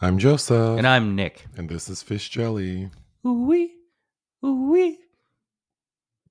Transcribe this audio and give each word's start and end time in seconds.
I'm 0.00 0.18
Joseph. 0.18 0.78
And 0.78 0.86
I'm 0.86 1.14
Nick. 1.14 1.46
And 1.56 1.68
this 1.68 1.88
is 1.88 2.02
Fish 2.02 2.28
Jelly. 2.30 2.90
Ooh 3.26 3.46
wee. 3.46 3.74
Ooh 4.44 4.70
wee. 4.70 4.98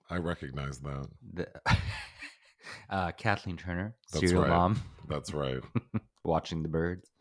I 0.09 0.17
recognize 0.17 0.79
that. 0.79 1.07
The, 1.33 1.47
uh, 2.89 3.11
Kathleen 3.11 3.57
Turner, 3.57 3.95
That's 4.11 4.21
serial 4.25 4.41
right. 4.43 4.49
mom, 4.49 4.81
That's 5.07 5.33
right. 5.33 5.61
watching 6.23 6.63
the 6.63 6.69
birds. 6.69 7.11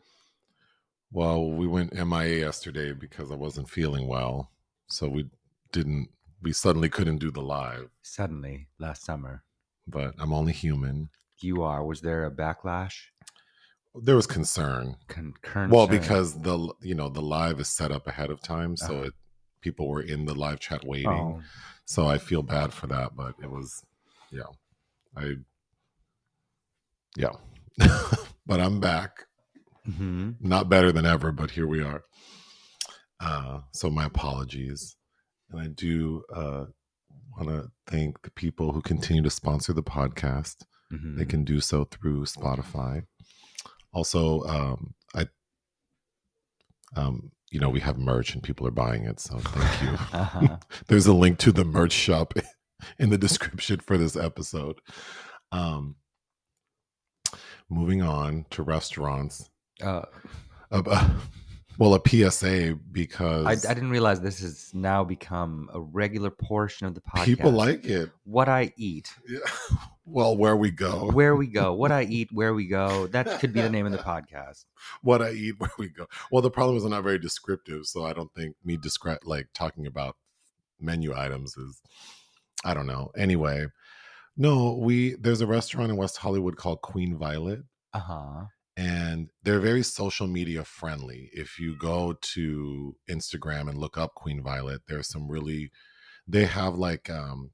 well, 1.11 1.51
we 1.51 1.67
went 1.67 1.93
MIA 1.93 2.39
yesterday 2.39 2.93
because 2.93 3.31
I 3.31 3.35
wasn't 3.35 3.69
feeling 3.69 4.07
well. 4.07 4.49
So 4.87 5.07
we 5.07 5.29
didn't, 5.71 6.09
we 6.41 6.51
suddenly 6.51 6.89
couldn't 6.89 7.17
do 7.19 7.29
the 7.29 7.41
live, 7.43 7.89
Suddenly, 8.01 8.69
last 8.79 9.05
summer, 9.05 9.43
but 9.87 10.15
I'm 10.17 10.33
only 10.33 10.53
human. 10.53 11.09
you 11.41 11.61
are. 11.61 11.85
Was 11.85 12.01
there 12.01 12.25
a 12.25 12.31
backlash? 12.31 12.95
There 13.95 14.15
was 14.15 14.27
concern. 14.27 14.95
Con- 15.07 15.33
concern? 15.41 15.69
Well, 15.71 15.87
because 15.87 16.39
the, 16.41 16.73
you 16.81 16.95
know, 16.95 17.09
the 17.09 17.21
live 17.21 17.59
is 17.59 17.67
set 17.67 17.91
up 17.91 18.07
ahead 18.07 18.29
of 18.29 18.41
time. 18.41 18.77
So 18.77 18.93
Uh-huh. 18.95 19.03
it, 19.07 19.13
people 19.61 19.87
were 19.89 20.01
in 20.01 20.25
the 20.25 20.35
live 20.35 20.59
chat 20.59 20.85
waiting. 20.85 21.09
Oh, 21.09 21.41
So 21.85 22.07
I 22.07 22.17
feel 22.17 22.43
bad 22.43 22.71
for 22.73 22.87
that, 22.87 23.15
but 23.15 23.33
it 23.41 23.49
was, 23.49 23.83
yeah, 24.31 24.43
I, 25.17 25.35
yeah, 27.17 27.31
but 28.45 28.59
I'm 28.59 28.79
back. 28.79 29.25
mhm. 29.87 30.35
Not 30.39 30.69
better 30.69 30.91
than 30.91 31.05
ever, 31.05 31.31
but 31.31 31.51
here 31.51 31.65
we 31.67 31.81
are. 31.81 32.03
Uh, 33.19 33.61
so 33.73 33.89
my 33.89 34.05
apologies, 34.05 34.95
and 35.49 35.59
I 35.59 35.67
do 35.67 36.23
uh, 36.33 36.65
want 37.35 37.49
to 37.49 37.71
thank 37.87 38.21
the 38.21 38.31
people 38.31 38.71
who 38.71 38.81
continue 38.81 39.23
to 39.23 39.29
sponsor 39.29 39.73
the 39.73 39.83
podcast. 39.83 40.57
Mhm. 40.93 41.17
They 41.17 41.25
can 41.25 41.43
do 41.43 41.59
so 41.59 41.85
through 41.85 42.25
Spotify. 42.25 43.03
Also, 43.93 44.43
um, 44.43 44.93
I, 45.15 45.27
um, 46.95 47.31
you 47.51 47.59
know, 47.59 47.69
we 47.69 47.79
have 47.79 47.97
merch 47.97 48.33
and 48.33 48.43
people 48.43 48.67
are 48.67 48.71
buying 48.71 49.05
it, 49.05 49.19
so 49.19 49.37
thank 49.39 49.81
you. 49.81 49.97
Uh-huh. 50.13 50.57
There's 50.87 51.07
a 51.07 51.13
link 51.13 51.39
to 51.39 51.51
the 51.51 51.65
merch 51.65 51.93
shop 51.93 52.33
in 52.99 53.09
the 53.09 53.17
description 53.17 53.79
for 53.79 53.97
this 53.97 54.15
episode. 54.15 54.79
Um, 55.51 55.95
moving 57.69 58.01
on 58.01 58.45
to 58.51 58.63
restaurants. 58.63 59.49
Uh, 59.81 60.03
Uh, 60.71 60.83
uh, 60.85 61.09
well, 61.79 61.95
a 61.95 62.01
PSA 62.05 62.71
I, 62.71 62.73
because 62.91 63.65
I 63.65 63.73
didn't 63.73 63.89
realize 63.89 64.19
this 64.19 64.41
has 64.41 64.71
now 64.73 65.05
become 65.05 65.69
a 65.73 65.79
regular 65.79 66.29
portion 66.29 66.87
of 66.87 66.93
the 66.93 66.99
podcast. 66.99 67.23
people 67.25 67.51
like 67.51 67.85
it. 67.85 68.11
what 68.25 68.49
I 68.49 68.73
eat, 68.77 69.13
Yeah. 69.27 69.39
Well, 70.11 70.35
where 70.35 70.57
we 70.57 70.71
go, 70.71 71.11
where 71.11 71.35
we 71.35 71.45
go, 71.45 71.71
what 71.73 71.91
I 71.91 72.01
eat, 72.09 72.29
where 72.31 72.55
we 72.55 72.65
go. 72.65 73.05
That 73.07 73.39
could 73.39 73.53
be 73.53 73.61
the 73.61 73.69
name 73.69 73.85
of 73.85 73.91
the 73.91 73.99
podcast. 73.99 74.65
what 75.03 75.21
I 75.21 75.29
eat, 75.31 75.55
where 75.59 75.69
we 75.77 75.87
go. 75.87 76.07
Well, 76.31 76.41
the 76.41 76.49
problem 76.49 76.75
is 76.77 76.83
I'm 76.83 76.89
not 76.89 77.03
very 77.03 77.19
descriptive, 77.19 77.85
so 77.85 78.05
I 78.05 78.13
don't 78.13 78.33
think 78.33 78.55
me 78.65 78.75
describe 78.75 79.19
like 79.23 79.49
talking 79.53 79.85
about 79.85 80.17
menu 80.79 81.15
items 81.15 81.55
is. 81.57 81.79
I 82.65 82.73
don't 82.73 82.87
know. 82.87 83.11
Anyway, 83.15 83.67
no, 84.35 84.73
we 84.73 85.13
there's 85.13 85.41
a 85.41 85.47
restaurant 85.47 85.91
in 85.91 85.95
West 85.97 86.17
Hollywood 86.17 86.57
called 86.57 86.81
Queen 86.81 87.15
Violet. 87.15 87.59
Uh 87.93 87.99
huh. 87.99 88.45
And 88.79 89.29
they're 89.43 89.59
very 89.59 89.83
social 89.83 90.27
media 90.27 90.63
friendly. 90.63 91.29
If 91.33 91.59
you 91.59 91.75
go 91.77 92.13
to 92.35 92.95
Instagram 93.09 93.67
and 93.69 93.77
look 93.77 93.97
up 93.97 94.13
Queen 94.15 94.41
Violet, 94.41 94.81
there's 94.87 95.09
some 95.09 95.27
really 95.27 95.71
they 96.27 96.45
have 96.45 96.75
like 96.75 97.09
um 97.09 97.51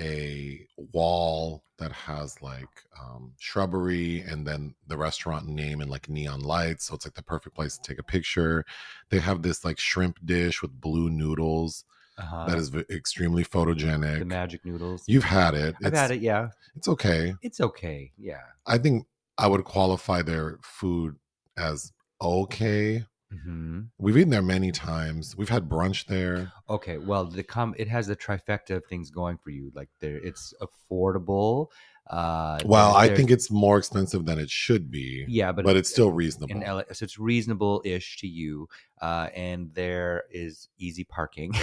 a 0.00 0.66
wall 0.92 1.62
that 1.78 1.92
has 1.92 2.40
like 2.42 2.68
um 3.00 3.32
shrubbery 3.38 4.20
and 4.22 4.44
then 4.46 4.74
the 4.88 4.96
restaurant 4.96 5.46
name 5.46 5.80
and 5.80 5.88
like 5.90 6.08
neon 6.08 6.40
lights 6.40 6.86
so 6.86 6.94
it's 6.96 7.06
like 7.06 7.14
the 7.14 7.22
perfect 7.22 7.54
place 7.54 7.78
to 7.78 7.82
take 7.88 8.00
a 8.00 8.02
picture 8.02 8.64
they 9.10 9.20
have 9.20 9.42
this 9.42 9.64
like 9.64 9.78
shrimp 9.78 10.16
dish 10.24 10.62
with 10.62 10.80
blue 10.80 11.08
noodles 11.10 11.84
Uh-huh. 12.18 12.44
that 12.48 12.58
is 12.58 12.70
v- 12.70 12.84
extremely 12.90 13.44
photogenic 13.44 14.18
the 14.18 14.24
magic 14.24 14.64
noodles. 14.64 15.04
you've 15.06 15.22
had 15.38 15.54
it 15.54 15.76
I've 15.84 15.92
had 15.92 16.10
it. 16.10 16.20
Yeah, 16.20 16.48
it's 16.74 16.88
okay 16.88 17.34
it's 17.42 17.60
okay. 17.60 18.10
Yeah. 18.18 18.42
I 18.66 18.78
think 18.78 19.06
I 19.38 19.46
would 19.46 19.64
qualify 19.64 20.22
their 20.22 20.58
food 20.62 21.16
as 21.56 21.92
okay. 22.20 23.04
hmm 23.30 23.80
We've 23.98 24.16
eaten 24.16 24.30
there 24.30 24.42
many 24.42 24.70
times. 24.72 25.36
We've 25.36 25.48
had 25.48 25.68
brunch 25.68 26.06
there. 26.06 26.52
Okay. 26.68 26.98
Well, 26.98 27.24
the 27.24 27.42
com 27.42 27.74
it 27.78 27.88
has 27.88 28.06
the 28.06 28.16
trifecta 28.16 28.76
of 28.76 28.84
things 28.86 29.10
going 29.10 29.38
for 29.38 29.50
you. 29.50 29.72
Like 29.74 29.88
there, 30.00 30.16
it's 30.16 30.54
affordable. 30.60 31.68
Uh, 32.08 32.58
Well, 32.66 32.94
I 32.94 33.08
think 33.08 33.30
it's 33.30 33.50
more 33.50 33.78
expensive 33.78 34.26
than 34.26 34.38
it 34.38 34.50
should 34.50 34.90
be, 34.90 35.24
yeah, 35.26 35.52
but 35.52 35.64
but 35.64 35.74
it's 35.74 35.88
still 35.88 36.12
reasonable. 36.12 36.54
in 36.54 36.60
LA, 36.60 36.82
so 36.92 37.02
it's 37.02 37.18
reasonable-ish 37.18 38.18
to 38.18 38.26
you. 38.26 38.68
Uh, 39.00 39.28
and 39.34 39.72
there 39.74 40.24
is 40.30 40.68
easy 40.78 41.04
parking. 41.04 41.54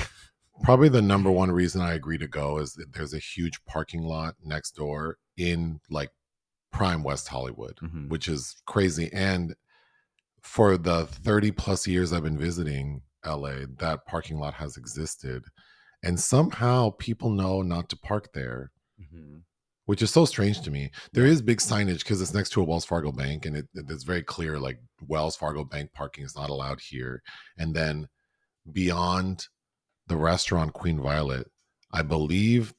Probably 0.64 0.90
the 0.90 1.02
number 1.02 1.30
one 1.44 1.52
reason 1.52 1.82
I 1.82 1.94
agree 1.94 2.18
to 2.18 2.28
go 2.28 2.58
is 2.58 2.74
that 2.74 2.92
there's 2.94 3.14
a 3.14 3.20
huge 3.20 3.64
parking 3.66 4.02
lot 4.02 4.34
next 4.44 4.72
door 4.72 5.18
in 5.38 5.80
like 5.92 6.10
prime 6.72 7.04
West 7.04 7.28
Hollywood, 7.28 7.78
Mhm. 7.82 8.10
which 8.10 8.28
is 8.28 8.62
crazy. 8.66 9.12
And 9.14 9.56
for 10.42 10.78
the 10.78 11.06
30 11.06 11.52
plus 11.52 11.86
years 11.88 12.12
I've 12.14 12.24
been 12.24 12.38
visiting 12.38 13.02
LA, 13.24 13.66
that 13.80 14.06
parking 14.08 14.40
lot 14.40 14.56
has 14.56 14.78
existed. 14.78 15.44
And 16.04 16.20
somehow 16.20 16.92
people 16.98 17.30
know 17.30 17.62
not 17.62 17.90
to 17.90 17.98
park 17.98 18.34
there. 18.34 18.72
Mhm. 19.00 19.44
which 19.86 20.02
is 20.04 20.12
so 20.12 20.24
strange 20.26 20.62
to 20.62 20.72
me. 20.72 20.90
There 21.12 21.26
is 21.26 21.42
big 21.42 21.58
signage 21.58 22.00
because 22.00 22.22
it's 22.22 22.34
next 22.36 22.52
to 22.52 22.62
a 22.62 22.64
Wells 22.64 22.86
Fargo 22.86 23.12
bank, 23.12 23.46
and 23.46 23.58
it, 23.58 23.68
it's 23.74 24.04
very 24.04 24.22
clear 24.24 24.58
like 24.58 24.80
Wells 25.08 25.36
Fargo 25.36 25.66
bank 25.66 25.92
parking 25.92 26.24
is 26.24 26.36
not 26.36 26.50
allowed 26.52 26.80
here. 26.80 27.22
And 27.58 27.76
then 27.76 28.08
beyond 28.72 29.48
the 30.08 30.16
restaurant 30.16 30.72
Queen 30.74 31.02
Violet, 31.02 31.52
I 31.92 32.04
believe 32.04 32.74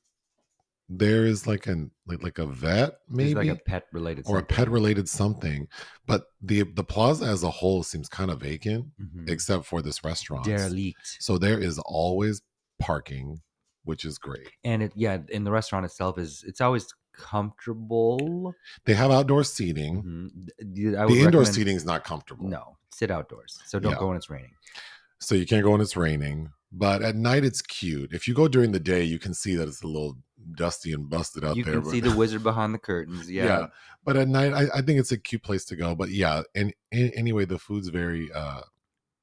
there 0.94 1.25
is 1.25 1.47
like 1.47 1.66
an 1.66 1.91
like, 2.06 2.22
like 2.22 2.38
a 2.38 2.47
vet 2.47 2.98
There's 3.08 3.34
maybe 3.34 3.34
like 3.48 3.58
a 3.58 3.62
pet-related 3.62 4.25
or 4.28 4.38
a 4.38 4.42
pet 4.44 4.69
related 4.69 5.08
something, 5.08 5.66
but 6.06 6.25
the 6.42 6.62
the 6.62 6.84
plaza 6.84 7.25
as 7.26 7.42
a 7.42 7.50
whole 7.50 7.82
seems 7.82 8.08
kind 8.08 8.30
of 8.30 8.41
vacant 8.41 8.86
Mhm. 9.00 9.28
except 9.28 9.64
for 9.64 9.81
this 9.82 10.04
restaurant. 10.04 10.44
derelict. 10.44 10.98
So 11.20 11.38
there 11.38 11.58
is 11.58 11.78
always 11.78 12.42
parking, 12.78 13.41
which 13.84 14.04
is 14.04 14.19
great. 14.19 14.48
and 14.64 14.82
it 14.82 14.92
yeah 14.94 15.19
in 15.31 15.44
the 15.44 15.50
restaurant 15.50 15.84
itself 15.86 16.19
is 16.19 16.44
it's 16.47 16.60
always 16.60 16.86
comfortable 17.14 18.54
They 18.84 18.94
have 18.94 19.10
outdoor 19.10 19.44
seating. 19.44 20.02
Mhm. 20.60 20.97
I 20.97 21.06
The 21.06 21.20
indoor 21.20 21.44
seating 21.44 21.76
is 21.76 21.84
not 21.84 22.04
comfortable. 22.04 22.48
no 22.48 22.76
sit 22.91 23.10
outdoors 23.10 23.58
so 23.66 23.78
don't 23.78 23.92
Yeah. 23.92 23.98
go 23.98 24.08
when 24.08 24.16
it's 24.16 24.31
raining 24.31 24.54
So 25.20 25.34
you 25.36 25.47
can't 25.47 25.62
go 25.62 25.70
when 25.70 25.81
it's 25.81 25.97
raining. 25.97 26.50
But 26.72 27.02
at 27.02 27.16
night 27.16 27.44
it's 27.44 27.60
cute. 27.60 28.12
If 28.12 28.26
you 28.26 28.34
go 28.34 28.48
during 28.48 28.72
the 28.72 28.80
day, 28.80 29.02
you 29.02 29.18
can 29.18 29.34
see 29.34 29.54
that 29.56 29.68
it's 29.68 29.82
a 29.82 29.86
little 29.86 30.16
dusty 30.54 30.92
and 30.92 31.08
busted 31.08 31.44
out 31.44 31.56
you 31.56 31.64
there. 31.64 31.74
You 31.74 31.80
can 31.82 31.90
see 31.90 32.00
the 32.00 32.10
wizard 32.16 32.42
behind 32.42 32.72
the 32.72 32.78
curtains 32.78 33.30
yeah, 33.30 33.66
But 34.04 34.16
at 34.16 34.28
night, 34.28 34.54
I, 34.54 34.78
I 34.78 34.82
think 34.82 34.98
it's 34.98 35.12
a 35.12 35.18
cute 35.18 35.42
place 35.42 35.64
to 35.66 35.76
go. 35.76 35.94
But 35.94 36.10
yeah, 36.10 36.42
and, 36.54 36.72
and 36.90 37.12
anyway, 37.14 37.44
the 37.44 37.58
food's 37.58 37.88
very 37.88 38.32
uh 38.32 38.62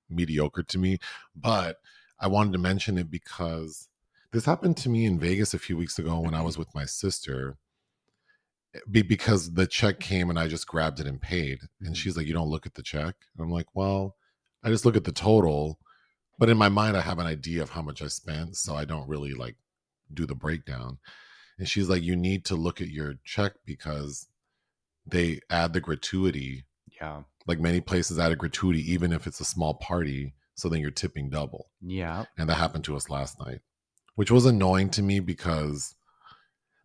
mediocre 0.09 0.63
to 0.63 0.77
me. 0.77 0.99
But 1.35 1.77
I 2.19 2.27
wanted 2.27 2.53
to 2.53 2.59
mention 2.59 2.97
it 2.97 3.09
because 3.09 3.89
this 4.31 4.45
happened 4.45 4.77
to 4.77 4.89
me 4.89 5.05
in 5.05 5.19
Vegas 5.19 5.53
a 5.53 5.59
few 5.59 5.75
weeks 5.75 5.97
ago 5.97 6.19
when 6.19 6.35
I 6.35 6.41
was 6.41 6.57
with 6.57 6.73
my 6.75 6.85
sister. 6.85 7.57
Be, 8.91 9.01
because 9.01 9.53
the 9.53 9.65
check 9.65 9.99
came 9.99 10.29
and 10.29 10.37
I 10.37 10.47
just 10.47 10.67
grabbed 10.67 10.99
it 10.99 11.07
and 11.07 11.19
paid. 11.19 11.61
And 11.81 11.95
Mhm. 11.95 11.97
she's 11.97 12.15
like, 12.15 12.27
You 12.27 12.33
don't 12.33 12.49
look 12.49 12.67
at 12.67 12.75
the 12.75 12.83
check? 12.83 13.15
And 13.35 13.43
I'm 13.43 13.51
like, 13.51 13.65
Well, 13.73 14.15
I 14.63 14.69
just 14.69 14.85
look 14.85 14.95
at 14.95 15.05
the 15.05 15.11
total. 15.11 15.79
But 16.39 16.49
in 16.49 16.57
my 16.57 16.69
mind, 16.69 16.97
I 16.97 17.01
have 17.01 17.19
an 17.19 17.27
idea 17.27 17.61
of 17.61 17.69
how 17.69 17.81
much 17.83 18.01
I 18.01 18.07
spent. 18.07 18.55
So 18.57 18.73
I 18.75 18.85
don't 18.85 19.07
really 19.09 19.33
like 19.33 19.57
do 20.13 20.25
the 20.25 20.35
breakdown. 20.35 20.97
And 21.59 21.67
she's 21.67 21.89
like, 21.89 22.01
You 22.01 22.15
need 22.15 22.45
to 22.45 22.55
look 22.55 22.81
at 22.81 22.87
your 22.89 23.15
check 23.25 23.53
because 23.65 24.27
they 25.05 25.41
add 25.49 25.73
the 25.73 25.81
gratuity. 25.81 26.65
yeah 26.99 27.23
Like 27.45 27.59
many 27.59 27.81
places 27.81 28.17
add 28.17 28.31
a 28.31 28.35
gratuity, 28.35 28.79
even 28.91 29.11
if 29.11 29.27
it's 29.27 29.41
a 29.41 29.45
small 29.45 29.73
party. 29.75 30.33
So 30.55 30.69
then 30.69 30.81
you're 30.81 30.91
tipping 30.91 31.29
double. 31.29 31.69
yeah 31.81 32.25
And 32.37 32.49
that 32.49 32.55
happened 32.55 32.83
to 32.85 32.95
us 32.95 33.09
last 33.09 33.39
night, 33.39 33.59
which 34.15 34.31
was 34.31 34.45
annoying 34.45 34.89
to 34.91 35.01
me 35.01 35.19
because 35.19 35.95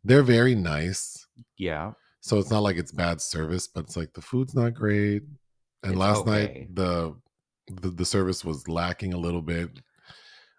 they're 0.05 0.23
very 0.23 0.55
nice. 0.55 1.27
yeah 1.59 1.93
So 2.21 2.39
it's 2.39 2.51
not 2.51 2.63
like 2.63 2.77
it's 2.77 2.93
bad 2.93 3.21
service, 3.21 3.67
but 3.69 3.85
it's 3.85 3.97
like 3.97 4.13
the 4.15 4.23
food's 4.23 4.55
not 4.55 4.75
great. 4.75 5.23
And 5.83 5.93
It's 5.93 5.99
last 6.01 6.21
okay. 6.21 6.31
night 6.31 6.75
the, 6.75 7.15
the 7.69 7.89
the 7.91 8.05
service 8.05 8.45
was 8.45 8.69
lacking 8.69 9.13
a 9.15 9.19
little 9.19 9.43
bit. 9.43 9.71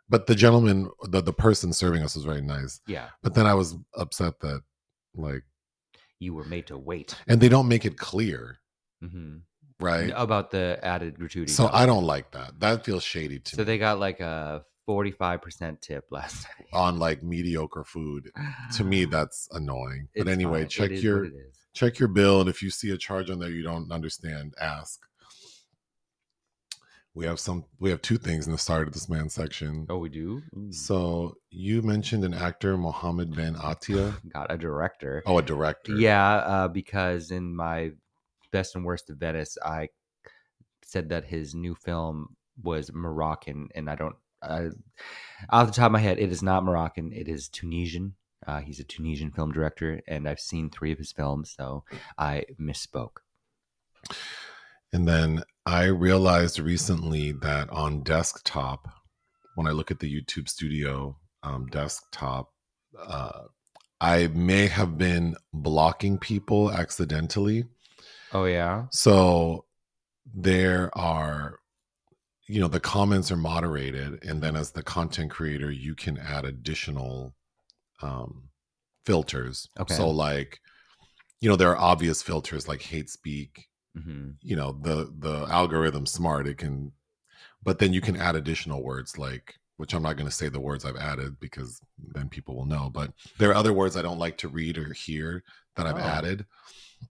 But 0.08 0.28
the 0.28 0.36
gentleman, 0.36 0.90
the, 1.04 1.22
the 1.22 1.34
person 1.34 1.74
serving 1.74 2.04
us 2.04 2.16
was 2.16 2.26
very 2.26 2.42
nice. 2.42 2.80
yeah 2.88 3.10
But 3.24 3.34
then 3.34 3.48
I 3.48 3.56
was 3.56 3.76
upset 3.96 4.40
that 4.42 4.62
like 5.16 5.44
you 6.20 6.34
were 6.34 6.46
made 6.46 6.68
to 6.68 6.78
wait 6.78 7.16
and 7.28 7.42
they 7.42 7.50
don't 7.50 7.68
make 7.68 7.86
it 7.86 7.98
clear, 7.98 8.58
hmm 9.02 9.38
right? 9.80 10.14
about 10.16 10.52
the 10.52 10.80
added 10.84 11.18
gratuity 11.20 11.52
So. 11.52 11.70
I 11.74 11.86
don't 11.86 12.06
like 12.06 12.32
that. 12.32 12.60
That 12.60 12.86
feels 12.86 13.04
shady 13.04 13.40
to 13.40 13.56
so 13.56 13.62
me. 13.62 13.66
they 13.66 13.78
got 13.78 14.00
like 14.00 14.20
a 14.20 14.64
45% 14.88 15.82
tip 15.82 16.06
last 16.12 16.48
night 16.60 16.68
on 16.72 17.00
like 17.00 17.24
mediocre 17.24 17.84
food. 17.84 18.32
To 18.78 18.84
me, 18.84 19.06
that's 19.16 19.48
annoying. 19.52 20.08
But 20.16 20.28
It's 20.28 20.36
anyway, 20.36 20.62
fine. 20.62 20.70
Check 20.70 20.92
your 21.02 21.24
what 21.24 21.28
it 21.32 21.36
is. 21.50 21.58
check 21.74 21.98
your 22.00 22.10
bill, 22.10 22.42
and 22.42 22.50
if 22.50 22.62
you 22.62 22.70
see 22.70 22.92
a 22.92 22.98
charge 22.98 23.30
on 23.32 23.40
there 23.40 23.50
you 23.50 23.64
don't 23.64 23.92
understand, 23.92 24.54
ask. 24.62 25.02
We 27.16 27.26
have 27.26 27.40
some. 27.40 27.64
We 27.80 27.90
have 27.92 28.02
two 28.02 28.18
things 28.18 28.46
in 28.46 28.52
the 28.52 28.58
start 28.58 28.88
of 28.88 28.94
this 28.94 29.08
man 29.08 29.30
section. 29.30 29.88
Oh, 29.90 29.98
we 29.98 30.10
do. 30.10 30.44
Ooh. 30.56 30.72
So 30.72 31.38
you 31.50 31.82
mentioned 31.82 32.26
an 32.26 32.34
actor, 32.34 32.76
Mohamed 32.76 33.34
Ben 33.34 33.56
Attia. 33.56 34.14
got 34.34 34.52
a 34.52 34.58
director. 34.58 35.24
Oh, 35.26 35.38
a 35.38 35.42
director. 35.42 35.96
Yeah, 35.96 36.36
uh, 36.36 36.68
because 36.68 37.32
in 37.32 37.56
my 37.56 37.92
best 38.52 38.76
and 38.76 38.84
worst 38.84 39.10
of 39.10 39.18
Venice, 39.18 39.58
I 39.64 39.90
said 40.84 41.08
that 41.10 41.24
his 41.24 41.56
new 41.56 41.74
film 41.74 42.36
was 42.62 42.92
Moroccan, 42.94 43.70
and 43.74 43.90
I 43.90 43.96
don't. 43.96 44.16
Uh, 44.42 44.70
off 45.50 45.68
the 45.68 45.74
top 45.74 45.86
of 45.86 45.92
my 45.94 46.00
head, 46.00 46.20
it 46.20 46.34
is 46.34 46.44
not 46.44 46.66
Moroccan. 46.66 47.14
It 47.14 47.30
is 47.30 47.48
Tunisian. 47.48 48.16
Uh, 48.46 48.60
he's 48.60 48.82
a 48.82 48.84
Tunisian 48.84 49.32
film 49.32 49.54
director, 49.54 50.02
and 50.06 50.28
I've 50.28 50.42
seen 50.42 50.70
three 50.70 50.92
of 50.92 50.98
his 50.98 51.14
films, 51.14 51.54
so 51.58 51.86
I 52.18 52.44
misspoke. 52.60 53.18
And 54.92 55.08
then 55.08 55.44
I 55.66 55.86
realized 55.86 56.60
recently 56.60 57.32
that 57.32 57.70
on 57.70 58.04
desktop, 58.04 58.88
when 59.56 59.68
I 59.68 59.72
look 59.72 59.90
at 59.90 60.00
the 60.00 60.14
YouTube 60.14 60.48
Studio 60.48 61.18
um, 61.42 61.68
desktop, 61.68 62.52
uh, 63.00 63.44
I 64.00 64.28
may 64.28 64.68
have 64.68 64.98
been 64.98 65.36
blocking 65.54 66.20
people 66.20 66.72
accidentally. 66.72 67.66
Oh 68.32 68.46
yeah. 68.46 68.86
So 68.92 69.66
there 70.34 70.96
are, 70.98 71.60
you 72.48 72.60
know, 72.60 72.68
the 72.68 72.80
comments 72.80 73.32
are 73.32 73.38
moderated, 73.38 74.24
and 74.24 74.42
then 74.42 74.56
as 74.56 74.72
the 74.72 74.84
content 74.84 75.32
creator, 75.32 75.72
you 75.72 75.96
can 75.96 76.18
add 76.18 76.46
additional 76.46 77.34
um, 78.04 78.50
filters. 79.06 79.68
Okay. 79.80 79.96
So 79.96 80.10
like, 80.10 80.60
you 81.42 81.50
know, 81.50 81.56
there 81.56 81.70
are 81.70 81.78
obvious 81.78 82.22
filters 82.22 82.68
like 82.68 82.84
hate 82.84 83.10
speak. 83.10 83.68
Hmm 83.96 84.32
You 84.42 84.56
know, 84.56 84.78
the 84.82 85.12
the 85.20 85.46
algorithm 85.50 86.06
smart. 86.06 86.48
It 86.48 86.58
can, 86.58 86.92
but 87.64 87.80
then 87.80 87.94
you 87.94 88.02
can 88.02 88.16
add 88.18 88.36
additional 88.36 88.84
words 88.84 89.18
like. 89.18 89.56
Which 89.78 89.94
I'm 89.94 90.04
not 90.04 90.16
going 90.16 90.30
to 90.30 90.34
say 90.34 90.48
the 90.48 90.62
words 90.62 90.86
I've 90.86 90.96
added 90.96 91.38
because 91.42 91.82
then 92.14 92.30
people 92.30 92.56
will 92.56 92.66
know. 92.66 92.90
But 92.90 93.12
there 93.40 93.50
are 93.50 93.56
other 93.56 93.74
words 93.74 93.98
I 93.98 94.02
don't 94.02 94.18
like 94.18 94.38
to 94.38 94.48
read 94.48 94.78
or 94.78 94.94
hear 94.94 95.44
that 95.76 95.86
I've 95.86 95.98
Oh. 95.98 96.00
added. 96.00 96.46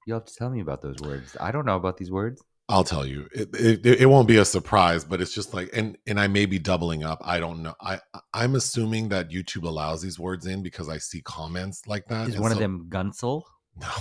You'll 0.08 0.18
have 0.18 0.26
to 0.26 0.34
tell 0.34 0.50
me 0.50 0.62
about 0.62 0.82
those 0.82 1.00
words. 1.00 1.38
I 1.40 1.52
don't 1.52 1.68
know 1.68 1.76
about 1.76 1.98
these 1.98 2.10
words. 2.10 2.44
I'll 2.68 2.84
tell 2.84 3.06
you. 3.06 3.28
It, 3.32 3.50
it 3.54 3.86
it 4.02 4.06
won't 4.08 4.28
be 4.28 4.38
a 4.38 4.46
surprise, 4.46 5.06
but 5.06 5.22
it's 5.22 5.32
just 5.32 5.54
like 5.54 5.70
and 5.74 5.96
and 6.08 6.20
I 6.20 6.26
may 6.26 6.48
be 6.48 6.58
doubling 6.58 7.04
up. 7.04 7.20
I 7.24 7.40
don't 7.40 7.62
know. 7.62 7.76
I 7.82 8.00
I'm 8.34 8.56
assuming 8.56 9.10
that 9.10 9.30
YouTube 9.30 9.68
allows 9.68 10.02
these 10.02 10.18
words 10.18 10.48
in 10.48 10.64
because 10.64 10.90
I 10.90 10.98
see 10.98 11.22
comments 11.22 11.84
like 11.86 12.08
that. 12.08 12.30
Is 12.30 12.34
and 12.34 12.42
one 12.42 12.52
of 12.52 12.58
them 12.58 12.88
Gunsel? 12.90 13.44
No. 13.80 13.92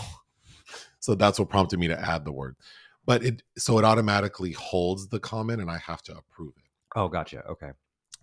So 1.04 1.14
that's 1.14 1.38
what 1.38 1.50
prompted 1.50 1.78
me 1.78 1.86
to 1.88 2.00
add 2.00 2.24
the 2.24 2.32
word. 2.32 2.56
But 3.04 3.22
it 3.22 3.42
so 3.58 3.78
it 3.78 3.84
automatically 3.84 4.52
holds 4.52 5.06
the 5.06 5.20
comment 5.20 5.60
and 5.60 5.70
I 5.70 5.76
have 5.76 6.02
to 6.04 6.16
approve 6.16 6.54
it. 6.56 6.70
Oh, 6.96 7.08
gotcha. 7.08 7.44
Okay. 7.44 7.72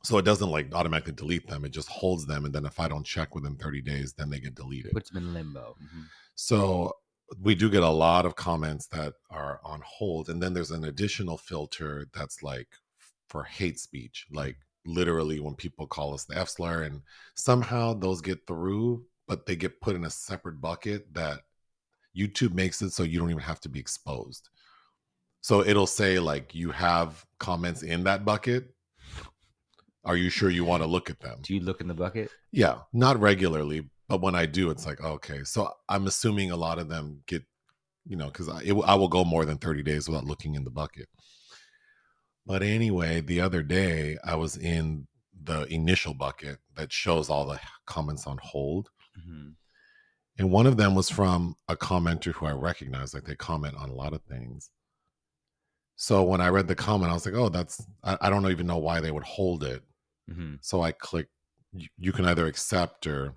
So 0.04 0.18
it 0.18 0.26
doesn't 0.26 0.50
like 0.50 0.74
automatically 0.74 1.14
delete 1.14 1.48
them. 1.48 1.64
It 1.64 1.70
just 1.70 1.90
holds 1.90 2.26
them 2.26 2.44
and 2.46 2.54
then 2.56 2.66
if 2.66 2.80
I 2.80 2.88
don't 2.88 3.06
check 3.06 3.36
within 3.36 3.56
30 3.56 3.84
days, 3.84 4.14
then 4.14 4.32
they 4.32 4.40
get 4.40 4.56
deleted. 4.56 4.94
Puts 4.94 5.12
them 5.12 5.24
in 5.24 5.32
limbo. 5.32 5.76
Mhm. 5.80 6.06
So 6.34 6.96
we 7.40 7.54
do 7.54 7.70
get 7.70 7.84
a 7.84 7.90
lot 7.90 8.26
of 8.26 8.36
comments 8.36 8.88
that 8.88 9.14
are 9.30 9.62
on 9.64 9.82
hold. 9.86 10.30
And 10.30 10.42
then 10.42 10.56
there's 10.56 10.72
an 10.72 10.86
additional 10.86 11.38
filter 11.38 12.08
that's 12.16 12.42
like 12.42 12.70
for 13.28 13.44
hate 13.44 13.80
speech, 13.80 14.26
like 14.32 14.58
literally 14.88 15.40
when 15.40 15.54
people 15.54 15.86
call 15.86 16.16
us 16.16 16.26
the 16.26 16.36
F 16.36 16.50
slur, 16.50 16.82
and 16.82 17.04
somehow 17.36 17.94
those 17.94 18.22
get 18.22 18.48
through, 18.48 19.06
but 19.28 19.46
they 19.46 19.56
get 19.56 19.82
put 19.82 19.96
in 19.96 20.04
a 20.06 20.10
separate 20.10 20.60
bucket 20.60 21.14
that 21.14 21.42
YouTube 22.16 22.54
makes 22.54 22.82
it 22.82 22.92
so 22.92 23.04
you 23.04 23.20
don't 23.20 23.30
even 23.30 23.42
have 23.42 23.60
to 23.62 23.70
be 23.70 23.80
exposed. 23.80 24.50
So 25.42 25.66
it'll 25.66 25.88
say, 25.88 26.20
like, 26.20 26.54
you 26.54 26.72
have 26.72 27.26
comments 27.40 27.82
in 27.84 28.04
that 28.04 28.26
bucket. 28.26 28.74
Are 30.04 30.18
you 30.18 30.30
sure 30.30 30.50
you 30.50 30.66
want 30.66 30.84
to 30.84 30.88
look 30.88 31.10
at 31.10 31.20
them? 31.20 31.40
Do 31.42 31.54
you 31.54 31.62
look 31.62 31.82
in 31.82 31.88
the 31.88 31.94
bucket? 31.94 32.32
Yeah, 32.52 32.80
not 32.92 33.20
regularly, 33.20 33.90
but 34.08 34.22
when 34.22 34.36
I 34.36 34.46
do, 34.46 34.70
it's 34.72 34.86
like 34.86 35.02
okay. 35.02 35.44
So 35.44 35.72
I'm 35.90 36.08
assuming 36.08 36.52
a 36.52 36.56
lot 36.58 36.80
of 36.80 36.90
them 36.90 37.22
get, 37.28 37.44
you 38.06 38.16
know, 38.16 38.26
because 38.26 38.50
I 38.50 38.62
it, 38.64 38.74
I 38.86 38.96
will 38.96 39.08
go 39.08 39.24
more 39.24 39.46
than 39.46 39.58
30 39.58 39.84
days 39.84 40.08
without 40.08 40.26
looking 40.26 40.56
in 40.56 40.64
the 40.64 40.72
bucket. 40.72 41.08
But 42.46 42.64
anyway, 42.64 43.22
the 43.22 43.42
other 43.42 43.62
day 43.62 44.18
I 44.24 44.36
was 44.36 44.58
in 44.58 45.08
the 45.44 45.64
initial 45.74 46.14
bucket 46.14 46.58
that 46.76 46.92
shows 46.92 47.30
all 47.30 47.46
the 47.46 47.60
comments 47.86 48.28
on 48.28 48.38
hold, 48.42 48.90
Mhm. 49.20 49.56
And 50.42 50.50
one 50.50 50.66
of 50.66 50.76
them 50.76 50.96
was 50.96 51.08
from 51.08 51.56
a 51.68 51.76
commenter 51.76 52.34
who 52.34 52.48
I 52.48 52.52
recognize. 52.54 53.14
Like 53.14 53.26
they 53.26 53.36
comment 53.36 53.76
on 53.78 53.90
a 53.90 53.94
lot 53.94 54.12
of 54.14 54.24
things. 54.24 54.72
So 55.98 56.24
when 56.24 56.42
I 56.42 56.50
read 56.50 56.68
the 56.68 56.74
comment, 56.74 57.12
I 57.12 57.14
was 57.14 57.28
like, 57.28 57.36
oh, 57.36 57.50
that's 57.50 57.80
I, 58.04 58.18
I 58.22 58.30
don't 58.32 58.50
even 58.50 58.66
know 58.66 58.80
why 58.80 59.02
they 59.02 59.12
would 59.12 59.22
hold 59.24 59.64
it. 59.64 59.84
Mhm. 60.32 60.58
So 60.62 60.82
I 60.82 60.94
click, 60.94 61.28
you, 61.74 61.88
you 62.00 62.12
can 62.12 62.26
either 62.26 62.48
accept 62.48 63.06
or, 63.06 63.36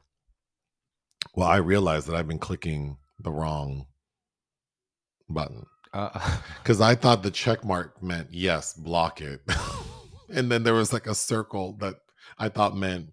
well, 1.34 1.46
I 1.46 1.56
realized 1.56 2.06
that 2.08 2.16
I've 2.16 2.26
been 2.26 2.38
clicking 2.38 2.96
the 3.20 3.32
wrong 3.32 3.84
button 5.28 5.66
Uh, 5.92 6.38
because 6.62 6.80
I 6.80 6.94
thought 6.94 7.22
the 7.22 7.30
check 7.30 7.66
mark 7.66 8.02
meant 8.02 8.28
yes, 8.32 8.72
block 8.72 9.20
it. 9.20 9.42
and 10.30 10.50
then 10.50 10.62
there 10.62 10.72
was 10.72 10.90
like 10.90 11.06
a 11.06 11.14
circle 11.14 11.76
that 11.80 11.96
I 12.38 12.48
thought 12.48 12.74
meant 12.74 13.10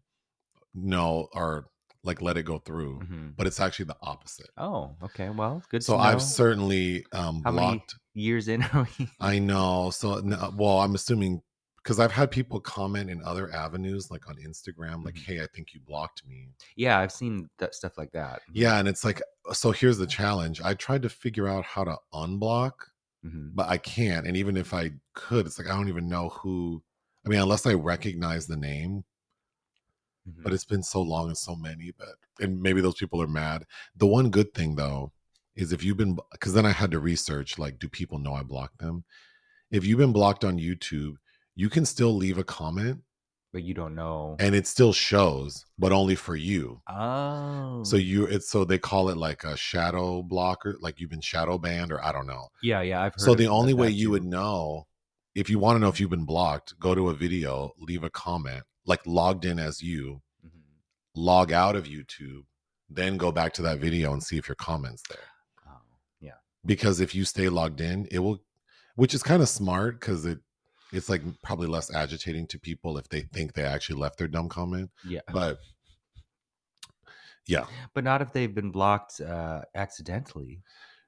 no 0.74 1.28
or 1.34 1.68
like 2.04 2.22
let 2.22 2.36
it 2.38 2.44
go 2.44 2.58
through, 2.58 3.00
mhm. 3.00 3.36
but 3.38 3.46
it's 3.48 3.60
actually 3.60 3.86
the 3.86 3.98
opposite. 4.02 4.50
Oh, 4.58 4.96
okay. 5.04 5.30
Well, 5.30 5.62
good. 5.70 5.84
So 5.84 5.98
I've 5.98 6.22
certainly 6.22 7.06
um, 7.12 7.42
How 7.44 7.52
many- 7.52 7.78
blocked. 7.78 7.96
years 8.14 8.48
in 8.48 8.64
are 8.64 8.88
we? 9.00 9.08
I 9.20 9.40
know. 9.40 9.92
So, 9.92 10.16
no, 10.20 10.52
well, 10.58 10.80
I'm 10.80 10.96
assuming 10.96 11.42
because 11.84 12.00
I've 12.00 12.12
had 12.12 12.30
people 12.30 12.60
comment 12.60 13.10
in 13.10 13.24
other 13.24 13.52
avenues, 13.54 14.10
like 14.12 14.28
on 14.30 14.36
Instagram, 14.36 15.04
like, 15.04 15.16
Mhm. 15.16 15.26
hey, 15.26 15.42
I 15.42 15.48
think 15.56 15.74
you 15.74 15.80
blocked 15.86 16.22
me. 16.28 16.50
yeah, 16.76 17.00
I've 17.00 17.12
seen 17.12 17.50
that 17.60 17.74
stuff 17.76 17.98
like 17.98 18.12
that. 18.12 18.42
Yeah. 18.54 18.78
And 18.78 18.88
it's 18.88 19.04
like, 19.04 19.22
so 19.52 19.72
here's 19.72 19.98
the 19.98 20.06
challenge. 20.08 20.62
I 20.62 20.74
tried 20.76 21.02
to 21.04 21.10
figure 21.10 21.48
out 21.48 21.66
how 21.66 21.84
to 21.84 21.98
unblock, 22.14 22.74
Mhm. 23.26 23.52
but 23.56 23.68
I 23.70 23.78
can't. 23.78 24.26
And 24.28 24.38
even 24.38 24.58
if 24.58 24.74
I 24.76 24.92
could, 25.16 25.46
it's 25.48 25.58
like, 25.58 25.68
I 25.68 25.76
don't 25.76 25.90
even 25.90 26.08
know 26.08 26.30
who. 26.30 26.84
I 27.26 27.30
mean, 27.30 27.40
unless 27.40 27.66
I 27.68 27.74
recognize 27.74 28.46
the 28.48 28.58
name, 28.58 29.04
Mhm. 30.28 30.44
but 30.44 30.54
it's 30.54 30.66
been 30.66 30.84
so 30.84 31.02
long 31.02 31.28
and 31.28 31.38
so 31.38 31.56
many 31.56 31.92
but 31.98 32.16
and 32.40 32.62
maybe 32.62 32.82
those 32.82 32.96
people 32.96 33.22
are 33.22 33.28
mad. 33.28 33.66
The 33.96 34.08
one 34.08 34.30
good 34.30 34.54
thing 34.54 34.76
though 34.76 35.12
is 35.56 35.72
if 35.74 35.84
you've 35.84 35.98
been, 35.98 36.18
because 36.32 36.54
then 36.54 36.66
I 36.66 36.72
had 36.72 36.92
to 36.92 37.00
research, 37.00 37.60
like, 37.60 37.78
do 37.78 37.90
people 37.90 38.20
know 38.20 38.34
I 38.34 38.44
blocked 38.44 38.78
them? 38.80 39.04
If 39.70 39.86
you've 39.86 39.98
been 40.00 40.14
blocked 40.14 40.46
on 40.46 40.58
YouTube, 40.58 41.16
you 41.56 41.70
can 41.70 41.86
still 41.86 42.16
leave 42.16 42.38
a 42.38 42.44
comment 42.44 43.02
but 43.54 43.64
you 43.64 43.74
don't 43.74 43.96
know. 43.96 44.38
and 44.40 44.56
it 44.56 44.66
still 44.66 44.94
shows, 44.94 45.66
but 45.78 45.92
only 45.92 46.16
for 46.16 46.36
you. 46.38 46.82
oh, 46.88 47.84
So 47.84 47.98
you, 47.98 48.26
it's 48.26 48.50
so 48.50 48.64
they 48.64 48.78
call 48.78 49.10
it 49.10 49.18
like 49.18 49.44
a 49.44 49.58
shadow 49.58 50.24
blocker, 50.24 50.78
like 50.80 51.00
you've 51.02 51.10
been 51.10 51.20
shadow 51.22 51.58
banned, 51.58 51.92
or 51.92 52.04
I 52.04 52.12
don't 52.14 52.28
know. 52.28 52.48
yeah, 52.64 52.82
yeah, 52.82 53.02
I've 53.02 53.14
heard. 53.14 53.22
So 53.22 53.36
the 53.36 53.48
only 53.48 53.74
way 53.74 53.90
you 53.90 54.08
too. 54.08 54.12
would 54.12 54.24
know 54.24 54.88
if 55.36 55.50
you 55.50 55.60
want 55.60 55.76
to 55.76 55.80
know 55.80 55.90
if 55.90 56.00
you've 56.00 56.10
been 56.10 56.26
blocked, 56.26 56.80
go 56.80 56.96
to 56.96 57.10
a 57.10 57.14
video, 57.14 57.72
leave 57.78 58.04
a 58.06 58.10
comment, 58.10 58.64
like 58.92 59.06
logged 59.06 59.46
in 59.52 59.58
as 59.60 59.82
you, 59.82 60.22
Mhm. 60.46 60.62
log 61.16 61.52
out 61.64 61.76
of 61.80 61.86
YouTube, 61.86 62.44
then 62.90 63.18
go 63.18 63.32
back 63.32 63.52
to 63.54 63.62
that 63.62 63.80
video 63.80 64.12
and 64.14 64.22
see 64.24 64.38
if 64.38 64.48
your 64.50 64.56
comments 64.70 65.04
there. 65.10 65.28
Oh, 65.68 65.82
yeah. 66.20 66.40
Because 66.66 67.00
if 67.00 67.16
you 67.16 67.24
stay 67.26 67.48
logged 67.50 67.80
in, 67.82 68.08
it 68.12 68.20
will, 68.20 68.40
which 68.96 69.14
is 69.14 69.24
kind 69.24 69.42
of 69.42 69.50
smart 69.50 70.00
because 70.00 70.26
it, 70.26 70.40
it's 70.92 71.08
like 71.10 71.22
probably 71.42 71.68
less 71.68 71.94
agitating 72.04 72.48
to 72.48 72.60
people 72.60 72.98
if 72.98 73.08
they 73.08 73.22
think 73.36 73.54
they 73.54 73.64
actually 73.64 74.00
left 74.02 74.18
their 74.18 74.28
dumb 74.28 74.50
comment. 74.50 74.92
Yeah, 75.08 75.22
But 75.32 75.60
yeah, 77.48 77.66
but 77.94 78.04
not 78.04 78.22
if 78.22 78.34
they've 78.34 78.54
been 78.54 78.72
blocked 78.72 79.20
uh, 79.22 79.62
accidentally. 79.74 80.62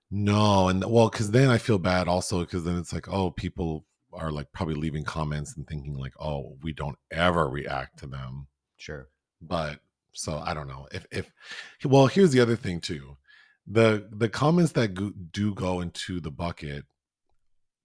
no, 0.09 0.69
and 0.69 0.83
well, 0.85 1.09
because 1.09 1.31
then 1.31 1.49
I 1.49 1.57
feel 1.57 1.79
bad 1.79 2.07
also 2.07 2.39
because 2.41 2.63
then 2.63 2.77
it's 2.77 2.93
like, 2.93 3.07
oh, 3.09 3.31
people 3.31 3.85
are 4.15 4.31
like 4.31 4.51
probably 4.53 4.75
leaving 4.75 5.03
comments 5.03 5.55
and 5.55 5.67
thinking 5.67 5.95
like, 5.95 6.13
oh, 6.19 6.57
we 6.61 6.73
don't 6.73 6.97
ever 7.11 7.47
react 7.49 7.99
to 7.99 8.07
them. 8.07 8.47
Sure. 8.77 9.07
but 9.41 9.79
so 10.13 10.41
i 10.45 10.53
don't 10.53 10.67
know 10.67 10.87
if 10.91 11.05
if 11.11 11.31
well 11.85 12.07
here's 12.07 12.31
the 12.31 12.39
other 12.39 12.55
thing 12.55 12.79
too 12.79 13.17
the 13.65 14.07
the 14.11 14.29
comments 14.29 14.73
that 14.73 14.93
go, 14.93 15.11
do 15.31 15.53
go 15.53 15.81
into 15.81 16.19
the 16.19 16.31
bucket 16.31 16.85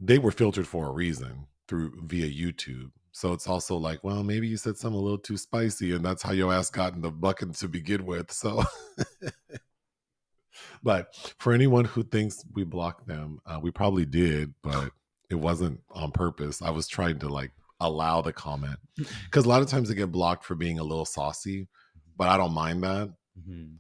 they 0.01 0.19
were 0.19 0.31
filtered 0.31 0.67
for 0.67 0.87
a 0.89 0.93
reason 0.93 1.47
through 1.67 1.93
via 2.05 2.27
youtube 2.29 2.91
so 3.13 3.33
it's 3.33 3.49
also 3.49 3.77
like 3.77 4.03
well 4.05 4.23
maybe 4.23 4.49
you 4.49 4.57
said 4.57 4.77
something 4.77 4.99
a 4.99 5.03
little 5.03 5.19
too 5.19 5.37
spicy 5.37 5.93
and 5.93 6.05
that's 6.05 6.23
how 6.23 6.33
your 6.33 6.53
ass 6.53 6.71
got 6.71 6.95
in 6.95 7.01
the 7.01 7.11
bucket 7.11 7.55
to 7.55 7.69
begin 7.69 8.05
with 8.05 8.31
so 8.31 8.63
but 10.83 11.15
for 11.39 11.53
anyone 11.53 11.85
who 11.85 12.03
thinks 12.03 12.45
we 12.55 12.65
blocked 12.65 13.07
them 13.07 13.39
uh, 13.47 13.59
we 13.61 13.71
probably 13.71 14.05
did 14.05 14.53
but 14.63 14.91
it 15.31 15.35
wasn't 15.35 15.79
on 15.91 16.11
purpose 16.11 16.63
i 16.63 16.71
was 16.71 16.87
trying 16.89 17.19
to 17.19 17.29
like 17.29 17.51
allow 17.81 18.21
the 18.21 18.33
comment 18.33 18.79
because 19.25 19.45
a 19.45 19.49
lot 19.49 19.63
of 19.63 19.69
times 19.69 19.89
they 19.89 19.95
get 19.95 20.11
blocked 20.13 20.45
for 20.45 20.55
being 20.55 20.79
a 20.79 20.83
little 20.83 21.05
saucy 21.05 21.69
but 22.17 22.29
i 22.29 22.37
don't 22.37 22.53
mind 22.55 22.83
that 22.83 23.13
Mhm. 23.49 23.77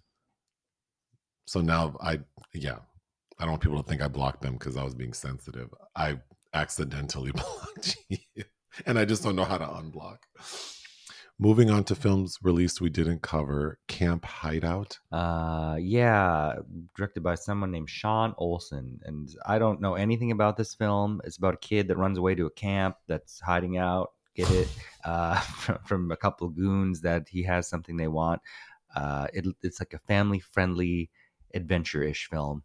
so 1.47 1.61
now 1.61 1.97
i 2.01 2.21
yeah 2.55 2.79
i 3.39 3.43
don't 3.43 3.51
want 3.51 3.63
people 3.63 3.83
to 3.83 3.89
think 3.89 4.01
i 4.03 4.09
blocked 4.09 4.41
them 4.43 4.53
because 4.55 4.77
i 4.77 4.85
was 4.85 4.95
being 4.95 5.13
sensitive 5.13 5.69
i 5.97 6.19
accidentally 6.55 7.33
blocked 7.41 7.97
you 8.09 8.19
and 8.87 8.99
I 8.99 9.05
just 9.05 9.25
don't 9.25 9.35
know 9.35 9.45
how 9.45 9.59
to 9.59 9.65
unblock. 9.65 10.19
Moving 11.41 11.71
on 11.71 11.85
to 11.85 11.95
films 11.95 12.37
released 12.43 12.81
we 12.81 12.91
didn't 12.91 13.23
cover 13.23 13.79
Camp 13.87 14.25
Hideout. 14.25 14.99
Uh, 15.13 15.77
yeah, 15.79 16.55
directed 16.97 17.23
by 17.23 17.37
someone 17.37 17.71
named 17.71 17.89
Sean 17.89 18.35
Olson, 18.39 18.99
and 19.05 19.29
I 19.47 19.61
don't 19.61 19.81
know 19.81 19.95
anything 19.95 20.33
about 20.33 20.57
this 20.57 20.75
film. 20.75 21.21
It's 21.25 21.37
about 21.37 21.55
a 21.55 21.59
kid 21.59 21.87
that 21.89 21.97
runs 21.97 22.19
away 22.19 22.35
to 22.35 22.47
a 22.47 22.51
camp 22.51 22.97
that's 23.07 23.39
hiding 23.41 23.77
out. 23.79 24.11
Get 24.35 24.51
it? 24.51 24.69
Uh, 25.05 25.39
from, 25.41 25.79
from 25.87 26.11
a 26.11 26.17
couple 26.19 26.47
of 26.47 26.55
goons 26.55 27.01
that 27.01 27.27
he 27.31 27.43
has 27.43 27.67
something 27.67 27.97
they 27.97 28.09
want. 28.09 28.43
Uh, 28.95 29.27
it, 29.33 29.47
it's 29.63 29.81
like 29.81 29.95
a 29.95 29.99
family-friendly 30.01 31.09
adventure-ish 31.55 32.29
film. 32.29 32.63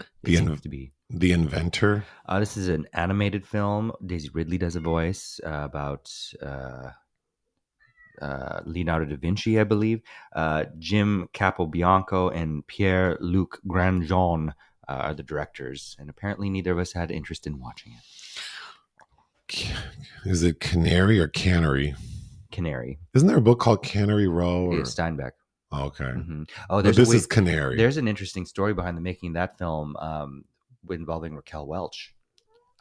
It 0.00 0.06
The 0.24 0.36
seems 0.36 0.50
in- 0.50 0.56
to 0.58 0.68
be. 0.68 0.92
The 1.08 1.32
Inventor. 1.32 2.04
Uh, 2.26 2.40
this 2.40 2.58
is 2.58 2.68
an 2.68 2.86
animated 2.92 3.46
film. 3.46 3.92
Daisy 4.04 4.28
Ridley 4.34 4.58
does 4.58 4.76
a 4.76 4.80
voice 4.80 5.40
uh, 5.46 5.50
about 5.64 6.12
uh, 6.42 6.90
uh, 8.20 8.60
Leonardo 8.64 9.06
da 9.06 9.16
Vinci, 9.16 9.58
I 9.58 9.64
believe. 9.64 10.02
Uh, 10.34 10.64
Jim 10.78 11.28
Capobianco 11.32 12.34
and 12.34 12.66
Pierre 12.66 13.16
Luc 13.20 13.60
Granjon 13.66 14.50
uh, 14.88 14.92
are 14.92 15.14
the 15.14 15.22
directors, 15.22 15.96
and 15.98 16.10
apparently 16.10 16.50
neither 16.50 16.72
of 16.72 16.78
us 16.78 16.92
had 16.92 17.10
interest 17.10 17.46
in 17.46 17.58
watching 17.58 17.92
it. 17.92 18.02
Is 20.24 20.42
it 20.42 20.60
Canary 20.60 21.20
or 21.20 21.28
Cannery? 21.28 21.94
Canary, 22.50 22.98
Isn't 23.14 23.28
there 23.28 23.38
a 23.38 23.42
book 23.42 23.60
called 23.60 23.82
Cannery 23.82 24.28
Row? 24.28 24.66
Or... 24.66 24.80
it's 24.80 24.94
Steinbeck. 24.94 25.32
Oh, 25.72 25.84
okay. 25.84 26.04
Mhm. 26.04 26.46
Oh, 26.68 26.82
But 26.82 26.94
this 26.94 27.08
a, 27.08 27.10
wait, 27.10 27.16
is 27.16 27.26
Canary. 27.26 27.76
there's 27.78 27.96
an 27.96 28.06
interesting 28.06 28.44
story 28.44 28.74
behind 28.74 28.94
the 28.94 29.00
making 29.00 29.30
of 29.30 29.34
that 29.34 29.56
film 29.56 29.96
um, 29.96 30.44
involving 30.90 31.34
Raquel 31.34 31.66
Welch. 31.66 32.14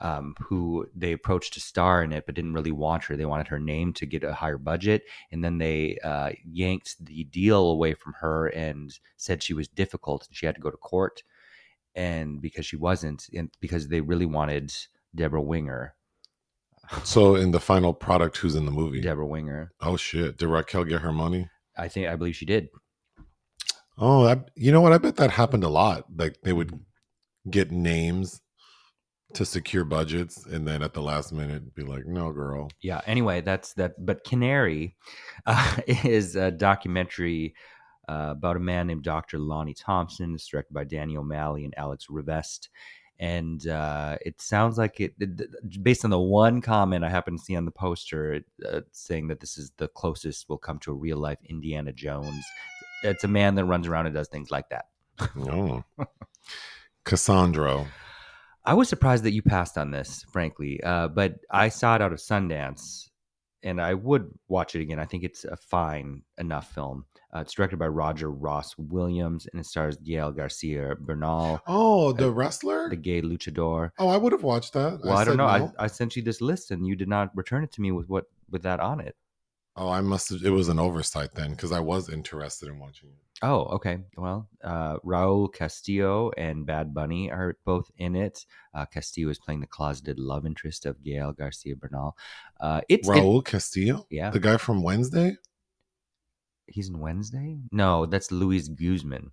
Um, 0.03 0.33
who 0.39 0.87
they 0.95 1.11
approached 1.11 1.53
to 1.53 1.59
star 1.59 2.03
in 2.03 2.11
it, 2.11 2.25
but 2.25 2.33
didn't 2.33 2.55
really 2.55 2.71
want 2.71 3.03
her. 3.03 3.15
They 3.15 3.25
wanted 3.25 3.47
her 3.49 3.59
name 3.59 3.93
to 3.93 4.07
get 4.07 4.23
a 4.23 4.33
higher 4.33 4.57
budget, 4.57 5.03
and 5.31 5.43
then 5.43 5.59
they 5.59 5.99
uh, 6.03 6.31
yanked 6.43 6.95
the 7.05 7.23
deal 7.25 7.69
away 7.69 7.93
from 7.93 8.13
her 8.19 8.47
and 8.47 8.91
said 9.17 9.43
she 9.43 9.53
was 9.53 9.67
difficult 9.67 10.27
and 10.27 10.35
she 10.35 10.47
had 10.47 10.55
to 10.55 10.61
go 10.61 10.71
to 10.71 10.77
court. 10.77 11.21
And 11.93 12.41
because 12.41 12.65
she 12.65 12.77
wasn't, 12.77 13.27
and 13.31 13.51
because 13.59 13.89
they 13.89 14.01
really 14.01 14.25
wanted 14.25 14.73
Debra 15.13 15.41
Winger, 15.41 15.93
So 17.03 17.35
in 17.35 17.51
the 17.51 17.59
final 17.59 17.93
product, 17.93 18.37
who's 18.37 18.55
in 18.55 18.65
the 18.65 18.71
movie? 18.71 19.01
Debra 19.01 19.25
Winger, 19.25 19.71
Oh 19.81 19.97
shit! 19.97 20.37
Did 20.37 20.47
Raquel 20.47 20.83
get 20.83 21.01
her 21.01 21.13
money? 21.13 21.49
I 21.77 21.87
think 21.87 22.07
I 22.07 22.15
believe 22.15 22.35
she 22.35 22.45
did. 22.45 22.69
Oh, 23.97 24.25
I, 24.27 24.37
you 24.55 24.71
know 24.71 24.81
what? 24.81 24.93
I 24.93 24.97
bet 24.97 25.17
that 25.17 25.31
happened 25.31 25.63
a 25.63 25.69
lot. 25.69 26.05
Like 26.15 26.41
they 26.43 26.53
would 26.53 26.79
get 27.49 27.71
names 27.71 28.41
to 29.33 29.45
secure 29.45 29.83
budgets, 29.83 30.45
and 30.45 30.67
then 30.67 30.81
at 30.83 30.93
the 30.93 31.01
last 31.01 31.31
minute, 31.31 31.73
be 31.75 31.83
like, 31.83 32.05
"No, 32.05 32.31
girl." 32.31 32.69
yeah 32.81 33.01
anyway 33.05 33.41
that's 33.41 33.73
that 33.73 33.93
but 34.05 34.23
canary 34.23 34.95
uh, 35.45 35.77
is 35.87 36.35
a 36.35 36.51
documentary 36.51 37.53
uh, 38.09 38.29
about 38.31 38.57
a 38.57 38.59
man 38.59 38.87
named 38.87 39.03
dr 39.03 39.37
lonnie 39.37 39.73
thompson. 39.73 40.33
It's 40.33 40.47
directed 40.47 40.73
by 40.73 40.83
daniel 40.83 41.21
o'malley 41.21 41.65
and 41.65 41.73
alex 41.77 42.07
rivest 42.09 42.69
and 43.19 43.67
uh, 43.67 44.17
it 44.25 44.41
sounds 44.41 44.77
like 44.79 44.99
it, 44.99 45.13
it- 45.19 45.83
based 45.83 46.03
on 46.03 46.09
the 46.11 46.19
one 46.19 46.59
comment 46.61 47.03
i 47.05 47.09
happen 47.09 47.37
to 47.37 47.43
see 47.43 47.55
on 47.55 47.65
the 47.65 47.71
poster 47.71 48.41
uh, 48.67 48.81
saying 48.91 49.27
that 49.27 49.39
this 49.39 49.57
is 49.59 49.71
the 49.77 49.87
closest 49.89 50.49
we'll 50.49 50.57
come 50.57 50.79
to 50.79 50.91
a 50.91 50.95
real 50.95 51.17
life 51.17 51.37
indiana 51.45 51.91
jones. 51.93 52.43
It's 53.03 53.23
a 53.23 53.27
man 53.27 53.55
that 53.55 53.65
runs 53.65 53.87
around 53.87 54.05
and 54.07 54.13
does 54.15 54.27
things 54.27 54.51
like 54.51 54.69
that. 54.69 54.85
Oh, 55.39 55.83
Cassandro. 57.05 57.87
I 58.63 58.73
was 58.75 58.89
surprised 58.89 59.23
that 59.23 59.31
you 59.33 59.41
passed 59.41 59.77
on 59.77 59.91
this, 59.91 60.25
frankly. 60.31 60.81
Uh, 60.83 61.07
but 61.07 61.35
I 61.49 61.69
saw 61.69 61.95
it 61.95 62.01
out 62.01 62.13
of 62.13 62.19
Sundance, 62.19 63.09
and 63.63 63.81
I 63.81 63.93
would 63.95 64.29
watch 64.47 64.75
it 64.75 64.81
again. 64.81 64.99
I 64.99 65.05
think 65.05 65.23
it's 65.23 65.45
a 65.45 65.57
fine 65.57 66.21
enough 66.37 66.71
film. 66.73 67.05
Uh, 67.33 67.39
it's 67.39 67.53
directed 67.53 67.79
by 67.79 67.87
Roger 67.87 68.29
Ross 68.29 68.75
Williams, 68.77 69.47
and 69.51 69.59
it 69.61 69.65
stars 69.65 69.97
Gael 69.97 70.31
Garcia 70.31 70.95
Bernal, 70.99 71.61
Oh, 71.65 72.11
the 72.11 72.29
wrestler. 72.29 72.89
the 72.89 72.97
gay 72.97 73.21
luchador. 73.21 73.91
oh, 73.97 74.09
I 74.09 74.17
would 74.17 74.33
have 74.33 74.43
watched 74.43 74.73
that. 74.73 74.99
Well, 75.03 75.17
I, 75.17 75.23
don't 75.23 75.37
know. 75.37 75.45
no. 75.47 75.73
I, 75.79 75.85
I 75.85 75.87
sent 75.87 76.15
you 76.15 76.21
this 76.21 76.41
list, 76.41 76.71
and 76.71 76.85
you 76.85 76.95
did 76.95 77.07
not 77.07 77.35
return 77.35 77.63
it 77.63 77.71
to 77.73 77.81
me 77.81 77.91
with 77.91 78.09
what 78.09 78.25
with 78.49 78.63
that 78.63 78.79
on 78.81 78.99
it. 78.99 79.15
Oh, 79.75 79.89
I 79.89 80.01
must 80.01 80.29
have. 80.29 80.43
It 80.43 80.49
was 80.49 80.67
an 80.69 80.79
oversight 80.79 81.33
then, 81.33 81.51
because 81.51 81.71
I 81.71 81.79
was 81.79 82.09
interested 82.09 82.67
in 82.67 82.77
watching 82.79 83.09
it. 83.09 83.15
Oh, 83.43 83.61
okay. 83.75 83.99
Well, 84.17 84.47
uh, 84.63 84.97
Raul 84.99 85.51
Castillo 85.51 86.31
and 86.37 86.65
Bad 86.65 86.93
Bunny 86.93 87.31
are 87.31 87.57
both 87.65 87.89
in 87.97 88.15
it. 88.15 88.45
Uh, 88.73 88.85
Castillo 88.85 89.29
is 89.29 89.39
playing 89.39 89.61
the 89.61 89.67
closeted 89.67 90.19
love 90.19 90.45
interest 90.45 90.85
of 90.85 91.01
Gael 91.03 91.31
Garcia 91.31 91.75
Bernal. 91.75 92.15
Uh, 92.59 92.81
it's 92.89 93.07
it- 93.07 93.11
Raul 93.11 93.43
Castillo, 93.43 94.05
yeah. 94.09 94.29
the 94.29 94.39
guy 94.39 94.57
from 94.57 94.83
Wednesday. 94.83 95.37
He's 96.67 96.89
in 96.89 96.99
Wednesday? 96.99 97.57
No, 97.71 98.05
that's 98.05 98.31
Luis 98.31 98.67
Guzman. 98.67 99.31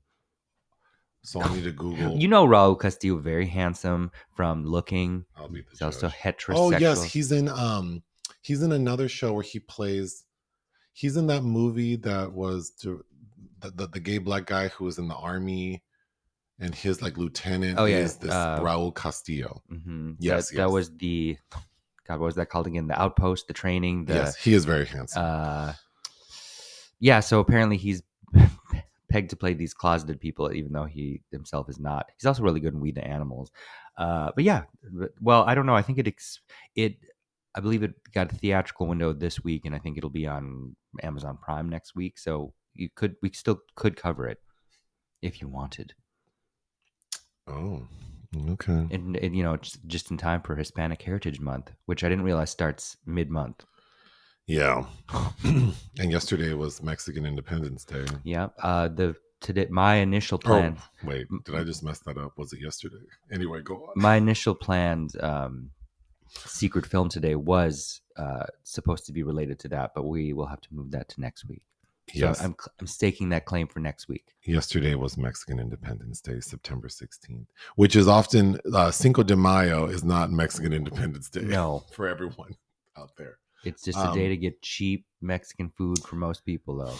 So 1.23 1.43
I 1.43 1.55
need 1.55 1.65
to 1.65 1.73
Google. 1.73 2.17
You 2.17 2.29
know 2.29 2.47
Raul 2.47 2.79
Castillo, 2.81 3.19
very 3.19 3.47
handsome 3.47 4.11
from 4.35 4.65
looking. 4.65 5.25
I'll 5.37 5.49
be 5.49 5.61
the 5.61 5.67
He's 5.71 5.83
also 5.83 6.09
heterosexual. 6.09 6.55
Oh 6.57 6.71
yes, 6.71 7.05
he's 7.05 7.33
in 7.33 7.49
um 7.49 8.03
he's 8.41 8.63
in 8.63 8.73
another 8.73 9.09
show 9.09 9.33
where 9.33 9.43
he 9.43 9.59
plays 9.61 10.25
he's 11.01 11.17
in 11.17 11.27
that 11.29 11.43
movie 11.45 11.95
that 11.97 12.33
was 12.33 12.71
to, 12.83 13.05
the, 13.61 13.71
the 13.71 13.87
the 13.89 14.01
gay 14.01 14.19
black 14.19 14.47
guy 14.47 14.69
who 14.69 14.85
was 14.85 14.99
in 14.99 15.07
the 15.09 15.15
army 15.15 15.83
and 16.61 16.75
his 16.75 17.01
like 17.03 17.17
lieutenant 17.17 17.79
Oh, 17.79 17.85
yeah, 17.85 17.99
is 17.99 18.17
this 18.17 18.33
uh, 18.33 18.59
Raul 18.61 18.93
Castillo. 18.95 19.63
hmm 19.69 20.13
Yes, 20.19 20.49
that, 20.49 20.55
yes. 20.55 20.59
that 20.59 20.71
was 20.71 20.91
the 20.97 21.37
God. 22.07 22.19
What 22.21 22.27
was 22.27 22.35
that 22.37 22.51
called 22.51 22.67
again? 22.67 22.89
The 22.89 23.01
outpost, 23.01 23.47
the 23.49 23.55
training. 23.55 24.07
The 24.07 24.15
yes, 24.15 24.37
he 24.37 24.55
is 24.55 24.65
very 24.65 24.87
handsome. 24.87 25.23
uh, 25.25 25.73
yeah. 27.01 27.21
So 27.21 27.39
apparently 27.41 27.77
he's 27.77 28.03
pegged 29.11 29.31
to 29.31 29.37
play 29.37 29.55
these 29.55 29.75
closeted 29.75 30.21
people, 30.21 30.53
even 30.53 30.73
though 30.73 30.85
he 30.85 31.23
himself 31.31 31.69
is 31.69 31.79
not. 31.79 32.07
He's 32.17 32.27
also 32.27 32.43
really 32.43 32.61
good 32.61 32.75
in 32.75 32.81
We 32.81 32.91
the 32.93 33.07
Animals. 33.07 33.51
Uh, 33.97 34.31
but 34.35 34.45
yeah, 34.45 34.63
well, 35.21 35.45
I 35.47 35.55
don't 35.55 35.67
know. 35.67 35.75
I 35.77 35.83
think 35.83 35.99
it 35.99 36.07
ex- 36.09 36.41
it. 36.75 36.97
I 37.55 37.61
believe 37.61 37.83
it 37.83 37.95
got 38.13 38.31
a 38.31 38.35
theatrical 38.35 38.87
window 38.87 39.13
this 39.13 39.43
week, 39.43 39.63
and 39.65 39.75
I 39.75 39.79
think 39.79 39.97
it'll 39.99 40.11
be 40.11 40.27
on 40.27 40.77
Amazon 41.03 41.39
Prime 41.41 41.69
next 41.69 41.95
week. 41.95 42.19
So 42.19 42.53
you 42.75 42.89
could 42.95 43.17
we 43.23 43.31
still 43.33 43.61
could 43.75 43.97
cover 43.97 44.27
it 44.27 44.39
if 45.23 45.41
you 45.41 45.49
wanted, 45.49 45.95
oh, 47.49 47.83
okay. 48.51 48.87
and, 48.91 49.17
and 49.17 49.37
you 49.37 49.43
know 49.43 49.57
just, 49.57 49.85
just 49.87 50.11
in 50.11 50.17
time 50.17 50.43
for 50.43 50.55
Hispanic 50.55 51.03
Heritage 51.03 51.41
Month, 51.41 51.73
which 51.87 52.05
I 52.05 52.09
didn't 52.09 52.25
realize 52.25 52.51
starts 52.51 52.97
mid 53.07 53.31
month. 53.31 53.65
Yeah. 54.47 54.85
and 55.45 55.75
yesterday 56.11 56.55
was 56.55 56.83
Mexican 56.83 57.27
Independence 57.27 57.85
Day. 57.85 58.07
Yeah. 58.25 58.49
Uh, 58.63 58.89
the 58.89 59.15
today 59.41 59.67
my 59.71 59.97
initial 59.97 60.39
Oh, 60.45 60.47
plan. 60.47 60.79
wait, 61.05 61.27
did 61.45 61.55
I 61.55 61.65
just 61.65 61.83
mess 61.83 61.99
that 62.01 62.17
up? 62.17 62.39
Was 62.39 62.53
it 62.53 62.61
yesterday? 62.63 63.05
Anyway, 63.31 63.61
go 63.63 63.75
on. 63.75 63.93
my 63.97 64.17
initial 64.17 64.55
planned 64.55 65.21
um, 65.23 65.71
secret 66.31 66.87
film 66.87 67.09
today 67.09 67.35
was 67.35 68.01
uh, 68.17 68.47
supposed 68.65 69.07
to 69.07 69.13
be 69.13 69.23
related 69.23 69.59
to 69.61 69.69
that, 69.69 69.93
but 69.95 70.05
we 70.05 70.33
will 70.33 70.47
have 70.47 70.61
to 70.63 70.69
move 70.73 70.91
that 70.93 71.09
to 71.11 71.21
next 71.21 71.49
week. 71.49 71.63
So 72.15 72.21
yes. 72.21 72.43
I'm 72.43 72.57
I'm 72.81 72.87
staking 72.87 73.29
that 73.31 73.45
claim 73.45 73.67
for 73.67 73.81
next 73.81 74.09
week. 74.09 74.33
Yesterday 74.45 74.95
was 74.95 75.19
Mexican 75.19 75.61
Independence 75.61 76.23
Day, 76.23 76.41
September 76.41 76.89
16th, 76.89 77.47
which 77.77 77.97
is 77.97 78.09
often 78.09 78.59
uh, 78.73 78.91
Cinco 78.91 79.23
de 79.23 79.37
Mayo 79.37 79.87
is 79.87 80.03
not 80.05 80.31
Mexican 80.31 80.73
Independence 80.73 81.29
Day 81.29 81.43
No, 81.43 81.85
for 81.93 82.09
everyone 82.09 82.55
out 82.97 83.11
there. 83.19 83.39
it's 83.65 83.83
just 83.83 83.99
a 83.99 84.11
day 84.15 84.25
Um, 84.25 84.31
to 84.31 84.37
get 84.39 84.63
cheap 84.63 85.05
Mexican 85.21 85.69
food 85.77 85.99
for 85.99 86.17
most 86.17 86.47
people, 86.47 86.77
though. 86.79 86.95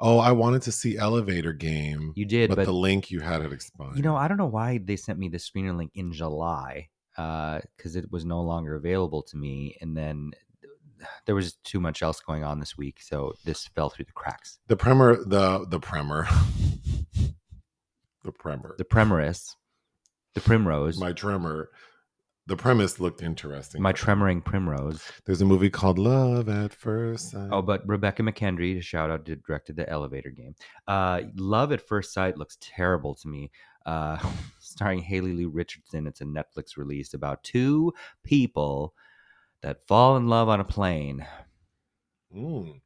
Oh, 0.00 0.18
I 0.18 0.32
wanted 0.32 0.62
to 0.62 0.72
see 0.72 0.96
Elevator 0.96 1.52
Game, 1.52 2.12
You 2.16 2.24
did, 2.24 2.48
but, 2.48 2.56
but, 2.56 2.64
the 2.64 2.72
link 2.72 3.10
you 3.10 3.20
had 3.20 3.42
it 3.42 3.52
expired. 3.52 3.96
you 3.96 4.02
know, 4.02 4.16
I 4.16 4.26
don't 4.28 4.38
know 4.38 4.46
why 4.46 4.78
they 4.78 4.96
sent 4.96 5.18
me 5.18 5.28
the 5.28 5.36
screener 5.38 5.76
link 5.76 5.92
in 5.94 6.10
July 6.12 6.88
because 7.76 7.96
it 7.96 8.10
was 8.10 8.24
no 8.24 8.40
longer 8.42 8.74
available 8.76 9.22
to 9.22 9.36
me, 9.36 9.76
and 9.80 9.96
then 9.96 10.32
there 11.26 11.34
was 11.34 11.54
too 11.64 11.80
much 11.80 12.02
else 12.02 12.20
going 12.20 12.44
on 12.44 12.60
this 12.60 12.76
week, 12.76 13.00
so 13.00 13.34
this 13.44 13.66
fell 13.74 13.90
through 13.90 14.04
the 14.06 14.12
cracks. 14.12 14.58
the 14.68 14.76
Premier, 14.76 15.16
the 15.24 15.66
the 15.68 15.80
Premier, 15.80 16.26
the 18.24 18.32
Premier, 18.32 18.74
The 18.78 18.84
Primaris, 18.84 19.56
the 20.34 20.40
Primrose, 20.40 20.98
my 20.98 21.12
tremor. 21.12 21.70
The 22.46 22.56
premise 22.56 22.98
looked 22.98 23.22
interesting. 23.22 23.80
my 23.80 23.92
tremoring 23.92 24.44
Primrose. 24.44 25.00
There's 25.24 25.40
a 25.40 25.44
movie 25.44 25.70
called 25.70 26.00
Love 26.00 26.48
at 26.48 26.72
First 26.72 27.30
Sight. 27.30 27.48
Oh, 27.52 27.62
but 27.62 27.86
Rebekah 27.86 28.24
McKendry, 28.24 28.74
to 28.74 28.80
shout 28.80 29.08
out, 29.08 29.24
did, 29.24 29.44
directed 29.44 29.76
the 29.76 29.88
Elevator 29.88 30.30
Game. 30.30 30.56
Uh, 30.88 31.20
Love 31.36 31.70
at 31.70 31.86
First 31.86 32.12
Sight 32.12 32.36
looks 32.36 32.56
terrible 32.60 33.14
to 33.16 33.28
me. 33.28 33.52
Uh, 33.86 34.18
starring 34.58 35.00
Haley 35.00 35.32
Lu 35.32 35.48
Richardson, 35.48 36.06
it's 36.06 36.20
a 36.20 36.24
Netflix 36.24 36.76
release 36.76 37.14
about 37.14 37.42
two 37.42 37.92
people 38.24 38.94
that 39.62 39.86
fall 39.86 40.16
in 40.16 40.28
love 40.28 40.48
on 40.48 40.60
a 40.60 40.64
plane. 40.64 41.26
Mm. 42.34 42.80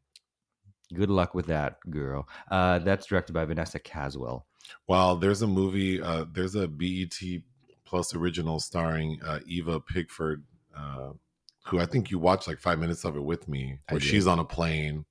Good 0.92 1.10
luck 1.10 1.34
with 1.34 1.46
that, 1.46 1.78
girl. 1.90 2.28
Uh, 2.50 2.78
that's 2.80 3.06
directed 3.06 3.32
by 3.32 3.44
Vanessa 3.44 3.78
Caswill. 3.78 4.44
Well, 4.86 5.16
there's 5.16 5.42
a 5.42 5.46
movie. 5.46 6.00
Uh, 6.00 6.26
there's 6.32 6.54
a 6.54 6.68
BET 6.68 7.18
Plus 7.84 8.14
original 8.14 8.58
starring 8.60 9.20
uh, 9.24 9.40
Eva 9.46 9.78
Pigford, 9.78 10.42
uh, 10.76 11.10
who 11.66 11.78
I 11.78 11.86
think 11.86 12.10
you 12.10 12.18
watched 12.18 12.48
like 12.48 12.58
five 12.58 12.78
minutes 12.78 13.04
of 13.04 13.16
it 13.16 13.22
with 13.22 13.46
me, 13.46 13.78
where 13.88 14.00
she's 14.00 14.26
on 14.26 14.38
a 14.38 14.44
plane 14.44 15.04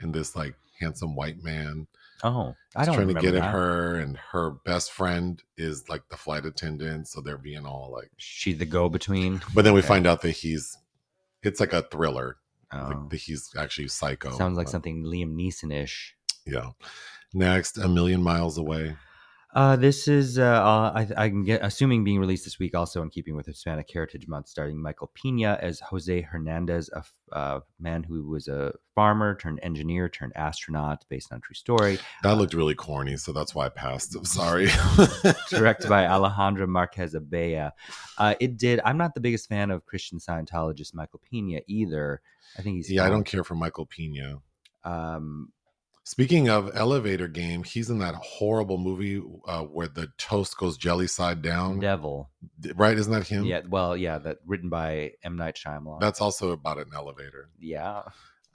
and 0.00 0.12
this 0.12 0.34
like 0.34 0.54
handsome 0.80 1.14
white 1.14 1.42
man 1.42 1.86
Oh, 2.22 2.54
I 2.74 2.84
don't 2.84 2.94
trying 2.94 3.08
to 3.08 3.14
get 3.14 3.32
that. 3.32 3.42
at 3.42 3.52
her, 3.52 3.96
and 3.96 4.16
her 4.32 4.50
best 4.64 4.92
friend 4.92 5.42
is 5.56 5.88
like 5.88 6.08
the 6.08 6.16
flight 6.16 6.46
attendant, 6.46 7.08
so 7.08 7.20
they're 7.20 7.36
being 7.36 7.66
all 7.66 7.90
like. 7.92 8.10
She's 8.16 8.58
the 8.58 8.64
go 8.64 8.88
between. 8.88 9.42
But 9.54 9.64
then 9.64 9.74
we 9.74 9.82
find 9.82 10.06
out 10.06 10.22
that 10.22 10.30
he's, 10.30 10.76
it's 11.42 11.60
like 11.60 11.72
a 11.72 11.82
thriller. 11.82 12.36
Oh. 12.72 12.88
Like 12.88 13.10
that 13.10 13.20
he's 13.20 13.52
actually 13.58 13.88
psycho. 13.88 14.36
Sounds 14.36 14.56
like 14.56 14.68
Uh, 14.68 14.70
something 14.70 15.04
Liam 15.04 15.34
Neeson 15.34 15.72
ish. 15.72 16.14
Yeah. 16.46 16.70
Next, 17.32 17.78
a 17.78 17.88
million 17.88 18.22
miles 18.22 18.58
away. 18.58 18.96
Uh, 19.54 19.76
this 19.76 20.08
is 20.08 20.36
uh, 20.36 20.42
uh, 20.42 21.06
I, 21.16 21.28
get 21.28 21.60
assuming 21.62 22.02
being 22.02 22.18
released 22.18 22.42
this 22.44 22.58
week, 22.58 22.74
also 22.74 23.02
in 23.02 23.10
keeping 23.10 23.36
with 23.36 23.46
Hispanic 23.46 23.88
Heritage 23.88 24.26
Month, 24.26 24.48
starring 24.48 24.82
Michael 24.82 25.12
Pena 25.14 25.56
as 25.62 25.78
Jose 25.78 26.22
Hernandez, 26.22 26.90
a 26.92 26.98
f- 26.98 27.12
uh, 27.30 27.60
man 27.78 28.02
who 28.02 28.28
was 28.28 28.48
a 28.48 28.74
farmer 28.96 29.36
turned 29.36 29.60
engineer 29.62 30.08
turned 30.08 30.32
astronaut, 30.34 31.04
based 31.08 31.32
on 31.32 31.38
a 31.38 31.40
true 31.40 31.54
story. 31.54 32.00
That 32.24 32.36
looked 32.36 32.52
really 32.52 32.74
corny, 32.74 33.16
so 33.16 33.32
that's 33.32 33.54
why 33.54 33.66
I 33.66 33.68
passed. 33.68 34.16
I'm 34.16 34.24
sorry. 34.24 34.66
directed 35.50 35.88
by 35.88 36.02
Alejandra 36.06 36.66
Marquez 36.66 37.14
Abella. 37.14 37.74
Uh, 38.18 38.34
it 38.40 38.56
did. 38.56 38.80
I'm 38.84 38.98
not 38.98 39.14
the 39.14 39.20
biggest 39.20 39.48
fan 39.48 39.70
of 39.70 39.86
Christian 39.86 40.18
Scientologist 40.18 40.94
Michael 40.94 41.20
Pena 41.30 41.60
either. 41.68 42.20
I 42.58 42.62
think 42.62 42.76
he's 42.76 42.90
yeah, 42.90 43.06
I 43.06 43.08
don't 43.08 43.24
care 43.24 43.44
for 43.44 43.54
Michael 43.54 43.86
Pena. 43.86 44.40
Um, 44.82 45.52
Speaking 46.06 46.50
of 46.50 46.70
elevator 46.74 47.28
game, 47.28 47.62
he's 47.64 47.88
in 47.88 47.98
that 48.00 48.14
horrible 48.16 48.76
movie 48.76 49.22
uh, 49.46 49.62
where 49.62 49.88
the 49.88 50.08
toast 50.18 50.58
goes 50.58 50.76
jelly 50.76 51.06
side 51.06 51.40
down. 51.40 51.80
Devil. 51.80 52.30
Right? 52.74 52.96
Isn't 52.98 53.12
that 53.12 53.26
him? 53.26 53.44
Yeah. 53.46 53.62
Well, 53.66 53.96
yeah. 53.96 54.18
That 54.18 54.36
written 54.46 54.68
by 54.68 55.12
M 55.22 55.36
Night 55.36 55.56
Shyamalan. 55.56 56.00
That's 56.00 56.20
also 56.20 56.50
about 56.52 56.78
an 56.78 56.90
elevator. 56.94 57.48
yeah. 57.58 58.02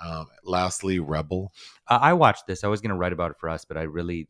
Um, 0.02 0.28
lastly, 0.46 1.00
Rebel. 1.00 1.52
Uh, 1.86 2.00
I 2.02 2.14
watched 2.14 2.48
this. 2.48 2.64
I 2.64 2.68
was 2.68 2.80
going 2.80 2.92
to 2.92 2.96
write 2.96 3.12
about 3.12 3.32
it 3.32 3.38
for 3.38 3.50
us, 3.50 3.66
but 3.66 3.76
I 3.76 3.82
really, 3.82 4.30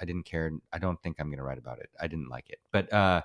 I 0.00 0.06
didn't 0.06 0.24
care. 0.24 0.50
I 0.72 0.78
don't 0.78 0.98
think 1.02 1.16
I'm 1.18 1.26
going 1.26 1.36
to 1.36 1.44
write 1.44 1.58
about 1.58 1.78
it. 1.78 1.90
I 2.00 2.06
didn't 2.06 2.30
like 2.30 2.48
it. 2.48 2.58
But 2.72 2.90
uh, 2.90 3.20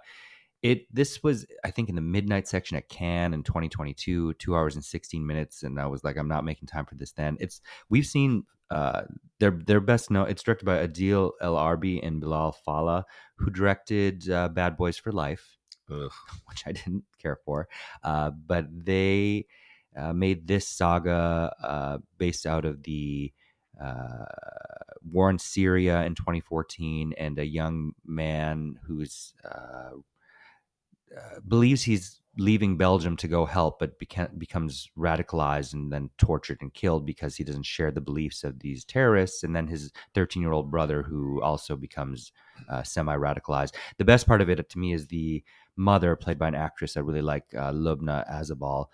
it 0.66 0.88
this 0.92 1.22
was, 1.22 1.46
I 1.64 1.70
think, 1.70 1.90
in 1.90 1.96
the 1.96 2.02
midnight 2.02 2.48
section 2.48 2.76
at 2.76 2.90
Cannes 2.90 3.34
in 3.34 3.44
2022, 3.44 4.34
two 4.34 4.56
hours 4.56 4.74
and 4.74 4.84
16 4.84 5.24
minutes, 5.26 5.62
and 5.62 5.80
I 5.80 5.86
was 5.86 6.04
like, 6.04 6.18
I'm 6.18 6.28
not 6.28 6.44
making 6.44 6.68
time 6.68 6.86
for 6.86 6.96
this. 6.96 7.12
Then 7.12 7.38
it's 7.40 7.62
we've 7.88 8.08
seen 8.08 8.46
uh, 8.72 9.04
their 9.40 9.52
their 9.52 9.80
best 9.80 10.10
known. 10.10 10.28
It's 10.28 10.42
directed 10.42 10.66
by 10.66 10.88
Adil 10.88 11.34
El 11.40 11.54
Arbi 11.54 12.00
and 12.02 12.20
Bilall 12.20 12.56
Fallah 12.56 13.06
who 13.36 13.52
directed 13.52 14.28
uh, 14.28 14.50
Bad 14.50 14.76
Boys 14.76 14.98
for 14.98 15.12
Life 15.12 15.56
Ugh. 15.92 16.12
which 16.48 16.64
I 16.66 16.72
didn't 16.72 17.04
care 17.22 17.38
for. 17.46 17.68
Uh, 18.04 18.32
but 18.32 18.66
they 18.72 19.46
uh, 19.96 20.14
made 20.14 20.48
this 20.48 20.68
saga 20.68 21.54
uh, 21.64 21.98
based 22.18 22.48
out 22.48 22.66
of 22.66 22.82
the 22.82 23.32
uh, 23.80 24.26
war 25.12 25.30
in 25.30 25.38
Syria 25.38 26.04
in 26.06 26.16
2014, 26.16 27.14
and 27.20 27.38
a 27.38 27.46
young 27.46 27.92
man 28.04 28.80
who's 28.88 29.34
uh, 29.44 29.76
uh, 29.86 29.92
believes 31.48 31.84
he's 31.84 32.22
leaving 32.38 32.78
Belgium 32.78 33.16
to 33.18 33.28
go 33.28 33.46
help, 33.46 33.80
but 33.80 33.98
beca- 34.00 34.38
becomes 34.38 34.90
radicalized 34.98 35.74
and 35.74 35.92
then 35.92 36.10
tortured 36.18 36.58
and 36.62 36.74
killed 36.74 37.06
because 37.06 37.36
he 37.36 37.44
doesn't 37.44 37.66
share 37.66 37.92
the 37.92 38.02
beliefs 38.02 38.44
of 38.44 38.60
these 38.60 38.84
terrorists. 38.84 39.44
And 39.44 39.56
then 39.56 39.68
his 39.68 39.92
13 40.14 40.42
year 40.42 40.52
old 40.52 40.70
brother, 40.70 41.02
who 41.04 41.42
also 41.42 41.76
becomes 41.76 42.32
uh, 42.70 42.84
semi 42.84 43.16
radicalized. 43.16 43.76
The 43.98 44.06
best 44.06 44.28
part 44.28 44.42
of 44.42 44.50
it 44.50 44.70
to 44.70 44.80
me 44.80 44.94
is 44.94 45.08
the 45.08 45.44
mother, 45.78 46.16
played 46.16 46.40
by 46.40 46.48
an 46.50 46.56
actress 46.56 46.98
I 46.98 47.02
really 47.02 47.22
like, 47.22 47.46
uh, 47.56 47.72
Lubna 47.72 48.30
Azabal. 48.30 48.88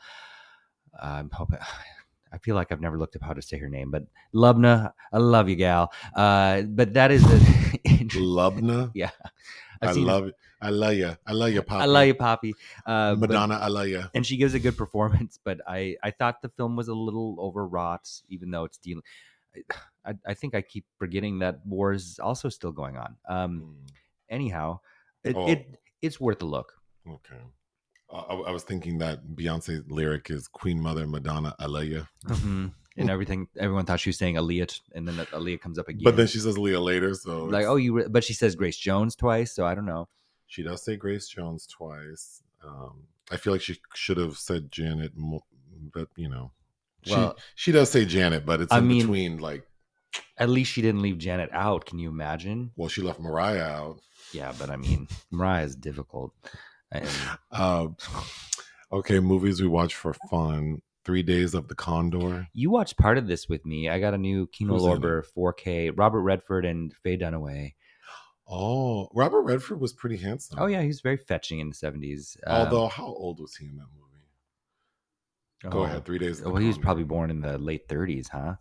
I'm 1.01 1.29
hoping. 1.31 1.59
I 2.33 2.37
feel 2.37 2.55
like 2.55 2.71
I've 2.71 2.79
never 2.79 2.97
looked 2.97 3.17
up 3.17 3.23
how 3.23 3.33
to 3.33 3.41
say 3.41 3.57
her 3.57 3.67
name, 3.67 3.91
but 3.91 4.03
Lubna, 4.33 4.93
I 5.11 5.17
love 5.17 5.49
you, 5.49 5.57
gal. 5.57 5.91
Uh, 6.15 6.61
but 6.61 6.93
that 6.93 7.11
is 7.11 7.23
the 7.23 7.39
Lubna. 8.15 8.89
yeah. 8.93 9.09
I 9.81 9.87
I've 9.89 9.95
seen- 9.95 10.05
love 10.05 10.27
it. 10.27 10.35
I 10.61 10.69
love 10.69 10.93
you. 10.93 11.17
I 11.25 11.31
love 11.33 11.51
you, 11.51 11.61
Papa. 11.63 11.81
I 11.83 11.85
love 11.85 12.05
you, 12.05 12.13
Poppy. 12.13 12.53
Uh, 12.85 13.15
but- 13.15 13.29
Madonna, 13.29 13.55
I 13.55 13.67
love 13.67 13.87
you. 13.87 14.03
and 14.13 14.25
she 14.25 14.37
gives 14.37 14.53
a 14.53 14.59
good 14.59 14.77
performance. 14.77 15.39
But 15.43 15.59
I, 15.67 15.95
I 16.03 16.11
thought 16.11 16.41
the 16.41 16.49
film 16.49 16.75
was 16.75 16.87
a 16.87 16.93
little 16.93 17.35
overwrought, 17.39 18.07
even 18.29 18.51
though 18.51 18.65
it's 18.65 18.77
dealing. 18.77 19.03
I, 20.05 20.13
I 20.25 20.33
think 20.33 20.55
I 20.55 20.61
keep 20.61 20.85
forgetting 20.97 21.39
that 21.39 21.65
war 21.65 21.91
is 21.93 22.19
also 22.21 22.47
still 22.49 22.71
going 22.71 22.95
on. 22.97 23.15
Um, 23.27 23.75
anyhow, 24.29 24.79
it, 25.23 25.35
Oh. 25.35 25.47
it 25.47 25.79
it's 26.01 26.19
worth 26.19 26.41
a 26.41 26.45
look. 26.45 26.73
Okay. 27.07 27.41
I, 28.13 28.17
I 28.19 28.51
was 28.51 28.63
thinking 28.63 28.97
that 28.99 29.25
Beyonce's 29.35 29.83
lyric 29.89 30.29
is 30.29 30.47
Queen 30.47 30.79
Mother 30.81 31.07
Madonna, 31.07 31.55
I 31.59 31.65
love 31.65 31.85
you. 31.85 32.07
Mhm. 32.25 32.71
And 32.97 33.09
everything, 33.09 33.47
everyone 33.57 33.85
thought 33.85 33.99
she 34.01 34.09
was 34.09 34.17
saying 34.17 34.35
Aaliyah, 34.35 34.79
and 34.93 35.07
then 35.07 35.15
Aaliyah 35.27 35.61
comes 35.61 35.79
up 35.79 35.87
again. 35.87 36.03
But 36.03 36.17
then 36.17 36.27
she 36.27 36.39
says 36.39 36.57
Leah 36.57 36.79
later, 36.81 37.13
so 37.13 37.45
like, 37.45 37.65
oh, 37.65 37.77
you, 37.77 37.93
re-, 37.93 38.07
but 38.09 38.23
she 38.23 38.33
says 38.33 38.53
Grace 38.55 38.77
Jones 38.77 39.15
twice, 39.15 39.53
so 39.53 39.65
I 39.65 39.73
don't 39.75 39.85
know. 39.85 40.09
she 40.47 40.61
does 40.63 40.83
say 40.83 40.97
Grace 40.97 41.27
Jones 41.29 41.65
twice. 41.67 42.43
Um, 42.65 43.03
I 43.31 43.37
feel 43.37 43.53
like 43.53 43.61
she 43.61 43.77
should 43.95 44.17
have 44.17 44.37
said 44.37 44.71
Janet, 44.71 45.13
but 45.93 46.09
you 46.17 46.27
know, 46.29 46.51
she 47.03 47.13
Well- 47.15 47.37
she 47.55 47.71
does 47.71 47.89
say 47.89 48.03
Janet, 48.05 48.45
but 48.45 48.59
it's 48.61 48.73
I 48.73 48.79
in 48.79 48.87
mean- 48.87 49.01
between. 49.03 49.37
Like, 49.37 49.65
At 50.37 50.49
least 50.49 50.73
she 50.73 50.81
didn't 50.81 51.01
leave 51.01 51.17
Janet 51.17 51.49
out. 51.53 51.85
Can 51.85 51.97
you 51.97 52.09
imagine? 52.09 52.71
well, 52.75 52.89
she 52.89 53.01
left 53.01 53.19
Mariah 53.21 53.63
out. 53.63 54.01
Yeah, 54.33 54.53
but 54.59 54.69
I 54.69 54.75
mean, 54.75 55.07
Mariah 55.31 55.63
is 55.63 55.75
difficult. 55.77 56.33
And 56.91 57.07
Um, 57.51 57.95
okay, 58.91 59.19
movies 59.21 59.61
we 59.61 59.67
watch 59.69 59.95
for 59.95 60.13
fun. 60.29 60.81
Three 61.03 61.23
Days 61.23 61.53
of 61.53 61.67
the 61.67 61.75
Condor. 61.75 62.47
you 62.53 62.69
watched 62.69 62.97
part 62.97 63.17
of 63.17 63.27
this 63.27 63.49
with 63.49 63.65
me. 63.65 63.89
I 63.89 63.99
got 63.99 64.13
a 64.13 64.17
new 64.17 64.47
Kino 64.47 64.73
Who's? 64.73 64.83
Lorber 64.83 65.23
4K. 65.35 65.93
Robert 65.95 66.21
Redford 66.21 66.65
and 66.65 66.93
Faye 67.03 67.17
Dunaway. 67.17 67.73
Oh, 68.47 69.07
Robert 69.13 69.41
Redford 69.43 69.79
was 69.79 69.93
pretty 69.93 70.17
handsome. 70.17 70.59
Oh 70.59 70.65
yeah, 70.65 70.81
he 70.81 70.87
was 70.87 71.01
very 71.01 71.17
fetching 71.17 71.59
in 71.59 71.69
the 71.69 71.75
seventies. 71.75 72.35
Although, 72.45 72.87
how 72.87 73.05
old 73.05 73.39
was 73.39 73.55
he 73.55 73.67
in 73.67 73.77
that 73.77 73.85
movie? 73.95 75.71
Go 75.73 75.83
ahead. 75.83 76.05
Three 76.05 76.19
Days. 76.19 76.39
Of 76.39 76.43
the 76.43 76.49
Oh. 76.49 76.53
Well, 76.53 76.61
he 76.61 76.67
was 76.67 76.77
probably 76.77 77.03
born 77.05 77.29
in 77.31 77.41
the 77.41 77.57
late 77.57 77.87
thirties, 77.87 78.27
huh? 78.27 78.55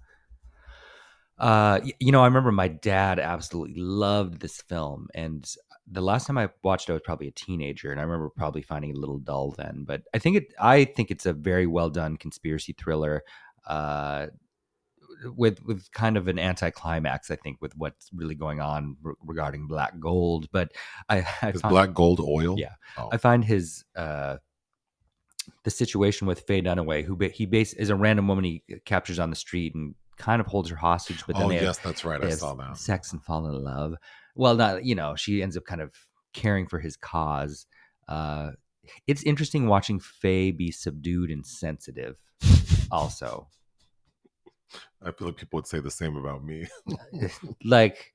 Uh, 1.39 1.81
you 1.99 2.13
know, 2.13 2.21
I 2.21 2.27
remember 2.27 2.53
my 2.53 2.69
dad 2.69 3.19
absolutely 3.19 3.81
loved 3.81 4.41
this 4.41 4.61
film, 4.61 5.09
and 5.15 5.51
the 5.91 6.01
last 6.01 6.27
time 6.27 6.39
I 6.39 6.51
watched 6.63 6.89
it, 6.89 6.93
I 6.93 6.95
was 6.95 7.03
probably 7.05 7.29
a 7.29 7.33
teenager, 7.33 7.91
and 7.91 8.01
I 8.01 8.05
remember 8.05 8.31
probably 8.31 8.63
finding 8.63 8.91
it 8.91 8.97
a 8.97 9.01
little 9.01 9.19
dull 9.19 9.53
then. 9.57 9.85
But 9.87 10.03
I 10.15 10.19
think 10.19 10.37
it, 10.37 10.55
I 10.61 10.85
think 10.85 11.11
it's 11.11 11.27
a 11.27 11.33
very 11.33 11.67
well 11.67 11.91
done 11.91 12.17
conspiracy 12.17 12.73
thriller. 12.73 13.23
Uh, 13.67 14.29
with 15.37 15.63
with 15.65 15.91
kind 15.93 16.17
of 16.17 16.29
an 16.29 16.39
anticlimax, 16.39 17.31
I 17.31 17.37
think, 17.37 17.61
with 17.61 17.77
what's 17.77 18.09
really 18.15 18.35
going 18.35 18.61
on 18.61 18.97
re- 19.03 19.15
regarding 19.25 19.67
black 19.67 19.99
gold. 19.99 20.49
But 20.51 20.73
I, 21.09 21.19
I 21.43 21.53
found- 21.53 21.73
Black 21.73 21.95
Gold 21.95 22.21
oil? 22.21 22.59
Yeah. 22.59 22.73
Oh. 22.97 23.11
I 23.13 23.17
find 23.19 23.45
his 23.45 23.85
uh 23.97 24.37
the 25.65 25.71
situation 25.71 26.27
with 26.27 26.41
Faye 26.47 26.63
Dunaway, 26.63 27.05
who 27.05 27.19
he 27.35 27.45
base 27.45 27.73
is 27.75 27.91
a 27.91 27.97
random 27.97 28.29
woman 28.29 28.45
he 28.45 28.63
captures 28.85 29.19
on 29.19 29.31
the 29.31 29.37
street 29.37 29.75
and 29.75 29.95
kind 30.17 30.41
of 30.41 30.47
holds 30.47 30.71
her 30.71 30.77
hostage, 30.77 31.25
but 31.27 31.35
then 31.37 31.47
oh 31.47 31.49
they, 31.49 31.55
have, 31.57 31.65
yes, 31.65 31.79
that's 31.79 32.05
right. 32.05 32.23
I 32.23 32.31
saw 32.31 32.55
that. 32.55 32.77
sex 32.77 33.13
and 33.13 33.23
fall 33.23 33.47
in 33.47 33.65
love. 33.65 33.97
Well, 34.35 34.55
not 34.57 34.85
you 34.85 34.95
know, 34.95 35.17
she 35.17 35.43
ends 35.43 35.57
up 35.57 35.65
kind 35.65 35.81
of 35.81 35.93
caring 36.33 36.67
for 36.67 36.79
his 36.79 36.97
cause. 36.97 37.67
Uh, 38.09 38.51
it's 39.07 39.23
interesting 39.23 39.67
watching 39.67 40.01
Faye 40.01 40.51
be 40.51 40.71
subdued 40.71 41.31
and 41.31 41.47
sensitive. 41.47 42.17
Also, 42.91 43.49
I 45.03 45.13
feel 45.13 45.29
like 45.29 45.37
people 45.37 45.59
would 45.59 45.67
say 45.67 45.81
the 45.81 45.91
same 45.91 46.17
about 46.17 46.45
me. 46.45 46.67
like, 47.65 48.13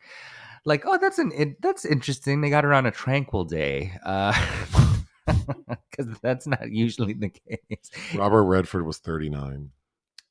like 0.65 0.83
oh, 0.85 0.97
that's 0.99 1.19
an 1.19 1.31
it, 1.35 1.61
that's 1.61 1.85
interesting. 1.85 2.41
They 2.41 2.49
got 2.49 2.63
her 2.63 2.73
on 2.73 2.85
a 2.85 2.91
tranquil 2.91 3.45
day. 3.45 3.93
Uh, 4.03 4.33
because 5.25 6.17
that's 6.21 6.47
not 6.47 6.71
usually 6.71 7.13
the 7.13 7.29
case. 7.29 7.91
Robert 8.13 8.43
Redford 8.43 8.85
was 8.85 8.97
39, 8.99 9.71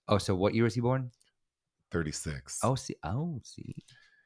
Oh, 0.08 0.18
so 0.18 0.34
what 0.34 0.54
year 0.54 0.64
was 0.64 0.74
he 0.74 0.80
born? 0.80 1.10
36. 1.90 2.60
Oh, 2.62 2.74
see, 2.74 2.96
oh, 3.02 3.40
see, 3.42 3.74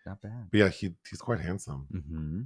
not 0.08 0.22
bad. 0.22 0.48
But 0.50 0.58
yeah, 0.58 0.68
he 0.68 0.94
he's 1.08 1.20
quite 1.20 1.40
handsome. 1.40 1.86
hmm 1.90 2.42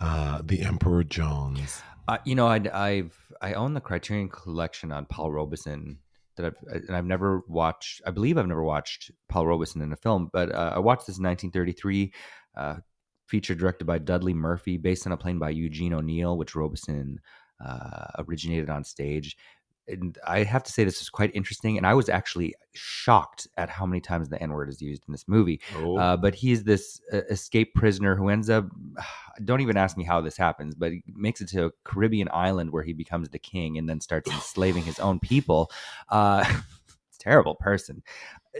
Uh, 0.00 0.42
the 0.44 0.60
Emperor 0.60 1.02
Jones. 1.02 1.82
Uh, 2.06 2.18
you 2.24 2.34
know, 2.34 2.46
I, 2.46 2.60
I've 2.72 3.16
I 3.40 3.54
own 3.54 3.74
the 3.74 3.80
Criterion 3.80 4.28
Collection 4.28 4.92
on 4.92 5.06
Paul 5.06 5.32
Robeson 5.32 5.98
that 6.36 6.46
I've 6.46 6.56
and 6.88 6.96
I've 6.96 7.04
never 7.04 7.42
watched. 7.48 8.02
I 8.06 8.10
believe 8.10 8.38
I've 8.38 8.46
never 8.46 8.62
watched 8.62 9.10
Paul 9.28 9.46
Robeson 9.46 9.82
in 9.82 9.92
a 9.92 9.96
film, 9.96 10.30
but 10.32 10.54
uh, 10.54 10.72
I 10.76 10.78
watched 10.78 11.06
this 11.06 11.18
in 11.18 11.24
1933 11.24 12.12
uh, 12.56 12.76
feature 13.26 13.54
directed 13.54 13.86
by 13.86 13.98
Dudley 13.98 14.34
Murphy, 14.34 14.76
based 14.76 15.06
on 15.06 15.12
a 15.12 15.16
play 15.16 15.32
by 15.32 15.50
Eugene 15.50 15.92
O'Neill, 15.92 16.38
which 16.38 16.54
Robeson 16.54 17.18
uh, 17.64 18.06
originated 18.18 18.70
on 18.70 18.84
stage. 18.84 19.36
And 19.88 20.18
I 20.26 20.42
have 20.42 20.62
to 20.64 20.72
say 20.72 20.84
this 20.84 21.00
is 21.00 21.08
quite 21.08 21.34
interesting. 21.34 21.76
And 21.76 21.86
I 21.86 21.94
was 21.94 22.08
actually 22.08 22.54
shocked 22.72 23.48
at 23.56 23.70
how 23.70 23.86
many 23.86 24.00
times 24.00 24.28
the 24.28 24.40
N 24.42 24.52
word 24.52 24.68
is 24.68 24.80
used 24.82 25.04
in 25.08 25.12
this 25.12 25.26
movie. 25.26 25.60
Oh, 25.76 25.96
Uh, 25.96 26.16
but 26.16 26.34
he 26.34 26.52
is 26.52 26.64
this 26.64 27.00
uh, 27.12 27.22
escaped 27.30 27.74
prisoner 27.74 28.14
who 28.14 28.28
ends 28.28 28.50
up. 28.50 28.66
Don't 29.44 29.60
even 29.60 29.76
ask 29.76 29.96
me 29.96 30.04
how 30.04 30.20
this 30.20 30.36
happens, 30.36 30.74
but 30.74 30.92
he 30.92 31.02
makes 31.14 31.40
it 31.40 31.48
to 31.50 31.66
a 31.66 31.70
Caribbean 31.84 32.28
island 32.32 32.70
where 32.70 32.82
he 32.82 32.92
becomes 32.92 33.28
the 33.28 33.38
king 33.38 33.78
and 33.78 33.88
then 33.88 34.00
starts 34.00 34.30
enslaving 34.30 34.82
his 34.82 34.98
own 34.98 35.20
people. 35.20 35.70
Uh, 36.08 36.44
terrible 37.18 37.54
person. 37.54 38.02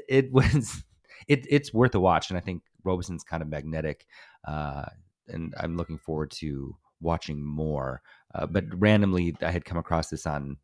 It 0.09 0.33
was. 0.33 0.85
It, 1.27 1.47
it's 1.51 1.75
worth 1.75 1.95
a 1.95 2.01
watch, 2.01 2.31
and 2.31 2.39
I 2.39 2.41
think 2.41 2.63
Robeson's 2.85 3.23
kind 3.23 3.43
of 3.43 3.51
magnetic, 3.51 4.07
uh, 4.47 4.87
and 5.27 5.53
I'm 5.61 5.77
looking 5.77 5.99
forward 5.99 6.31
to 6.37 6.75
watching 7.03 7.45
more. 7.45 8.01
Uh, 8.35 8.47
but 8.47 8.65
randomly, 8.81 9.37
I 9.43 9.51
had 9.51 9.67
come 9.67 9.77
across 9.77 10.09
this 10.09 10.27
on 10.27 10.57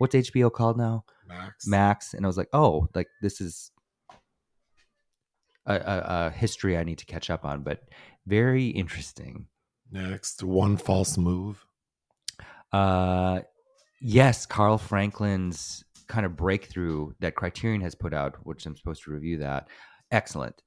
what's 0.00 0.14
HBO 0.14 0.50
called 0.50 0.78
now? 0.78 1.04
Max. 1.28 1.66
Max, 1.66 2.14
and 2.14 2.24
I 2.24 2.26
was 2.26 2.38
like, 2.38 2.48
oh, 2.54 2.88
like 2.94 3.08
this 3.20 3.38
is 3.38 3.70
a, 5.66 5.74
a, 5.74 6.04
a 6.08 6.30
history 6.30 6.78
I 6.78 6.84
need 6.84 6.96
to 6.98 7.04
catch 7.04 7.28
up 7.28 7.44
on, 7.44 7.62
but 7.62 7.82
very 8.26 8.68
interesting. 8.68 9.46
Next, 9.92 10.42
one 10.42 10.78
false 10.78 11.18
move. 11.18 11.66
Uh, 12.72 13.40
yes, 14.00 14.46
Carl 14.46 14.78
Franklin's 14.78 15.84
kind 16.08 16.24
of 16.24 16.34
breakthrough 16.34 17.12
that 17.20 17.34
Criterion 17.34 17.82
has 17.82 17.94
put 17.94 18.14
out, 18.14 18.36
which 18.44 18.64
I'm 18.64 18.76
supposed 18.76 19.02
to 19.04 19.10
review 19.10 19.36
that. 19.38 19.68
Excellent, 20.10 20.62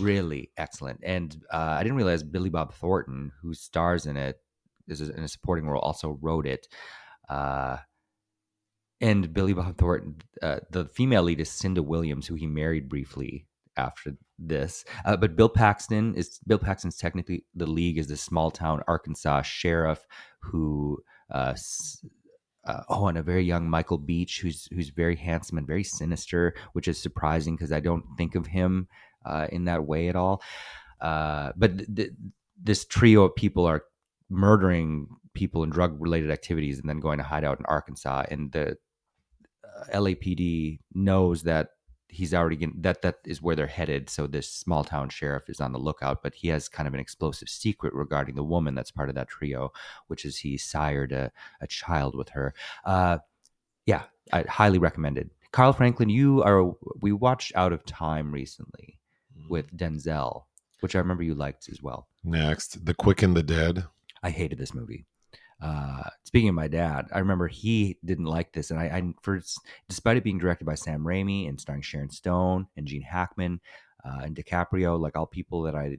really 0.00 0.52
excellent. 0.56 1.00
And 1.02 1.36
uh, 1.52 1.76
I 1.78 1.82
didn't 1.82 1.98
realize 1.98 2.22
Billy 2.22 2.48
Bob 2.48 2.72
Thornton, 2.72 3.30
who 3.42 3.52
stars 3.52 4.06
in 4.06 4.16
it, 4.16 4.40
is 4.88 5.02
in 5.02 5.22
a 5.22 5.28
supporting 5.28 5.66
role, 5.66 5.82
also 5.82 6.18
wrote 6.22 6.46
it. 6.46 6.66
Uh, 7.28 7.76
and 9.00 9.32
Billy 9.32 9.52
Bob 9.52 9.78
Thornton, 9.78 10.16
uh, 10.42 10.60
the 10.70 10.86
female 10.86 11.22
lead 11.22 11.40
is 11.40 11.48
Cynda 11.48 11.84
Williams, 11.84 12.26
who 12.26 12.34
he 12.34 12.46
married 12.46 12.88
briefly 12.88 13.46
after 13.76 14.16
this. 14.38 14.84
Uh, 15.04 15.16
but 15.16 15.36
Bill 15.36 15.48
Paxton 15.48 16.14
is 16.14 16.38
Bill 16.46 16.58
Paxton's 16.58 16.96
technically 16.96 17.44
the 17.54 17.66
league 17.66 17.98
is 17.98 18.08
this 18.08 18.22
small 18.22 18.50
town 18.50 18.82
Arkansas 18.86 19.42
sheriff 19.42 20.06
who 20.40 20.98
uh, 21.30 21.54
uh, 22.66 22.82
oh, 22.88 23.08
and 23.08 23.18
a 23.18 23.22
very 23.22 23.44
young 23.44 23.68
Michael 23.68 23.98
Beach, 23.98 24.40
who's 24.40 24.68
who's 24.72 24.90
very 24.90 25.16
handsome 25.16 25.58
and 25.58 25.66
very 25.66 25.84
sinister, 25.84 26.54
which 26.72 26.88
is 26.88 26.98
surprising 26.98 27.56
because 27.56 27.72
I 27.72 27.80
don't 27.80 28.04
think 28.16 28.34
of 28.34 28.46
him 28.46 28.88
uh, 29.24 29.46
in 29.50 29.64
that 29.64 29.86
way 29.86 30.08
at 30.08 30.16
all. 30.16 30.42
Uh, 31.00 31.52
but 31.56 31.78
th- 31.78 31.88
th- 31.94 32.10
this 32.62 32.84
trio 32.84 33.24
of 33.24 33.34
people 33.34 33.64
are 33.64 33.84
murdering 34.28 35.08
people 35.32 35.62
in 35.62 35.70
drug 35.70 35.96
related 36.00 36.30
activities 36.30 36.78
and 36.78 36.88
then 36.88 37.00
going 37.00 37.18
to 37.18 37.24
hide 37.24 37.44
out 37.44 37.58
in 37.58 37.66
Arkansas, 37.66 38.24
and 38.30 38.52
the 38.52 38.76
LAPD 39.92 40.80
knows 40.94 41.42
that 41.44 41.70
he's 42.08 42.34
already 42.34 42.56
getting, 42.56 42.74
that 42.80 43.02
that 43.02 43.18
is 43.24 43.40
where 43.40 43.54
they're 43.54 43.66
headed. 43.66 44.10
So 44.10 44.26
this 44.26 44.48
small 44.48 44.84
town 44.84 45.08
sheriff 45.10 45.48
is 45.48 45.60
on 45.60 45.72
the 45.72 45.78
lookout, 45.78 46.22
but 46.22 46.34
he 46.34 46.48
has 46.48 46.68
kind 46.68 46.88
of 46.88 46.94
an 46.94 47.00
explosive 47.00 47.48
secret 47.48 47.94
regarding 47.94 48.34
the 48.34 48.44
woman 48.44 48.74
that's 48.74 48.90
part 48.90 49.08
of 49.08 49.14
that 49.14 49.28
trio, 49.28 49.72
which 50.08 50.24
is 50.24 50.38
he 50.38 50.56
sired 50.56 51.12
a, 51.12 51.30
a 51.60 51.66
child 51.66 52.16
with 52.16 52.30
her. 52.30 52.54
Uh, 52.84 53.18
yeah, 53.86 54.02
I 54.32 54.42
highly 54.42 54.78
recommended. 54.78 55.30
Carl 55.52 55.72
Franklin, 55.72 56.08
you 56.08 56.42
are. 56.42 56.72
We 57.00 57.12
watched 57.12 57.52
Out 57.56 57.72
of 57.72 57.84
Time 57.84 58.32
recently 58.32 58.98
with 59.48 59.76
Denzel, 59.76 60.44
which 60.80 60.94
I 60.94 60.98
remember 60.98 61.22
you 61.22 61.34
liked 61.34 61.68
as 61.68 61.82
well. 61.82 62.06
Next, 62.22 62.84
The 62.84 62.94
Quick 62.94 63.22
and 63.22 63.36
the 63.36 63.42
Dead. 63.42 63.84
I 64.22 64.30
hated 64.30 64.58
this 64.58 64.74
movie. 64.74 65.06
Uh, 65.60 66.04
speaking 66.24 66.48
of 66.48 66.54
my 66.54 66.68
dad, 66.68 67.06
I 67.12 67.18
remember 67.18 67.46
he 67.46 67.98
didn't 68.04 68.24
like 68.24 68.52
this, 68.52 68.70
and 68.70 68.80
I, 68.80 68.84
I 68.84 69.02
first, 69.22 69.60
despite 69.88 70.16
it 70.16 70.24
being 70.24 70.38
directed 70.38 70.64
by 70.64 70.74
Sam 70.74 71.04
Raimi 71.04 71.48
and 71.48 71.60
starring 71.60 71.82
Sharon 71.82 72.10
Stone 72.10 72.66
and 72.76 72.86
Gene 72.86 73.02
Hackman 73.02 73.60
uh, 74.04 74.20
and 74.22 74.34
DiCaprio, 74.34 74.98
like 74.98 75.16
all 75.16 75.26
people 75.26 75.62
that 75.62 75.74
I, 75.74 75.98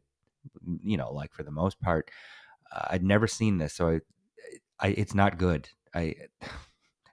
you 0.83 0.97
know, 0.97 1.11
like 1.13 1.33
for 1.33 1.43
the 1.43 1.51
most 1.51 1.79
part, 1.79 2.09
uh, 2.75 2.87
I'd 2.89 3.03
never 3.03 3.27
seen 3.27 3.59
this, 3.59 3.73
so 3.73 3.89
I, 3.89 3.99
I, 4.79 4.87
it's 4.89 5.13
not 5.13 5.37
good. 5.37 5.69
I, 5.93 6.15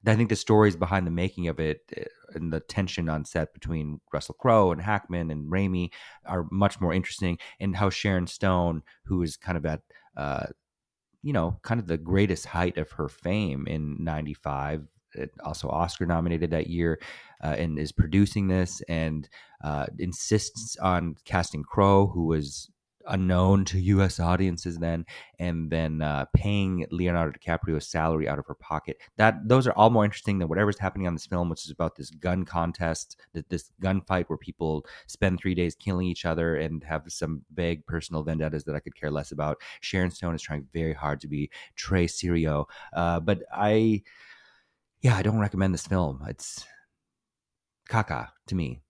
I 0.07 0.17
think 0.17 0.31
the 0.31 0.37
stories 0.37 0.77
behind 0.77 1.07
the 1.07 1.11
making 1.11 1.49
of 1.49 1.61
it 1.61 1.83
uh, 1.95 2.05
and 2.35 2.51
the 2.51 2.61
tension 2.61 3.11
on 3.11 3.27
set 3.27 3.53
between 3.53 4.01
Russell 4.11 4.37
Crowe 4.41 4.73
and 4.73 4.81
Hackman 4.81 5.31
and 5.31 5.53
Raimi 5.53 5.91
are 6.25 6.47
much 6.51 6.81
more 6.81 6.95
interesting, 6.95 7.39
and 7.61 7.77
how 7.77 7.91
Sharon 7.91 8.27
Stone, 8.27 8.85
who 9.05 9.23
is 9.23 9.37
kind 9.37 9.59
of 9.59 9.67
at 9.67 9.83
uh, 10.17 10.47
you 11.23 11.33
know, 11.33 11.59
kind 11.63 11.81
of 11.81 11.87
the 11.87 11.99
greatest 11.99 12.47
height 12.47 12.79
of 12.79 12.91
her 12.93 13.09
fame 13.09 13.67
in 13.67 13.97
95. 14.03 14.87
It 15.15 15.31
also 15.45 15.69
Oscar 15.69 16.07
nominated 16.07 16.51
that 16.51 16.69
year 16.69 17.01
uh, 17.43 17.57
and 17.59 17.79
is 17.79 17.93
producing 17.93 18.49
this 18.49 18.83
and 18.89 19.29
uh, 19.65 19.87
insists 19.99 20.77
on 20.77 21.17
casting 21.25 21.63
Crowe, 21.63 22.07
who 22.07 22.27
was 22.27 22.71
unknown 23.09 23.65
to 23.67 23.81
U.S. 23.81 24.21
audiences 24.21 24.79
then, 24.79 25.05
and 25.39 25.71
then 25.71 26.03
uh, 26.03 26.27
paying 26.35 26.87
Leonardo 26.91 27.37
DiCaprio's 27.39 27.87
salary 27.87 28.29
out 28.29 28.39
of 28.39 28.47
her 28.47 28.55
pocket. 28.55 28.99
That 29.17 29.37
those 29.47 29.67
are 29.67 29.73
all 29.73 29.91
more 29.91 30.05
interesting 30.05 30.39
than 30.39 30.49
whatever's 30.49 30.79
happening 30.79 31.07
on 31.07 31.15
this 31.15 31.27
film, 31.27 31.49
which 31.49 31.65
is 31.65 31.71
about 31.71 31.97
this 31.97 32.11
gun 32.11 32.45
contest, 32.45 33.17
this 33.49 33.71
gunfight 33.83 34.27
where 34.27 34.39
people 34.39 34.87
spend 35.07 35.39
three 35.39 35.55
days 35.55 35.75
killing 35.75 36.07
each 36.07 36.25
other 36.25 36.57
and 36.57 36.85
have 36.85 37.05
some 37.09 37.43
vague 37.55 37.87
personal 37.87 38.23
vendettas 38.23 38.65
that 38.65 38.75
I 38.75 38.81
could 38.81 38.95
care 38.95 39.11
less 39.11 39.33
about. 39.33 39.61
Sharon 39.81 40.11
Stone 40.11 40.35
is 40.35 40.43
trying 40.43 40.67
very 40.73 40.95
hard 40.95 41.21
to 41.21 41.29
be 41.29 41.51
Trey 41.77 42.07
Sirio, 42.07 42.67
uh, 42.93 43.21
but 43.21 43.43
I, 43.53 44.03
yeah, 45.01 45.17
I 45.17 45.23
don't 45.23 45.39
recommend 45.41 45.75
this 45.75 45.87
film. 45.87 46.23
It's 46.29 46.65
caca 47.89 48.29
to 48.47 48.55
me. 48.55 48.81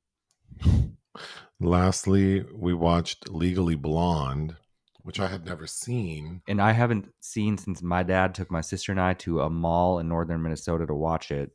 Lastly, 1.61 2.44
we 2.55 2.73
watched 2.73 3.29
Legally 3.29 3.75
Blonde, 3.75 4.57
which 5.03 5.18
I 5.18 5.27
had 5.27 5.44
never 5.44 5.66
seen. 5.66 6.42
and 6.47 6.61
I 6.61 6.73
haven't 6.73 7.09
seen 7.21 7.59
since 7.59 7.83
my 7.83 8.03
dad 8.03 8.35
took 8.35 8.51
my 8.51 8.61
sister 8.61 8.92
and 8.92 9.01
I 9.01 9.14
to 9.14 9.40
a 9.40 9.51
mall 9.51 9.99
in 9.99 10.09
northern 10.09 10.42
Minnesota 10.42 10.87
to 10.87 10.94
watch 10.94 11.31
it. 11.31 11.51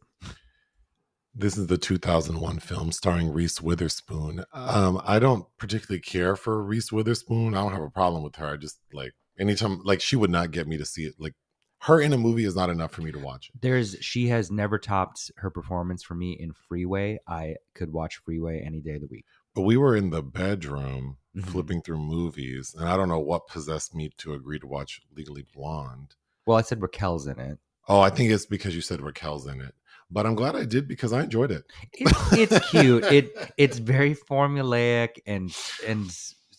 This 1.35 1.57
is 1.57 1.67
the 1.67 1.77
2001 1.79 2.59
film 2.59 2.91
starring 2.91 3.31
Reese 3.31 3.59
Witherspoon. 3.59 4.43
Um, 4.53 5.01
I 5.03 5.17
don't 5.17 5.45
particularly 5.57 5.99
care 6.01 6.35
for 6.35 6.61
Reese 6.61 6.91
Witherspoon. 6.91 7.55
I 7.55 7.61
don't 7.61 7.71
have 7.73 7.81
a 7.81 7.89
problem 7.89 8.23
with 8.23 8.35
her. 8.35 8.53
I 8.53 8.57
just 8.57 8.79
like 8.93 9.13
anytime, 9.39 9.81
like 9.83 9.99
she 9.99 10.15
would 10.15 10.29
not 10.29 10.51
get 10.51 10.67
me 10.67 10.77
to 10.77 10.85
see 10.85 11.05
it. 11.05 11.15
Like 11.17 11.33
her 11.81 11.99
in 11.99 12.13
a 12.13 12.17
movie 12.17 12.45
is 12.45 12.55
not 12.55 12.69
enough 12.69 12.91
for 12.91 13.01
me 13.01 13.11
to 13.11 13.17
watch 13.19 13.49
it. 13.49 13.61
There's 13.61 13.95
she 13.99 14.27
has 14.27 14.51
never 14.51 14.77
topped 14.77 15.31
her 15.37 15.49
performance 15.49 16.03
for 16.03 16.13
me 16.13 16.37
in 16.39 16.53
Freeway. 16.53 17.17
I 17.27 17.55
could 17.73 17.91
watch 17.91 18.17
Freeway 18.23 18.63
any 18.63 18.79
day 18.79 18.95
of 18.95 19.01
the 19.01 19.07
week. 19.09 19.25
But 19.55 19.61
we 19.61 19.77
were 19.77 19.95
in 19.95 20.09
the 20.09 20.23
bedroom 20.23 21.17
Mhm. 21.35 21.45
flipping 21.45 21.81
through 21.81 21.99
movies, 21.99 22.75
and 22.77 22.87
I 22.87 22.95
don't 22.97 23.09
know 23.09 23.19
what 23.19 23.47
possessed 23.47 23.93
me 23.95 24.09
to 24.17 24.33
agree 24.33 24.59
to 24.59 24.67
watch 24.67 25.01
Legally 25.15 25.45
Blonde. 25.53 26.15
Well, 26.45 26.57
I 26.57 26.61
said 26.61 26.81
Raquel's 26.81 27.27
in 27.27 27.39
it. 27.39 27.59
Oh, 27.87 27.99
I 27.99 28.09
think 28.09 28.31
it's 28.31 28.45
because 28.45 28.75
you 28.75 28.81
said 28.81 29.01
Raquel's 29.01 29.47
in 29.47 29.59
it. 29.61 29.73
But 30.11 30.25
I'm 30.27 30.35
glad 30.35 30.55
I 30.55 30.65
did 30.65 30.87
because 30.87 31.11
I 31.11 31.23
enjoyed 31.23 31.49
it. 31.51 31.63
It's, 31.93 32.33
it's 32.33 32.69
cute. 32.69 33.03
It 33.05 33.33
it's 33.57 33.79
very 33.79 34.13
formulaic 34.15 35.17
and 35.25 35.51
and 35.87 36.09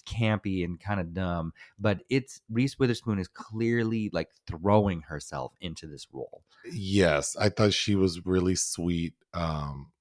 campy 0.07 0.65
and 0.65 0.79
kind 0.81 1.01
of 1.01 1.15
dumb, 1.15 1.53
but 1.79 2.03
it's 2.11 2.41
Reese 2.51 2.79
Witherspoon 2.79 3.19
is 3.19 3.29
clearly 3.29 4.11
like 4.13 4.29
throwing 4.47 5.03
herself 5.03 5.53
into 5.61 5.87
this 5.87 6.07
role. 6.13 6.43
Yes, 6.71 7.37
I 7.37 7.49
thought 7.49 7.73
she 7.73 7.95
was 7.95 8.27
really 8.27 8.55
sweet. 8.55 9.15
Um, 9.33 9.93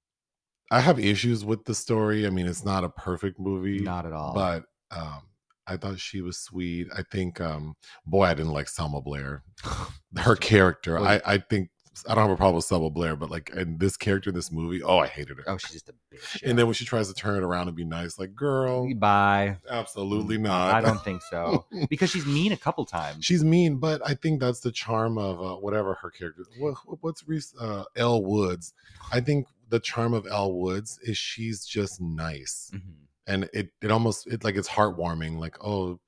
I 0.74 0.80
have 0.80 0.98
issues 0.98 1.44
with 1.44 1.64
the 1.66 1.74
story. 1.74 2.26
I 2.26 2.30
mean, 2.30 2.46
it's 2.46 2.64
not 2.64 2.82
a 2.82 2.88
perfect 2.88 3.38
movie, 3.38 3.78
Not 3.78 4.06
at 4.06 4.12
all. 4.12 4.34
but 4.34 4.64
um, 4.90 5.22
I 5.68 5.76
thought 5.76 6.00
she 6.00 6.20
was 6.20 6.36
sweet. 6.36 6.88
I 6.92 7.02
think, 7.12 7.40
um, 7.40 7.76
boy, 8.04 8.24
I 8.24 8.34
didn't 8.34 8.50
like 8.52 8.68
Selma 8.68 9.00
Blair. 9.00 9.44
Her 10.16 10.34
character, 10.34 10.98
I, 10.98 11.20
I 11.24 11.38
think 11.38 11.70
I 12.08 12.14
don't 12.16 12.22
have 12.24 12.32
a 12.32 12.36
problem 12.36 12.56
with 12.56 12.64
Selma 12.64 12.90
Blair, 12.90 13.14
but 13.14 13.30
like 13.30 13.50
in 13.50 13.78
this 13.78 13.96
character 13.96 14.30
in 14.30 14.34
this 14.34 14.50
movie, 14.50 14.82
oh, 14.82 14.98
I 14.98 15.06
hated 15.06 15.38
her. 15.38 15.44
oh, 15.46 15.58
she's 15.58 15.72
just 15.74 15.88
a 15.88 15.92
bitch. 16.12 16.42
And 16.42 16.58
then 16.58 16.66
when 16.66 16.74
she 16.74 16.84
tries 16.84 17.06
to 17.06 17.14
turn 17.14 17.36
it 17.36 17.44
around 17.44 17.68
and 17.68 17.76
be 17.76 17.84
nice, 17.84 18.18
like, 18.18 18.34
girl, 18.34 18.92
bye. 18.94 19.58
absolutely 19.70 20.38
not. 20.38 20.74
I 20.74 20.80
don't 20.80 21.00
think 21.04 21.22
so 21.30 21.66
because 21.88 22.10
she's 22.10 22.26
mean 22.26 22.50
a 22.50 22.56
couple 22.56 22.84
times. 22.84 23.24
She's 23.24 23.44
mean, 23.44 23.76
but 23.76 24.02
I 24.04 24.14
think 24.14 24.40
that's 24.40 24.58
the 24.58 24.72
charm 24.72 25.18
of 25.18 25.40
uh, 25.40 25.54
whatever 25.56 25.94
her 25.94 26.10
character. 26.10 26.42
What, 26.58 26.74
what's 27.00 27.26
Reese 27.28 27.54
uh, 27.60 27.84
Elle 27.94 28.24
Woods? 28.24 28.74
I 29.12 29.20
think 29.20 29.46
the 29.68 29.80
charm 29.80 30.14
of 30.14 30.26
Elle 30.26 30.52
Woods 30.54 30.98
is 31.02 31.16
she's 31.18 31.64
just 31.64 32.00
nice, 32.00 32.70
Mhm. 32.74 32.80
and 33.26 33.48
it 33.52 33.70
it 33.82 33.90
almost 33.90 34.26
it 34.26 34.44
like 34.44 34.56
it's 34.56 34.68
heartwarming. 34.68 35.38
Like 35.38 35.56
oh, 35.64 35.98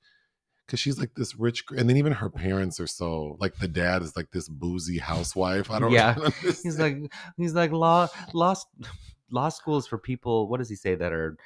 because 0.65 0.79
she's 0.79 0.99
like 0.99 1.13
this 1.15 1.35
rich, 1.35 1.63
and 1.77 1.89
then 1.89 1.97
even 1.97 2.11
her 2.13 2.29
parents 2.29 2.79
are 2.79 2.87
so 2.87 3.37
like 3.39 3.55
the 3.57 3.67
dad 3.67 4.01
is 4.01 4.15
like 4.15 4.31
this 4.31 4.49
boozy 4.49 4.97
housewife. 4.97 5.71
I 5.71 5.79
don't. 5.79 5.91
Know. 5.91 5.95
Yeah. 5.97 6.15
He's 6.41 6.77
like 6.79 6.97
he's 7.37 7.53
like 7.53 7.71
law 7.71 8.07
law 8.33 8.55
law 9.31 9.49
schools 9.49 9.87
for 9.87 9.97
people. 9.97 10.47
What 10.49 10.57
does 10.57 10.69
he 10.69 10.75
say 10.75 10.95
that 10.95 11.11
are 11.13 11.37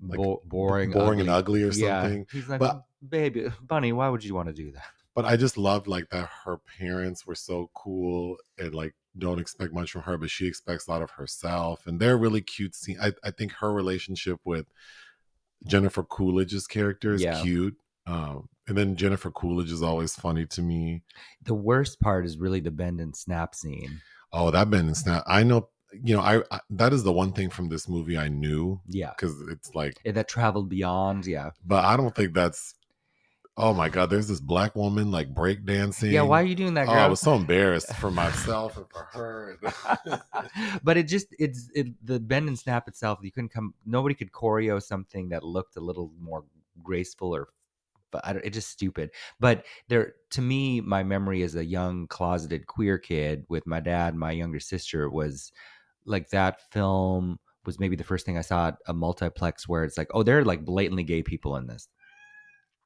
Like, 0.00 0.18
bo- 0.18 0.42
boring, 0.44 0.90
boring 0.92 1.20
and 1.20 1.30
ugly 1.30 1.62
or 1.62 1.72
something 1.72 2.18
Yeah. 2.20 2.24
He's 2.32 2.48
like, 2.48 2.60
But- 2.60 2.82
baby, 3.08 3.48
bunny, 3.62 3.92
why 3.92 4.08
would 4.08 4.22
you 4.24 4.34
want 4.34 4.48
to 4.48 4.52
do 4.54 4.70
that? 4.72 4.84
But 5.14 5.24
I 5.24 5.36
just 5.38 5.56
loved 5.56 5.86
like 5.86 6.10
that 6.10 6.28
her 6.44 6.58
parents 6.78 7.26
were 7.26 7.34
so 7.34 7.70
cool 7.74 8.36
and 8.58 8.74
like 8.74 8.94
don't 9.18 9.38
expect 9.38 9.72
much 9.72 9.90
from 9.92 10.02
her, 10.02 10.16
but 10.18 10.30
she 10.30 10.46
expects 10.46 10.86
a 10.86 10.90
lot 10.90 11.02
of 11.02 11.10
herself. 11.12 11.86
And 11.86 11.98
they're 12.00 12.16
really 12.18 12.40
cute 12.42 12.74
scene. 12.74 12.98
I, 13.00 13.12
I 13.24 13.30
think 13.30 13.52
her 13.52 13.72
relationship 13.72 14.38
with 14.44 14.66
Jennifer 15.66 16.02
Coolidge's 16.04 16.66
character 16.66 17.14
is 17.14 17.22
Yeah. 17.22 17.40
cute. 17.42 17.76
Um, 18.06 18.48
and 18.68 18.76
then 18.76 18.96
Jennifer 18.96 19.30
Coolidge 19.30 19.72
is 19.72 19.82
always 19.82 20.14
funny 20.14 20.46
to 20.46 20.62
me. 20.62 21.02
The 21.42 21.54
worst 21.54 22.00
part 22.00 22.24
is 22.24 22.38
really 22.38 22.60
the 22.60 22.70
bend 22.70 23.00
and 23.00 23.16
snap 23.16 23.54
scene. 23.54 24.00
Oh, 24.32 24.50
that 24.50 24.70
bend 24.70 24.86
and 24.88 24.96
snap. 24.96 25.24
I 25.26 25.42
know, 25.42 25.68
you 25.92 26.14
know, 26.14 26.20
I, 26.22 26.42
I 26.50 26.60
that 26.70 26.92
is 26.92 27.02
the 27.04 27.12
one 27.12 27.32
thing 27.32 27.48
from 27.50 27.68
this 27.68 27.88
movie 27.88 28.18
I 28.18 28.28
knew 28.28 28.80
Yeah. 28.86 29.10
because 29.16 29.40
it's 29.50 29.74
like, 29.74 29.94
That 30.04 30.28
traveled 30.28 30.68
beyond. 30.68 31.26
Yeah. 31.26 31.50
but 31.64 31.84
I 31.84 31.96
don't 31.96 32.14
think 32.14 32.34
that's. 32.34 32.74
Oh 33.58 33.72
my 33.72 33.88
God! 33.88 34.10
There's 34.10 34.28
this 34.28 34.40
black 34.40 34.76
woman 34.76 35.10
like 35.10 35.32
breakdancing. 35.34 36.12
Yeah. 36.12 36.22
Why 36.22 36.42
are 36.42 36.44
you 36.44 36.54
doing 36.54 36.74
that, 36.74 36.88
Oh, 36.88 36.92
girl? 36.92 37.00
I 37.00 37.06
was 37.06 37.20
so 37.20 37.34
embarrassed 37.34 37.94
for 37.96 38.10
myself 38.10 38.76
and 38.76 38.86
for 38.90 39.08
her. 39.12 39.58
but 40.82 40.96
it 40.96 41.04
just 41.08 41.28
it's 41.38 41.68
it 41.74 41.86
the 42.04 42.20
bend 42.20 42.48
and 42.48 42.58
snap 42.58 42.88
itself 42.88 43.18
you 43.22 43.32
couldn't 43.32 43.50
come 43.50 43.74
nobody 43.84 44.14
could 44.14 44.32
choreo 44.32 44.82
something 44.82 45.28
that 45.30 45.42
looked 45.42 45.76
a 45.76 45.80
little 45.80 46.12
more 46.20 46.44
graceful 46.82 47.34
or 47.34 47.48
but 48.10 48.24
I 48.24 48.32
don't, 48.32 48.44
it's 48.44 48.54
just 48.54 48.70
stupid 48.70 49.10
but 49.40 49.64
there 49.88 50.14
to 50.30 50.42
me 50.42 50.80
my 50.80 51.02
memory 51.02 51.42
as 51.42 51.54
a 51.54 51.64
young 51.64 52.06
closeted 52.06 52.66
queer 52.66 52.98
kid 52.98 53.44
with 53.48 53.66
my 53.66 53.80
dad 53.80 54.14
my 54.14 54.30
younger 54.30 54.60
sister 54.60 55.10
was 55.10 55.52
like 56.04 56.30
that 56.30 56.60
film 56.72 57.38
was 57.64 57.80
maybe 57.80 57.96
the 57.96 58.04
first 58.04 58.24
thing 58.24 58.38
i 58.38 58.42
saw 58.42 58.68
at 58.68 58.76
a 58.86 58.94
multiplex 58.94 59.68
where 59.68 59.82
it's 59.84 59.98
like 59.98 60.08
oh 60.14 60.22
there 60.22 60.38
are 60.38 60.44
like 60.44 60.64
blatantly 60.64 61.02
gay 61.02 61.22
people 61.22 61.56
in 61.56 61.66
this 61.66 61.88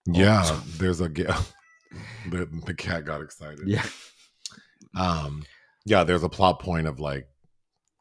yeah, 0.06 0.42
Oh. 0.44 0.64
there's 0.78 1.00
a 1.00 1.08
the 2.30 2.48
the 2.66 2.74
cat 2.74 3.04
got 3.04 3.22
excited. 3.22 3.66
yeah 3.66 3.84
Um, 4.96 5.44
yeah, 5.84 6.04
there's 6.04 6.22
a 6.22 6.28
plot 6.28 6.60
point 6.60 6.86
of 6.86 7.00
like 7.00 7.26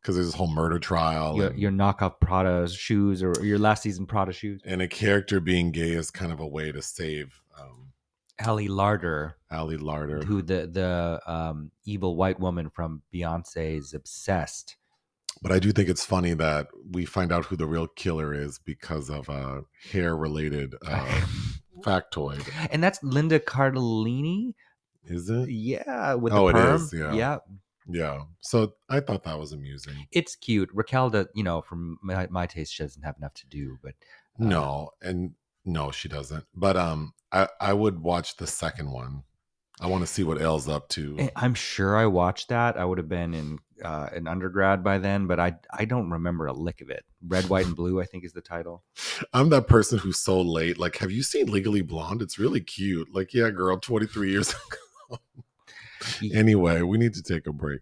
because 0.01 0.15
there's 0.15 0.27
this 0.27 0.35
whole 0.35 0.47
murder 0.47 0.79
trial 0.79 1.35
your, 1.35 1.47
and, 1.47 1.59
your 1.59 1.71
knockoff 1.71 2.19
prada 2.21 2.67
shoes 2.69 3.21
or 3.21 3.33
your 3.43 3.59
last 3.59 3.83
season 3.83 4.05
prada 4.05 4.31
shoes 4.31 4.61
and 4.65 4.81
a 4.81 4.87
character 4.87 5.39
being 5.41 5.71
gay 5.71 5.91
is 5.91 6.09
kind 6.09 6.31
of 6.31 6.39
a 6.39 6.47
way 6.47 6.71
to 6.71 6.81
save 6.81 7.41
um 7.59 7.91
ali 8.45 8.69
larter 8.69 9.33
Ali 9.51 9.77
Larter. 9.77 10.23
who 10.23 10.41
the 10.41 10.67
the 10.67 11.19
um, 11.31 11.71
evil 11.85 12.15
white 12.15 12.39
woman 12.39 12.69
from 12.69 13.01
Beyonce's 13.13 13.93
Obsessed. 13.93 14.77
But 15.41 15.51
I 15.51 15.59
do 15.59 15.71
think 15.71 15.89
it's 15.89 16.05
funny 16.05 16.33
that 16.35 16.67
we 16.91 17.05
find 17.05 17.31
out 17.31 17.45
who 17.45 17.55
the 17.55 17.65
real 17.65 17.87
killer 17.87 18.33
is 18.33 18.59
because 18.59 19.09
of 19.09 19.27
a 19.29 19.61
hair 19.91 20.15
related 20.15 20.75
uh, 20.85 21.25
factoid. 21.83 22.47
and 22.71 22.83
that's 22.83 23.01
Linda 23.03 23.39
Cardellini. 23.39 24.53
Is 25.03 25.29
it? 25.29 25.49
Yeah, 25.49 26.13
with 26.15 26.33
Oh, 26.33 26.51
the 26.51 26.57
it 26.59 26.75
is, 26.75 26.93
yeah. 26.93 27.13
yeah, 27.13 27.37
Yeah. 27.87 28.23
So 28.41 28.73
I 28.89 28.99
thought 28.99 29.23
that 29.23 29.39
was 29.39 29.53
amusing. 29.53 30.07
it's 30.11 30.35
cute. 30.35 30.69
Raquel, 30.73 31.09
does, 31.09 31.27
you 31.33 31.43
know, 31.43 31.61
from 31.61 31.97
my, 32.03 32.27
my 32.29 32.45
taste, 32.45 32.73
she 32.73 32.83
doesn't 32.83 33.03
have 33.03 33.17
enough 33.17 33.33
to 33.35 33.47
do, 33.47 33.77
but 33.81 33.93
uh, 34.39 34.43
No, 34.45 34.89
and 35.01 35.31
no, 35.65 35.91
she 35.91 36.09
doesn't. 36.09 36.45
But 36.55 36.77
um, 36.77 37.13
I 37.31 37.47
I 37.59 37.73
would 37.73 37.99
watch 38.01 38.37
the 38.37 38.47
second 38.47 38.91
one. 38.91 39.23
I 39.81 39.87
want 39.87 40.01
to 40.01 40.07
see 40.07 40.23
what 40.23 40.41
Elle's 40.41 40.67
up 40.67 40.89
to. 40.89 41.15
eh, 41.17 41.29
I'm 41.37 41.53
sure 41.53 41.95
I 41.95 42.05
watched 42.05 42.49
that. 42.49 42.77
I 42.77 42.83
would 42.83 42.97
have 42.97 43.07
been 43.09 43.33
in 43.33 43.59
uh, 43.83 44.09
an 44.13 44.27
undergrad 44.27 44.83
by 44.83 44.97
then, 44.97 45.25
but 45.27 45.39
I 45.39 45.55
I 45.71 45.85
don't 45.85 46.11
remember 46.11 46.47
a 46.47 46.53
lick 46.53 46.81
of 46.81 46.89
it. 46.89 47.05
Red, 47.25 47.49
white, 47.49 47.65
and 47.65 47.75
blue, 47.75 48.01
I 48.01 48.05
think, 48.05 48.23
is 48.23 48.33
the 48.33 48.41
title. 48.41 48.83
I'm 49.33 49.49
that 49.49 49.67
person 49.67 49.99
who's 49.99 50.19
so 50.19 50.39
late. 50.41 50.77
Like, 50.77 50.97
have 50.97 51.11
you 51.11 51.21
seen 51.21 51.51
Legally 51.51 51.81
Blonde? 51.81 52.21
It's 52.21 52.39
really 52.39 52.61
cute. 52.61 53.13
Like, 53.13 53.33
yeah, 53.33 53.49
girl, 53.49 53.77
23 53.77 54.31
years 54.31 54.49
ago. 55.09 55.19
Anyway, 56.33 56.81
we 56.81 56.97
need 56.97 57.13
to 57.15 57.21
take 57.23 57.45
a 57.45 57.51
break. 57.51 57.81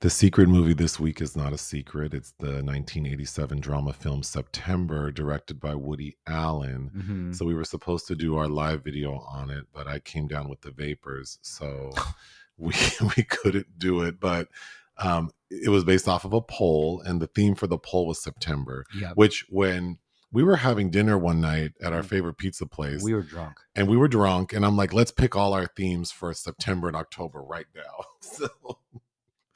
The 0.00 0.08
secret 0.10 0.48
movie 0.48 0.72
this 0.72 0.98
week 0.98 1.20
is 1.20 1.36
not 1.36 1.52
a 1.52 1.58
secret. 1.58 2.14
It's 2.14 2.32
the 2.38 2.62
1987 2.62 3.60
drama 3.60 3.92
film 3.92 4.22
September, 4.22 5.10
directed 5.12 5.60
by 5.60 5.74
Woody 5.74 6.16
Allen. 6.26 6.90
Mhm. 6.96 7.36
So 7.36 7.44
we 7.44 7.54
were 7.54 7.64
supposed 7.66 8.06
to 8.06 8.14
do 8.14 8.36
our 8.38 8.48
live 8.48 8.82
video 8.82 9.18
on 9.18 9.50
it, 9.50 9.66
but 9.74 9.86
I 9.86 9.98
came 9.98 10.26
down 10.26 10.48
with 10.48 10.62
the 10.62 10.70
vapors, 10.70 11.38
so 11.42 11.92
we 12.56 12.72
we 13.16 13.24
couldn't 13.24 13.78
do 13.78 14.00
it. 14.00 14.18
But 14.18 14.48
um, 14.96 15.32
it 15.50 15.68
was 15.68 15.84
based 15.84 16.08
off 16.08 16.24
of 16.24 16.32
a 16.32 16.40
poll, 16.40 17.02
and 17.04 17.20
the 17.20 17.26
theme 17.26 17.54
for 17.54 17.66
the 17.66 17.78
poll 17.78 18.06
was 18.06 18.22
September. 18.22 18.86
Yeah, 18.98 19.12
Which, 19.14 19.44
when 19.50 19.98
we 20.32 20.42
were 20.42 20.56
having 20.56 20.90
dinner 20.90 21.18
one 21.18 21.42
night 21.42 21.72
at 21.82 21.92
our 21.92 22.02
favorite 22.02 22.38
pizza 22.38 22.64
place, 22.64 23.02
Mm. 23.02 23.04
we 23.04 23.14
were 23.14 23.22
drunk. 23.22 23.58
and 23.74 23.86
we 23.86 23.98
were 23.98 24.08
drunk, 24.08 24.54
and 24.54 24.64
I'm 24.64 24.76
like, 24.78 24.94
let's 24.94 25.10
pick 25.10 25.36
all 25.36 25.52
our 25.52 25.66
themes 25.66 26.10
for 26.10 26.32
September 26.32 26.88
and 26.88 26.96
October 26.96 27.42
right 27.42 27.66
now. 27.76 28.04
So 28.22 28.48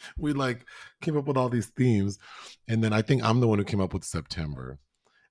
we 0.19 0.33
like 0.33 0.67
came 1.01 1.17
up 1.17 1.27
with 1.27 1.37
all 1.37 1.49
these 1.49 1.67
themes, 1.67 2.19
and 2.69 2.83
then 2.83 2.93
I 2.93 3.03
think 3.03 3.23
I'm 3.23 3.41
the 3.41 3.49
one 3.49 3.59
who 3.59 3.65
came 3.65 3.81
up 3.81 3.95
with 3.95 4.05
September, 4.05 4.79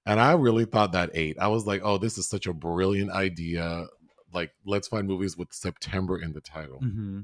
and 0.05 0.19
I 0.19 0.33
really 0.33 0.65
thought 0.65 0.91
that 0.93 1.11
eight. 1.13 1.37
I 1.39 1.47
was 1.47 1.65
like, 1.65 1.81
oh, 1.83 1.97
this 1.97 2.17
is 2.17 2.27
such 2.27 2.47
a 2.47 2.53
brilliant 2.53 3.11
idea. 3.11 3.85
Like, 4.33 4.51
let's 4.65 4.87
find 4.87 5.07
movies 5.07 5.37
with 5.37 5.53
September 5.53 6.19
in 6.19 6.33
the 6.33 6.41
title. 6.41 6.79
hmm 6.79 7.21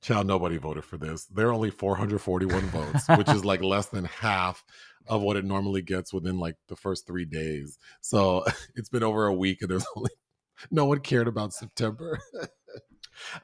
Child, 0.00 0.26
nobody 0.26 0.56
voted 0.56 0.84
for 0.84 0.96
this. 0.96 1.26
There 1.26 1.48
are 1.48 1.52
only 1.52 1.70
441 1.70 2.60
votes, 2.62 3.06
which 3.16 3.28
is 3.28 3.44
like 3.44 3.62
less 3.62 3.86
than 3.86 4.04
half 4.20 4.64
of 5.06 5.22
what 5.22 5.36
it 5.36 5.44
normally 5.44 5.82
gets 5.82 6.12
within 6.12 6.38
like 6.38 6.56
the 6.68 6.76
first 6.76 7.06
three 7.06 7.24
days. 7.24 7.78
So 8.00 8.44
it's 8.74 8.88
been 8.88 9.04
over 9.04 9.26
a 9.26 9.32
week 9.32 9.62
and 9.62 9.70
there's 9.70 9.86
only 9.96 10.10
no 10.70 10.84
one 10.86 10.98
cared 10.98 11.28
about 11.28 11.52
September. 11.52 12.18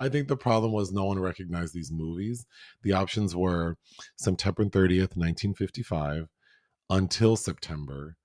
I 0.00 0.08
think 0.08 0.28
the 0.28 0.36
problem 0.36 0.72
was 0.72 0.92
no 0.92 1.04
one 1.04 1.18
recognized 1.18 1.74
these 1.74 1.92
movies. 1.92 2.46
The 2.82 2.92
options 2.92 3.34
were 3.34 3.76
September 4.16 4.64
30th, 4.64 5.16
1955, 5.16 6.28
Until 6.90 7.36
September, 7.36 8.16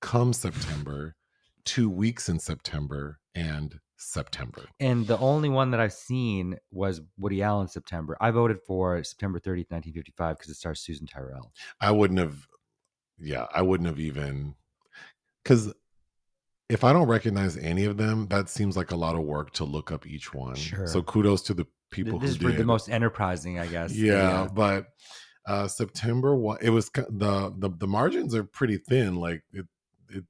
Come 0.00 0.32
September, 0.32 1.14
Two 1.64 1.90
Weeks 1.90 2.28
in 2.28 2.38
September, 2.38 3.18
and 3.34 3.80
September. 3.96 4.64
And 4.80 5.06
the 5.06 5.18
only 5.18 5.48
one 5.48 5.72
that 5.72 5.80
I've 5.80 5.92
seen 5.92 6.56
was 6.70 7.00
Woody 7.18 7.42
Allen 7.42 7.68
September. 7.68 8.16
I 8.20 8.30
voted 8.30 8.58
for 8.66 9.02
September 9.02 9.38
30th, 9.38 9.70
1955 9.70 10.38
because 10.38 10.50
it 10.50 10.54
stars 10.54 10.80
Susan 10.80 11.06
Tyrrell. 11.06 11.52
I 11.80 11.90
wouldn't 11.90 12.20
have, 12.20 12.46
yeah, 13.18 13.46
I 13.52 13.62
wouldn't 13.62 13.88
have 13.88 13.98
even, 13.98 14.54
because 15.42 15.72
if 16.68 16.84
I 16.84 16.92
don't 16.92 17.08
recognize 17.08 17.56
any 17.56 17.84
of 17.84 17.96
them, 17.96 18.26
that 18.28 18.48
seems 18.48 18.76
like 18.76 18.90
a 18.90 18.96
lot 18.96 19.14
of 19.14 19.22
work 19.22 19.52
to 19.54 19.64
look 19.64 19.90
up 19.90 20.06
each 20.06 20.34
one. 20.34 20.54
Sure. 20.54 20.86
So 20.86 21.02
kudos 21.02 21.42
to 21.42 21.54
the 21.54 21.66
people 21.90 22.18
who 22.18 22.26
did. 22.26 22.28
this 22.28 22.42
who 22.42 22.50
did. 22.50 22.58
the 22.60 22.64
most 22.64 22.88
enterprising, 22.90 23.58
I 23.58 23.66
guess. 23.66 23.94
yeah, 23.96 24.46
but 24.52 24.86
uh 25.46 25.66
September 25.66 26.36
one, 26.36 26.58
it 26.60 26.70
was 26.70 26.90
the 26.90 27.52
the 27.56 27.70
the 27.70 27.86
margins 27.86 28.34
are 28.34 28.44
pretty 28.44 28.76
thin. 28.76 29.16
Like 29.16 29.42
it, 29.52 29.64
it, 30.10 30.24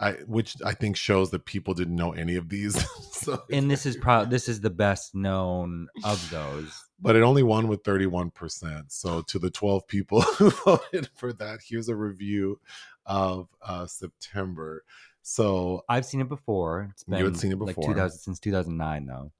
I 0.00 0.12
which 0.26 0.54
I 0.64 0.74
think 0.74 0.96
shows 0.96 1.30
that 1.30 1.44
people 1.44 1.74
didn't 1.74 1.96
know 1.96 2.12
any 2.12 2.36
of 2.36 2.48
these. 2.48 2.74
so 3.12 3.42
And 3.50 3.68
this 3.68 3.84
is 3.84 3.96
probably 3.96 4.30
this 4.30 4.48
is 4.48 4.60
the 4.60 4.70
best 4.70 5.12
known 5.14 5.88
of 6.04 6.30
those. 6.30 6.72
but 7.00 7.16
it 7.16 7.22
only 7.22 7.42
won 7.42 7.66
with 7.66 7.82
31%. 7.82 8.84
So 8.92 9.22
to 9.22 9.38
the 9.40 9.50
12 9.50 9.88
people 9.88 10.20
who 10.38 10.50
voted 10.50 11.08
for 11.16 11.32
that, 11.32 11.60
here's 11.68 11.88
a 11.88 11.96
review 11.96 12.60
of 13.06 13.48
uh 13.60 13.86
September. 13.86 14.84
So 15.26 15.82
I've 15.88 16.04
seen 16.04 16.20
it 16.20 16.28
before. 16.28 16.88
It's 16.92 17.02
been 17.04 17.18
You 17.18 17.24
had 17.24 17.36
seen 17.38 17.50
it 17.50 17.58
like 17.58 17.74
before. 17.76 17.94
2000 17.94 18.18
since 18.18 18.38
2009 18.40 19.06
though. 19.06 19.32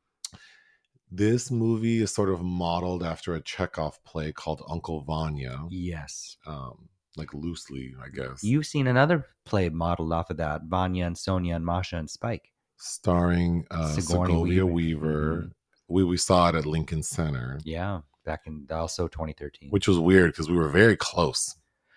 this 1.11 1.51
movie 1.51 2.01
is 2.03 2.11
sort 2.13 2.31
of 2.31 2.43
modeled 2.43 3.03
after 3.03 3.35
a 3.35 3.41
Chekhov 3.41 4.03
play 4.03 4.33
called 4.33 4.63
Uncle 4.69 5.03
Vanya, 5.03 5.61
Yes. 5.71 6.37
um, 6.47 6.89
like 7.17 7.33
loosely, 7.35 7.95
I 8.03 8.09
guess. 8.09 8.43
You've 8.43 8.67
seen 8.67 8.87
another 8.87 9.27
play 9.45 9.69
modeled 9.69 10.13
off 10.13 10.31
of 10.31 10.39
that, 10.39 10.63
Vanya 10.65 11.05
and 11.07 11.17
Sonia 11.17 11.55
and 11.57 11.65
Masha 11.65 11.97
and 11.99 12.09
Spike. 12.11 12.51
starring 12.79 13.65
uh, 13.71 13.93
Sigourney 13.95 14.33
Segovia 14.33 14.67
Weaver. 14.67 14.73
Weaver. 15.07 15.43
Mhm. 15.43 15.51
We 15.89 16.03
we 16.05 16.17
saw 16.17 16.49
it 16.49 16.55
at 16.55 16.65
Lincoln 16.67 17.03
Center, 17.03 17.61
Yeah, 17.63 18.01
back 18.25 18.47
in 18.47 18.67
also 18.71 19.07
2013. 19.07 19.69
which 19.71 19.87
was 19.87 19.99
weird 19.99 20.33
because 20.33 20.49
we 20.51 20.57
were 20.57 20.71
very 20.71 20.97
close 20.97 21.55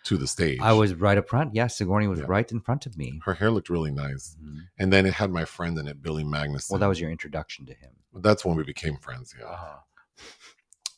to 0.08 0.18
the 0.18 0.28
stage. 0.28 0.60
I 0.62 0.74
was 0.74 0.94
right 0.94 1.18
up 1.18 1.28
front. 1.28 1.54
Yeah, 1.54 1.68
Sigourney 1.68 2.08
was 2.08 2.20
Yeah. 2.20 2.26
right 2.30 2.50
in 2.52 2.60
front 2.62 2.86
of 2.86 2.98
me. 2.98 3.20
Her 3.26 3.34
hair 3.34 3.52
looked 3.52 3.70
really 3.70 3.92
nice, 3.92 4.36
Mhm. 4.42 4.60
and 4.80 4.92
then 4.94 5.06
it 5.06 5.14
had 5.14 5.32
my 5.32 5.44
friend 5.46 5.78
in 5.78 5.88
it, 5.88 6.02
Billy 6.02 6.24
Magnussen. 6.24 6.72
Well, 6.72 6.80
that 6.80 6.88
was 6.88 7.00
your 7.02 7.12
introduction 7.12 7.66
to 7.66 7.74
him. 7.74 7.92
That's 8.16 8.46
when 8.46 8.56
we 8.56 8.64
became 8.64 8.98
friends. 8.98 9.36
Yeah. 9.38 9.46
Uh-huh. 9.46 9.80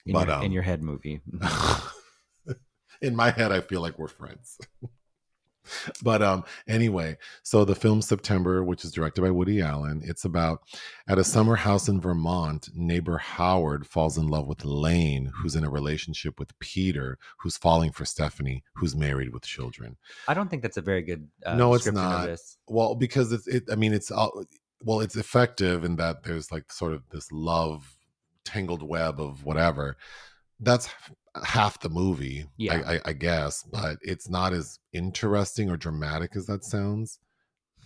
in, 0.05 0.13
But, 0.13 0.27
your, 0.27 0.37
um, 0.37 0.43
in 0.45 0.51
your 0.51 0.63
head 0.63 0.81
movie. 0.81 1.21
in 3.01 3.15
my 3.15 3.29
head 3.31 3.49
i 3.51 3.61
feel 3.61 3.79
like 3.81 3.97
we're 3.97 4.07
friends 4.09 4.57
but 6.03 6.21
um 6.21 6.43
anyway 6.67 7.17
so 7.43 7.65
the 7.65 7.75
film 7.75 8.01
september 8.01 8.63
which 8.63 8.83
is 8.83 8.91
directed 8.91 9.21
by 9.21 9.31
woody 9.31 9.61
allen 9.61 10.01
it's 10.03 10.25
about 10.25 10.61
at 11.07 11.17
a 11.17 11.23
summer 11.23 11.55
house 11.55 11.87
in 11.87 11.99
vermont 11.99 12.69
neighbor 12.75 13.17
howard 13.17 13.85
falls 13.85 14.17
in 14.17 14.27
love 14.27 14.47
with 14.47 14.65
lane 14.65 15.31
who's 15.35 15.55
in 15.55 15.63
a 15.63 15.69
relationship 15.69 16.39
with 16.39 16.57
peter 16.59 17.17
who's 17.39 17.57
falling 17.57 17.91
for 17.91 18.05
stephanie 18.05 18.63
who's 18.75 18.95
married 18.95 19.33
with 19.33 19.43
children 19.43 19.97
I 20.27 20.33
don't 20.33 20.49
think 20.49 20.61
that's 20.61 20.77
a 20.77 20.81
very 20.81 21.01
good 21.01 21.27
uh, 21.45 21.55
No, 21.55 21.73
it's 21.73 21.91
not. 21.91 22.27
This. 22.27 22.57
well 22.67 22.95
because 22.95 23.31
it's 23.31 23.47
it 23.47 23.63
i 23.71 23.75
mean 23.75 23.93
it's 23.93 24.11
all 24.11 24.43
well 24.83 25.01
it's 25.01 25.15
effective 25.15 25.83
in 25.83 25.95
that 25.97 26.23
there's 26.23 26.51
like 26.51 26.71
sort 26.71 26.93
of 26.93 27.03
this 27.09 27.31
love 27.31 27.97
tangled 28.45 28.83
web 28.83 29.19
of 29.19 29.43
whatever 29.43 29.97
that's 30.59 30.89
half 31.43 31.79
the 31.79 31.89
movie 31.89 32.45
Yeah. 32.57 32.81
I, 32.85 32.93
I, 32.95 32.99
I 33.05 33.13
guess 33.13 33.63
but 33.63 33.97
it's 34.01 34.29
not 34.29 34.53
as 34.53 34.79
interesting 34.93 35.69
or 35.69 35.77
dramatic 35.77 36.35
as 36.35 36.45
that 36.47 36.63
sounds 36.63 37.19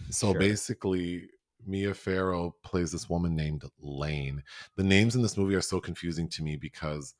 so 0.10 0.32
Sure. 0.32 0.40
basically 0.40 1.28
mia 1.66 1.94
farrow 1.94 2.54
plays 2.64 2.92
this 2.92 3.10
woman 3.10 3.36
named 3.36 3.64
lane 3.82 4.44
the 4.76 4.84
names 4.84 5.16
in 5.16 5.22
this 5.22 5.38
movie 5.38 5.56
are 5.56 5.62
so 5.62 5.80
confusing 5.80 6.28
to 6.30 6.44
me 6.44 6.56
because 6.58 7.16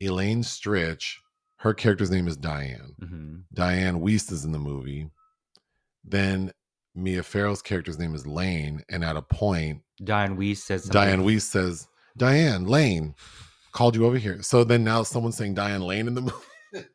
elaine 0.00 0.42
stritch 0.42 1.16
her 1.56 1.72
character's 1.72 2.10
name 2.10 2.28
is 2.28 2.36
diane 2.36 2.94
hmm 3.00 3.34
Dianne 3.54 4.00
Wiest 4.02 4.32
is 4.32 4.44
in 4.44 4.50
the 4.52 4.58
movie. 4.58 5.08
Then 6.04 6.50
Mia 6.96 7.22
Farrow's 7.22 7.62
character's 7.62 7.98
name 7.98 8.14
is 8.14 8.26
Lane, 8.26 8.82
and 8.88 9.04
at 9.04 9.16
a 9.16 9.22
point, 9.22 9.80
Dianne 10.02 10.36
Wiest 10.36 10.58
says 10.58 10.84
something. 10.84 11.00
Dianne 11.00 11.24
Wiest 11.24 11.42
says, 11.42 11.86
"Diane 12.16 12.64
Lane 12.66 13.14
called 13.74 13.94
you 13.94 14.06
over 14.06 14.16
here." 14.16 14.40
So 14.42 14.64
then 14.64 14.84
now 14.84 15.02
someone's 15.02 15.36
saying 15.36 15.54
Diane 15.54 15.82
Lane 15.82 16.08
in 16.08 16.14
the 16.14 16.20
movie. 16.72 16.86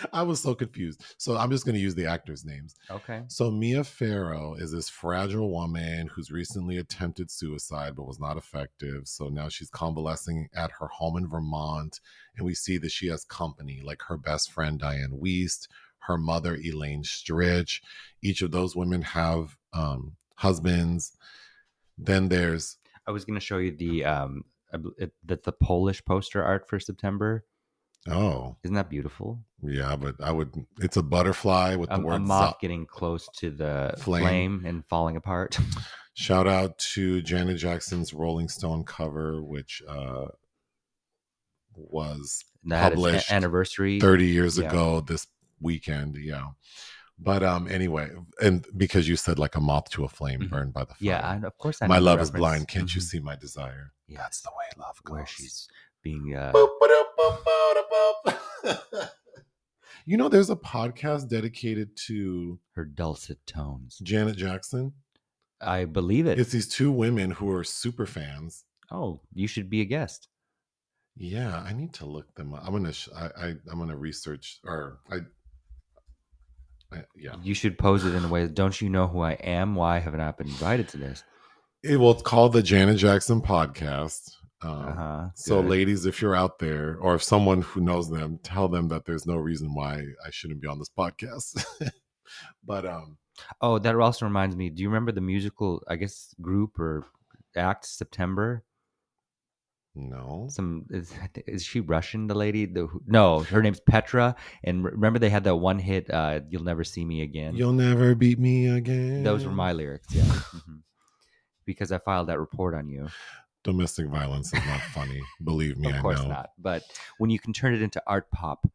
I 0.12 0.22
was 0.22 0.40
so 0.40 0.54
confused. 0.54 1.02
So 1.18 1.36
I'm 1.36 1.50
just 1.50 1.64
going 1.64 1.74
to 1.74 1.80
use 1.80 1.94
the 1.94 2.06
actors' 2.06 2.44
names. 2.44 2.74
Okay. 2.90 3.22
So 3.28 3.50
Mia 3.50 3.84
Farrow 3.84 4.54
is 4.54 4.72
this 4.72 4.88
fragile 4.88 5.50
woman 5.50 6.08
who's 6.08 6.30
recently 6.30 6.78
attempted 6.78 7.30
suicide 7.30 7.96
but 7.96 8.06
was 8.06 8.20
not 8.20 8.36
effective. 8.36 9.08
So 9.08 9.28
now 9.28 9.48
she's 9.48 9.70
convalescing 9.70 10.48
at 10.54 10.70
her 10.78 10.88
home 10.88 11.16
in 11.16 11.28
Vermont, 11.28 12.00
and 12.36 12.46
we 12.46 12.54
see 12.54 12.78
that 12.78 12.92
she 12.92 13.08
has 13.08 13.24
company, 13.24 13.80
like 13.84 14.02
her 14.08 14.16
best 14.16 14.52
friend 14.52 14.80
Dianne 14.80 15.20
Wiest, 15.20 15.68
her 16.00 16.16
mother 16.16 16.56
Elaine 16.56 17.02
Stritch. 17.02 17.80
Each 18.22 18.42
of 18.42 18.50
those 18.52 18.76
women 18.76 19.02
have 19.02 19.56
um, 19.72 20.16
husbands. 20.36 21.16
Then 21.98 22.28
there's 22.28 22.76
I 23.06 23.10
was 23.10 23.24
going 23.24 23.38
to 23.38 23.44
show 23.44 23.58
you 23.58 23.72
the 23.76 24.04
um 24.04 24.44
it- 24.98 25.12
the, 25.24 25.36
the 25.42 25.52
Polish 25.52 26.04
poster 26.04 26.42
art 26.44 26.68
for 26.68 26.78
September. 26.80 27.44
oh 28.08 28.56
Isn't 28.64 28.74
that 28.76 28.88
beautiful? 28.90 29.40
yeah, 29.62 29.94
but 29.96 30.16
I 30.22 30.32
would. 30.32 30.54
It's 30.80 30.96
a 30.96 31.02
butterfly 31.02 31.74
with 31.76 31.90
A, 31.90 31.96
the 31.96 32.02
a 32.02 32.04
word. 32.04 32.22
moth 32.22 32.50
zo- 32.52 32.56
getting 32.60 32.86
close 32.86 33.28
to 33.38 33.50
the 33.50 33.94
Flame. 33.98 34.22
flame. 34.22 34.62
and 34.66 34.84
falling 34.86 35.16
apart. 35.16 35.58
Shout 36.14 36.46
out 36.48 36.76
to 36.94 37.22
Janet 37.22 37.56
Jackson's 37.58 38.12
Rolling 38.12 38.48
Stone 38.48 38.84
cover, 38.84 39.42
which 39.42 39.82
uh, 39.88 40.26
was 41.76 42.44
that 42.64 42.92
a- 42.92 42.94
Published 42.94 43.32
anniversary. 43.32 44.00
30 44.00 44.26
years 44.26 44.58
Yeah. 44.58 44.68
ago 44.68 45.00
this 45.00 45.26
weekend. 45.60 46.16
Yeah. 46.16 46.46
But 47.22 47.42
um 47.42 47.68
anyway, 47.68 48.08
and 48.40 48.64
because 48.76 49.06
you 49.08 49.16
said 49.16 49.38
like 49.38 49.54
a 49.56 49.60
moth 49.60 49.90
to 49.90 50.04
a 50.04 50.08
flame 50.08 50.40
Mhm. 50.40 50.50
burned 50.50 50.72
by 50.72 50.80
the 50.84 50.94
fire. 50.94 50.96
Yeah, 51.00 51.32
and 51.34 51.44
of 51.44 51.56
course 51.58 51.82
I 51.82 51.86
my 51.86 51.98
love 51.98 52.20
is 52.20 52.30
blind. 52.30 52.68
Can't 52.68 52.94
you 52.94 53.00
Mhm. 53.00 53.04
see 53.04 53.20
my 53.20 53.36
desire? 53.36 53.92
Yeah, 54.08 54.18
That's 54.18 54.40
the 54.40 54.50
way 54.58 54.64
love 54.78 55.02
goes. 55.04 55.12
where 55.14 55.26
she's 55.26 55.68
being 56.02 56.34
uh, 56.34 56.50
Boop, 56.54 56.70
ba-doop, 56.80 57.04
boop, 57.18 57.44
ba-da-boop. 57.44 59.10
you 60.06 60.16
know, 60.16 60.28
there's 60.28 60.50
a 60.50 60.56
podcast 60.56 61.28
dedicated 61.28 61.94
to 62.08 62.58
her 62.72 62.84
dulcet 62.86 63.38
tones. 63.46 63.98
Janet 64.02 64.36
Jackson. 64.36 64.92
I 65.60 65.84
believe 65.84 66.26
it. 66.26 66.38
It's 66.40 66.52
these 66.52 66.68
two 66.68 66.90
women 66.90 67.32
who 67.32 67.50
are 67.52 67.64
super 67.64 68.06
fans. 68.06 68.64
oh, 68.92 69.20
you 69.34 69.46
should 69.46 69.68
be 69.70 69.80
a 69.82 69.84
guest. 69.84 70.26
Yeah, 71.16 71.60
I 71.60 71.72
need 71.74 71.92
to 71.94 72.06
look 72.06 72.34
them 72.34 72.54
up. 72.54 72.62
I'm 72.66 72.72
gonna, 72.72 72.92
sh- 72.92 73.08
I, 73.14 73.26
I, 73.26 73.46
I'm 73.70 73.78
gonna 73.78 73.96
research, 73.96 74.58
or 74.64 75.00
I, 75.10 75.18
I 76.92 77.04
yeah. 77.16 77.34
You 77.42 77.54
should 77.54 77.78
pose 77.78 78.04
it 78.04 78.14
in 78.14 78.24
a 78.24 78.28
way. 78.28 78.46
Don't 78.48 78.80
you 78.80 78.88
know 78.88 79.06
who 79.06 79.20
I 79.20 79.32
am? 79.32 79.74
Why 79.74 79.98
have 79.98 80.14
I 80.14 80.18
not 80.18 80.38
been 80.38 80.48
invited 80.48 80.88
to 80.88 80.96
this? 80.96 81.24
It, 81.82 81.98
well, 81.98 82.10
it's 82.10 82.22
called 82.22 82.52
the 82.52 82.62
Janet 82.62 82.98
Jackson 82.98 83.40
Podcast. 83.40 84.32
Um, 84.62 84.70
Uh 84.70 84.92
huh. 84.94 85.28
So, 85.34 85.60
ladies, 85.60 86.04
if 86.04 86.20
you're 86.20 86.36
out 86.36 86.58
there, 86.58 86.98
or 87.00 87.14
if 87.14 87.22
someone 87.22 87.62
who 87.62 87.80
knows 87.80 88.10
them, 88.10 88.38
tell 88.42 88.68
them 88.68 88.88
that 88.88 89.04
there's 89.06 89.26
no 89.26 89.36
reason 89.36 89.74
why 89.74 90.02
I 90.26 90.30
shouldn't 90.30 90.60
be 90.60 90.68
on 90.68 90.78
this 90.78 90.90
podcast. 90.96 91.64
but 92.64 92.84
um, 92.84 93.16
Oh, 93.60 93.78
that 93.78 93.94
also 93.96 94.26
reminds 94.26 94.56
me. 94.56 94.68
Do 94.68 94.82
you 94.82 94.88
remember 94.88 95.12
the 95.12 95.20
musical? 95.20 95.82
I 95.88 95.96
guess 95.96 96.34
group 96.40 96.78
or 96.78 97.06
act 97.56 97.86
September. 97.86 98.64
No, 100.08 100.46
Some 100.50 100.86
is, 100.90 101.12
is 101.46 101.64
she 101.64 101.80
Russian? 101.80 102.26
The 102.26 102.34
lady? 102.34 102.66
The 102.66 102.88
no, 103.06 103.40
her 103.40 103.62
name's 103.62 103.80
Petra. 103.80 104.34
And 104.64 104.84
remember 104.84 105.18
they 105.18 105.30
had 105.30 105.44
that 105.44 105.56
one 105.56 105.78
hit. 105.78 106.10
Uh, 106.10 106.40
You'll 106.48 106.64
never 106.64 106.84
see 106.84 107.04
me 107.04 107.22
again. 107.22 107.54
you'll 107.54 107.72
never 107.72 108.14
beat 108.14 108.38
me 108.38 108.68
again. 108.68 109.22
Those 109.22 109.44
were 109.44 109.52
my 109.52 109.72
lyrics. 109.72 110.08
Yeah. 110.14 110.22
Mhm. 110.24 110.80
Because 111.66 111.92
I 111.92 111.98
filed 111.98 112.28
that 112.28 112.38
report 112.40 112.74
on 112.74 112.88
you. 112.88 113.08
domestic 113.62 114.06
violence 114.08 114.48
is 114.54 114.64
not 114.66 114.80
funny. 114.94 115.20
Believe 115.44 115.76
me, 115.78 115.90
of 115.92 116.00
course 116.00 116.24
not. 116.24 116.50
But 116.58 116.82
when 117.18 117.28
you 117.30 117.38
can 117.38 117.52
turn 117.52 117.74
it 117.74 117.82
into 117.82 118.02
art 118.06 118.30
pop, 118.30 118.66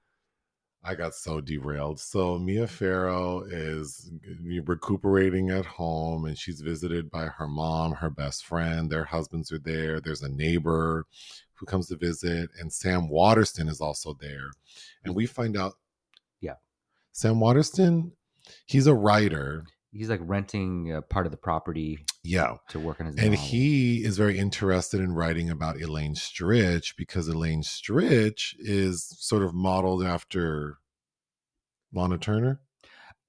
I 0.88 0.94
got 0.94 1.16
so 1.16 1.42
derailed. 1.42 2.00
So 2.00 2.38
Mia 2.38 2.66
mm. 2.66 2.70
Farrow 2.70 3.44
is 3.44 4.12
recuperating 4.64 5.50
at 5.50 5.66
home 5.66 6.26
and 6.26 6.38
she's 6.38 6.62
visited 6.62 7.10
by 7.10 7.26
her 7.26 7.48
mom, 7.48 7.94
her 7.94 8.12
best 8.12 8.46
friend, 8.46 8.90
their 8.90 9.06
husbands 9.06 9.52
are 9.52 9.60
there. 9.60 10.00
There's 10.00 10.22
a 10.22 10.30
neighbor 10.30 11.08
who 11.54 11.66
comes 11.66 11.88
to 11.88 11.96
visit, 11.96 12.50
and 12.60 12.72
Sam 12.72 13.10
Waterston 13.10 13.70
is 13.70 13.80
also 13.82 14.16
there. 14.20 14.52
And 15.04 15.16
we 15.16 15.26
find 15.26 15.58
out 15.58 15.74
Yeah. 16.42 16.56
Sam 17.14 17.40
Waterston, 17.40 18.12
he's 18.66 18.88
a 18.88 18.94
writer. 18.94 19.66
He's 19.96 20.10
like 20.10 20.20
renting 20.24 20.92
uh, 20.92 21.02
part 21.02 21.26
of 21.26 21.32
the 21.32 21.38
property 21.38 22.00
Yeah. 22.24 22.56
to 22.70 22.80
work 22.80 23.00
on 23.00 23.06
his. 23.08 23.16
And 23.16 23.32
novel. 23.32 23.46
he 23.48 24.04
is 24.04 24.18
very 24.18 24.38
interested 24.38 25.00
in 25.00 25.14
writing 25.14 25.50
about 25.50 25.80
Elaine 25.82 26.16
Stritch 26.16 26.96
because 26.98 27.28
Elaine 27.30 27.62
Stritch 27.64 28.54
is 28.60 29.16
sort 29.20 29.42
of 29.44 29.54
modeled 29.54 30.04
after 30.04 30.78
Lana 31.94 32.18
Turner. 32.18 32.60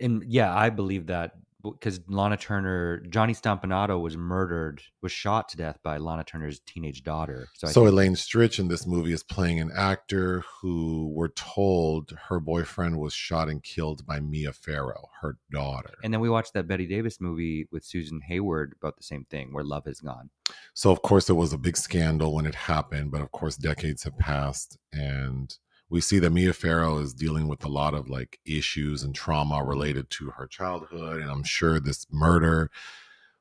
and 0.01 0.23
yeah, 0.27 0.55
I 0.55 0.71
believe 0.71 1.07
that 1.07 1.33
because 1.63 2.01
Lana 2.09 2.37
Turner, 2.37 3.01
Johnny 3.09 3.35
Stompanato 3.35 4.01
was 4.01 4.17
murdered, 4.17 4.83
was 5.03 5.13
shot 5.13 5.49
to 5.51 5.57
death 5.57 5.79
by 5.83 5.97
Lana 5.99 6.25
Turner's 6.25 6.61
teenage 6.61 7.03
daughter. 7.03 7.49
So, 7.55 7.67
So, 7.69 7.83
I 7.83 7.85
think, 7.87 7.93
Elaine 7.93 8.15
Stritch 8.15 8.59
in 8.59 8.69
this 8.69 8.87
movie 8.87 9.13
is 9.13 9.23
playing 9.23 9.61
an 9.61 9.71
actor 9.75 10.45
who 10.61 11.13
we're 11.15 11.29
told 11.29 12.13
her 12.29 12.41
boyfriend 12.41 12.99
was 12.99 13.15
shot 13.15 13.49
and 13.49 13.63
killed 13.63 14.07
by 14.07 14.21
Mia 14.21 14.53
Farrow, 14.53 15.09
her 15.21 15.39
daughter. 15.51 15.95
and 16.05 16.13
then 16.13 16.21
we 16.21 16.31
watched 16.31 16.55
that 16.55 16.69
Bette 16.69 16.87
Davis 16.87 17.21
movie 17.21 17.67
with 17.73 17.85
Susan 17.85 18.21
Hayward 18.29 18.75
about 18.81 18.97
the 18.97 19.03
same 19.03 19.25
thing, 19.25 19.53
where 19.53 19.65
love 19.65 19.87
is 19.87 20.01
gone. 20.01 20.31
So 20.75 20.91
of 20.91 21.03
course 21.03 21.29
it 21.29 21.35
was 21.35 21.53
a 21.53 21.59
big 21.59 21.77
scandal 21.77 22.35
when 22.35 22.47
it 22.47 22.55
happened, 22.55 23.11
but 23.11 23.21
of 23.21 23.33
course 23.33 23.57
decades 23.57 24.05
have 24.05 24.17
passed 24.19 24.79
and 24.93 25.57
we 25.89 26.01
see 26.01 26.19
that 26.19 26.31
Mia 26.31 26.53
Farrow 26.53 26.99
is 26.99 27.15
dealing 27.15 27.49
with 27.49 27.65
a 27.65 27.69
lot 27.69 27.95
of 27.95 28.09
like 28.09 28.41
issues 28.45 29.03
and 29.03 29.15
trauma 29.15 29.63
related 29.65 30.11
to 30.11 30.31
her 30.31 30.47
childhood 30.47 31.21
and 31.21 31.31
I'm 31.31 31.45
sure 31.45 31.79
this 31.79 32.07
murder. 32.11 32.71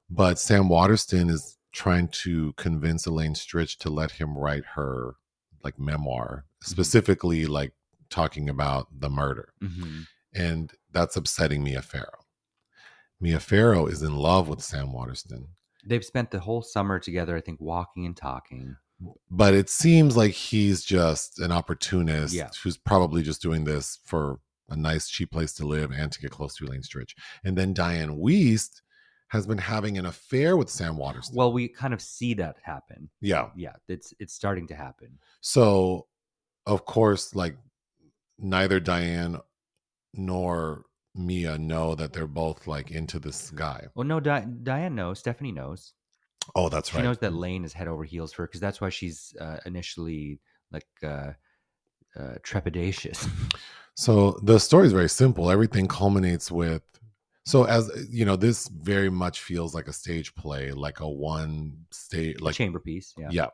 But 0.10 0.38
Sam 0.38 0.69
Waterston 0.69 1.29
is 1.29 1.58
trying 1.73 2.08
to 2.10 2.53
convince 2.53 3.05
Elaine 3.05 3.34
Stritch 3.34 3.77
to 3.79 3.89
let 3.89 4.12
him 4.12 4.38
write 4.38 4.63
her 4.75 5.15
like 5.63 5.79
memoir, 5.79 6.46
specifically 6.62 7.48
like 7.48 7.73
talking 8.10 8.50
about 8.50 8.87
the 8.98 9.10
murder. 9.10 9.54
hmm 9.60 10.02
And 10.33 10.71
that's 10.91 11.15
upsetting 11.15 11.63
Mia 11.63 11.81
Farrow. 11.81 12.25
Mia 13.19 13.39
Farrow 13.39 13.87
is 13.87 14.04
in 14.04 14.15
love 14.15 14.48
with 14.48 14.62
Sam 14.62 14.93
Waterston. 14.93 15.48
They've 15.85 16.06
spent 16.06 16.31
the 16.31 16.39
whole 16.39 16.62
summer 16.62 17.00
together, 17.00 17.35
I 17.35 17.41
think, 17.41 17.60
walking 17.60 18.06
and 18.06 18.15
talking. 18.15 18.75
But 19.29 19.54
it 19.54 19.69
seems 19.69 20.15
like 20.15 20.31
he's 20.31 20.83
just 20.83 21.39
an 21.39 21.52
opportunist 21.52 22.33
Yeah. 22.33 22.50
who's 22.63 22.77
probably 22.77 23.21
just 23.23 23.41
doing 23.41 23.65
this 23.65 24.00
for 24.06 24.39
a 24.69 24.75
nice 24.75 25.10
cheap 25.10 25.31
place 25.31 25.54
to 25.54 25.65
live 25.65 25.91
and 25.91 26.12
to 26.12 26.19
get 26.21 26.31
close 26.31 26.56
to 26.56 26.65
Elaine 26.65 26.81
Stritch. 26.81 27.13
And 27.43 27.58
then 27.58 27.73
Dianne 27.73 28.17
Wiest 28.17 28.81
has 29.29 29.46
been 29.46 29.58
having 29.58 29.98
an 29.98 30.06
affair 30.06 30.56
with 30.56 30.69
Sam 30.69 30.98
Waterston. 30.98 31.35
Well, 31.35 31.52
we 31.52 31.67
kind 31.67 31.93
of 31.93 32.02
see 32.02 32.33
that 32.35 32.56
happen. 32.63 33.10
yeah. 33.21 33.50
Yeah, 33.56 33.73
it's 33.87 34.13
it's 34.19 34.33
starting 34.33 34.67
to 34.67 34.75
happen. 34.75 35.19
So 35.41 36.08
of 36.65 36.85
course, 36.85 37.35
like 37.35 37.58
neither 38.39 38.79
Diane 38.79 39.39
nor 40.13 40.85
Mia 41.15 41.58
know 41.58 41.96
that 41.96 42.13
they're 42.13 42.27
both 42.27 42.67
like 42.67 42.91
into 42.91 43.19
this 43.19 43.52
guy. 43.52 43.87
Well, 43.96 44.06
no, 44.08 44.19
Di- 44.19 44.48
Diane 44.63 44.96
knows. 44.96 45.19
Stephanie 45.19 45.52
knows. 45.52 45.93
Oh, 46.56 46.69
that's 46.69 46.89
She 46.89 46.96
right. 46.96 47.02
She 47.02 47.08
knows 47.08 47.17
that 47.19 47.33
Lane 47.33 47.65
is 47.65 47.73
head 47.73 47.87
over 47.87 48.04
heels 48.04 48.33
for 48.33 48.43
her 48.43 48.48
because 48.48 48.62
that's 48.62 48.81
why 48.81 48.89
she's 48.89 49.35
uh, 49.39 49.58
initially 49.65 50.39
like 50.71 50.87
uh, 51.04 51.31
uh, 52.17 52.35
trepidatious. 52.43 53.29
So 53.98 54.37
the 54.43 54.60
story 54.60 54.87
is 54.87 54.91
very 54.91 55.08
simple. 55.08 55.50
Everything 55.50 55.87
culminates 55.87 56.52
with 56.52 56.81
so 57.46 57.63
as 57.65 57.91
you 58.10 58.25
know, 58.25 58.35
this 58.35 58.67
very 58.67 59.10
much 59.10 59.41
feels 59.41 59.75
like 59.75 59.87
a 59.87 59.93
stage 59.93 60.33
play, 60.35 60.71
like 60.71 61.00
a 61.00 61.10
one 61.10 61.77
stage 61.91 62.35
like 62.35 62.48
like 62.48 62.56
chamber 62.56 62.79
piece. 62.79 63.13
Yeah. 63.17 63.29
yeah. 63.31 63.48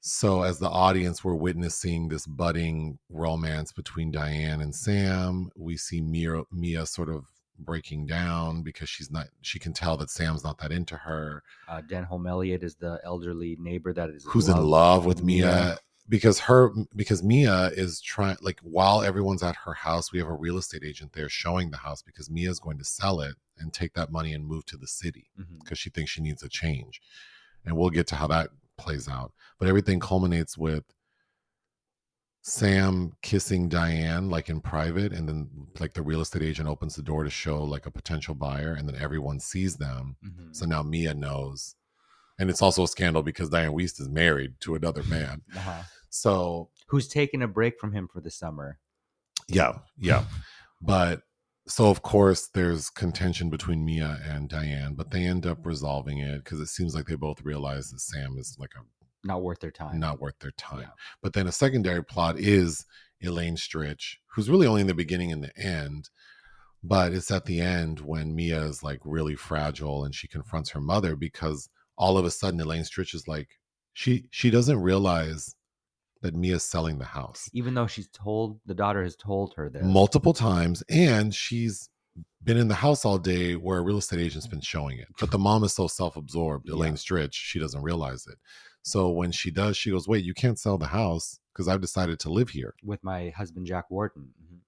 So 0.00 0.42
as 0.42 0.58
the 0.58 0.68
audience 0.68 1.22
we're 1.22 1.34
witnessing 1.34 2.08
this 2.08 2.26
budding 2.26 2.98
romance 3.10 3.70
between 3.72 4.10
Diane 4.10 4.62
and 4.62 4.74
Sam, 4.74 5.50
we 5.56 5.76
see 5.76 6.00
Mia 6.00 6.42
Mia 6.50 6.86
sort 6.86 7.10
of 7.10 7.24
breaking 7.64 8.06
down 8.06 8.62
because 8.62 8.88
she's 8.88 9.10
not 9.10 9.28
she 9.40 9.58
can 9.58 9.72
tell 9.72 9.96
that 9.96 10.10
Sam's 10.10 10.44
not 10.44 10.58
that 10.58 10.72
into 10.72 10.96
her. 10.96 11.42
Uh, 11.68 11.80
Denholm 11.82 12.28
Elliott 12.28 12.62
is 12.62 12.76
the 12.76 13.00
elderly 13.04 13.56
neighbor 13.60 13.92
that 13.92 14.10
is 14.10 14.24
who's 14.28 14.48
in 14.48 14.56
love 14.56 15.06
with 15.06 15.22
Mia 15.22 15.78
because 16.08 16.40
her 16.40 16.72
because 16.94 17.22
Mia 17.22 17.70
is 17.74 18.00
trying 18.00 18.36
like 18.42 18.60
while 18.62 19.02
everyone's 19.02 19.42
at 19.42 19.56
her 19.64 19.74
house, 19.74 20.12
we 20.12 20.18
have 20.18 20.28
a 20.28 20.34
real 20.34 20.58
estate 20.58 20.82
agent 20.84 21.12
there 21.12 21.28
showing 21.28 21.70
the 21.70 21.76
house 21.78 22.02
because 22.02 22.30
Mia 22.30 22.50
is 22.50 22.60
going 22.60 22.78
to 22.78 22.84
sell 22.84 23.20
it 23.20 23.34
and 23.58 23.72
take 23.72 23.94
that 23.94 24.10
money 24.10 24.34
and 24.34 24.46
move 24.46 24.66
to 24.66 24.76
the 24.76 24.86
city 24.86 25.30
because 25.62 25.78
she 25.78 25.90
thinks 25.90 26.10
she 26.10 26.20
needs 26.20 26.42
a 26.42 26.48
change. 26.48 27.00
And 27.64 27.76
we'll 27.76 27.90
get 27.90 28.06
to 28.08 28.16
how 28.16 28.26
that 28.26 28.50
plays 28.76 29.08
out. 29.08 29.32
But 29.58 29.68
everything 29.68 30.00
culminates 30.00 30.58
with 30.58 30.84
Sam 32.44 33.12
kissing 33.22 33.68
Diane 33.68 34.28
like 34.28 34.48
in 34.48 34.60
private 34.60 35.12
and 35.12 35.28
then 35.28 35.48
like 35.78 35.94
the 35.94 36.02
real 36.02 36.20
estate 36.20 36.42
agent 36.42 36.68
opens 36.68 36.96
the 36.96 37.02
door 37.02 37.22
to 37.22 37.30
show 37.30 37.62
like 37.62 37.86
a 37.86 37.90
potential 37.90 38.34
buyer 38.34 38.74
and 38.74 38.88
then 38.88 39.00
everyone 39.00 39.38
sees 39.38 39.76
them. 39.76 40.16
Mhm. 40.24 40.54
So 40.54 40.66
now 40.66 40.82
Mia 40.82 41.14
knows. 41.14 41.76
And 42.40 42.50
it's 42.50 42.60
also 42.60 42.82
a 42.82 42.88
scandal 42.88 43.22
because 43.22 43.48
Dianne 43.50 43.74
Wiest 43.74 44.00
is 44.00 44.08
married 44.08 44.54
to 44.60 44.74
another 44.74 45.04
man. 45.04 45.42
Uh-huh. 45.56 45.82
So 46.10 46.70
Who's 46.88 47.08
taking 47.08 47.42
a 47.42 47.48
break 47.48 47.78
from 47.80 47.92
him 47.92 48.08
for 48.12 48.20
the 48.20 48.30
summer? 48.30 48.78
yeah, 49.48 49.78
yeah. 49.96 50.24
But 50.80 51.22
so 51.68 51.88
of 51.90 52.02
course 52.02 52.48
there's 52.48 52.90
contention 52.90 53.50
between 53.50 53.84
Mia 53.84 54.20
and 54.24 54.48
Diane, 54.48 54.94
but 54.94 55.12
they 55.12 55.22
end 55.24 55.46
up 55.46 55.64
resolving 55.64 56.18
it 56.18 56.42
because 56.42 56.58
it 56.58 56.66
seems 56.66 56.92
like 56.94 57.06
they 57.06 57.14
both 57.14 57.42
realize 57.42 57.90
that 57.90 58.00
Sam 58.00 58.36
is 58.36 58.56
like 58.58 58.72
a 58.76 58.82
Not 59.24 59.42
worth 59.42 59.60
their 59.60 59.70
time. 59.70 59.98
not 60.00 60.20
worth 60.20 60.38
their 60.40 60.50
time. 60.52 60.80
Yeah. 60.80 60.86
But 61.22 61.32
then 61.32 61.46
a 61.46 61.52
secondary 61.52 62.04
plot 62.04 62.38
is 62.38 62.84
Elaine 63.22 63.56
Stritch, 63.56 64.16
who's 64.34 64.50
really 64.50 64.66
only 64.66 64.80
in 64.80 64.86
the 64.88 64.94
beginning 64.94 65.30
and 65.32 65.42
the 65.44 65.56
end. 65.56 66.10
But 66.82 67.12
it's 67.12 67.30
at 67.30 67.44
the 67.44 67.60
end 67.60 68.00
when 68.00 68.34
Mia 68.34 68.60
is 68.62 68.82
like 68.82 68.98
really 69.04 69.36
fragile 69.36 70.04
and 70.04 70.12
she 70.14 70.26
confronts 70.26 70.70
her 70.70 70.80
mother 70.80 71.14
because 71.14 71.68
all 71.96 72.18
of 72.18 72.24
a 72.24 72.30
sudden 72.30 72.60
Elaine 72.60 72.82
Stritch 72.82 73.14
is 73.14 73.28
like 73.28 73.48
she 73.92 74.24
she 74.30 74.50
doesn't 74.50 74.80
realize 74.82 75.54
that 76.22 76.34
Mia's 76.34 76.64
selling 76.64 76.98
the 76.98 77.04
house 77.04 77.48
Even 77.52 77.74
though 77.74 77.86
she's 77.86 78.08
told 78.08 78.58
the 78.66 78.74
daughter 78.74 79.02
has 79.04 79.14
told 79.16 79.54
her 79.56 79.68
this. 79.68 79.82
multiple 79.84 80.32
times 80.32 80.82
and 80.88 81.32
she's 81.34 81.88
been 82.44 82.56
in 82.56 82.68
the 82.68 82.74
house 82.74 83.04
all 83.04 83.18
day 83.18 83.54
where 83.54 83.78
a 83.78 83.82
real 83.82 83.98
estate 83.98 84.18
agent's 84.20 84.46
been 84.48 84.60
showing 84.60 84.98
it. 84.98 85.06
But 85.20 85.30
the 85.30 85.38
mom 85.38 85.62
is 85.64 85.72
so 85.74 85.86
self-absorbed, 85.86 86.66
Yeah. 86.68 86.74
Elaine 86.74 86.94
Stritch, 86.94 87.34
she 87.34 87.58
doesn't 87.60 87.82
realize 87.82 88.26
it. 88.26 88.38
So 88.82 89.08
when 89.10 89.32
she 89.32 89.50
does, 89.50 89.76
she 89.76 89.90
goes, 89.90 90.08
"Wait, 90.08 90.24
you 90.24 90.34
can't 90.34 90.58
sell 90.58 90.76
the 90.78 90.86
house 90.88 91.38
because 91.52 91.68
I've 91.68 91.80
decided 91.80 92.18
to 92.20 92.30
live 92.30 92.50
here." 92.50 92.74
with 92.82 93.02
my 93.04 93.30
husband 93.30 93.66
Jack 93.66 93.90
Warden. 93.90 94.30
Mhm. 94.42 94.58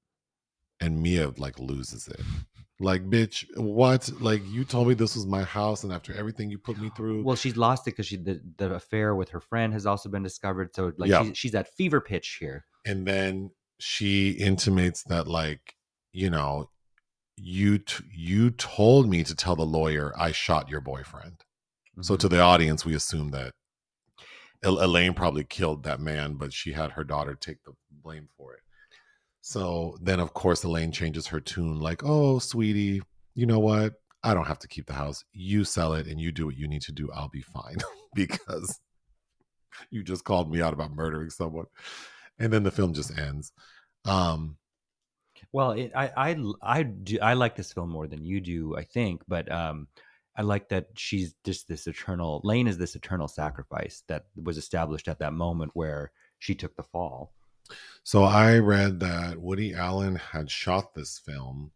And 0.81 1.03
Mia 1.03 1.33
like 1.37 1.59
loses 1.59 2.09
it. 2.09 2.21
Like, 2.81 3.05
bitch, 3.09 3.45
what? 3.57 4.11
Like 4.21 4.43
you 4.47 4.65
told 4.65 4.89
me 4.89 4.95
this 4.95 5.15
was 5.15 5.27
my 5.27 5.43
house 5.45 5.85
and 5.85 5.93
after 5.93 6.13
everything 6.13 6.51
you 6.51 6.59
put 6.59 6.79
me 6.79 6.91
through. 6.97 7.23
Well, 7.23 7.37
she's 7.37 7.57
lost 7.57 7.87
it 7.87 7.93
because 7.93 8.07
she 8.07 8.17
the, 8.17 8.41
the 8.59 8.75
affair 8.75 9.15
with 9.15 9.31
her 9.31 9.41
friend 9.41 9.73
has 9.73 9.87
also 9.87 10.09
been 10.09 10.25
discovered. 10.25 10.75
So 10.75 10.93
like 10.99 11.11
Yeah. 11.11 11.23
she's, 11.23 11.39
she's 11.39 11.55
at 11.55 11.69
fever 11.69 12.01
pitch 12.01 12.37
here. 12.41 12.65
and 12.85 13.07
then 13.07 13.51
she 13.81 14.31
intimates 14.33 15.03
that 15.05 15.27
like, 15.27 15.75
you 16.13 16.29
know, 16.31 16.71
you 17.37 17.79
t- 17.79 18.05
you 18.15 18.51
told 18.51 19.09
me 19.09 19.25
to 19.25 19.35
tell 19.35 19.57
the 19.57 19.65
lawyer 19.67 20.13
I 20.19 20.33
shot 20.33 20.69
your 20.69 20.81
boyfriend. 20.81 21.43
So 22.01 22.15
Mhm. 22.17 22.19
to 22.21 22.29
the 22.29 22.41
audience, 22.41 22.85
we 22.85 22.95
assume 22.95 23.31
that 23.31 23.53
Elaine 24.65 25.15
probably 25.15 25.45
killed 25.45 25.83
that 25.85 26.01
man, 26.01 26.35
but 26.35 26.53
she 26.53 26.73
had 26.73 26.93
her 26.93 27.05
daughter 27.05 27.35
take 27.35 27.63
the 27.65 27.73
blame 28.03 28.29
for 28.37 28.55
it. 28.55 28.61
So 29.43 29.99
then, 30.03 30.21
of 30.21 30.35
course, 30.35 30.65
Elaine 30.65 30.93
changes 30.93 31.27
her 31.29 31.41
tune, 31.41 31.81
like, 31.81 32.03
"Oh, 32.05 32.39
sweetie, 32.39 33.03
you 33.35 33.47
know 33.47 33.59
what? 33.61 33.95
I 34.23 34.35
don't 34.35 34.47
have 34.47 34.59
to 34.61 34.69
keep 34.69 34.87
the 34.87 34.95
house. 34.95 35.25
You 35.33 35.65
sell 35.65 35.95
it, 35.95 36.07
and 36.07 36.21
you 36.21 36.33
do 36.33 36.47
what 36.47 36.57
you 36.57 36.67
need 36.69 36.83
to 36.83 36.93
do. 36.93 37.11
I'll 37.13 37.29
be 37.29 37.43
fine 37.43 37.77
because 38.15 38.81
you 39.91 40.03
just 40.03 40.25
called 40.25 40.51
me 40.51 40.63
out 40.63 40.73
about 40.73 40.93
murdering 40.95 41.31
someone." 41.31 41.67
And 42.39 42.53
then 42.53 42.63
the 42.65 42.71
film 42.71 42.95
just 42.95 43.17
ends. 43.19 43.53
Um, 44.07 44.59
Well, 45.53 45.73
it, 45.73 45.93
I 45.95 46.11
I 46.17 46.37
I 46.63 46.83
do 46.83 47.19
I 47.21 47.35
like 47.35 47.57
this 47.57 47.73
film 47.73 47.91
more 47.91 48.07
than 48.07 48.25
you 48.25 48.41
do, 48.41 48.77
I 48.77 48.85
think, 48.85 49.23
but 49.29 49.51
um, 49.51 49.89
I 50.37 50.43
like 50.43 50.69
that 50.71 50.89
she's 50.97 51.35
just 51.45 51.69
this 51.69 51.87
eternal. 51.87 52.41
Lane 52.45 52.67
is 52.67 52.79
this 52.79 52.95
eternal 52.97 53.29
sacrifice 53.29 54.03
that 54.09 54.27
was 54.43 54.57
established 54.59 55.09
at 55.09 55.19
that 55.21 55.33
moment 55.33 55.71
where 55.75 56.11
she 56.39 56.55
took 56.55 56.75
the 56.77 56.83
fall. 56.83 57.33
so 58.03 58.25
I 58.25 58.59
read 58.59 59.01
that 59.01 59.41
Woody 59.41 59.73
Allen 59.75 60.17
had 60.17 60.51
shot 60.51 60.95
this 60.95 61.19
film 61.19 61.71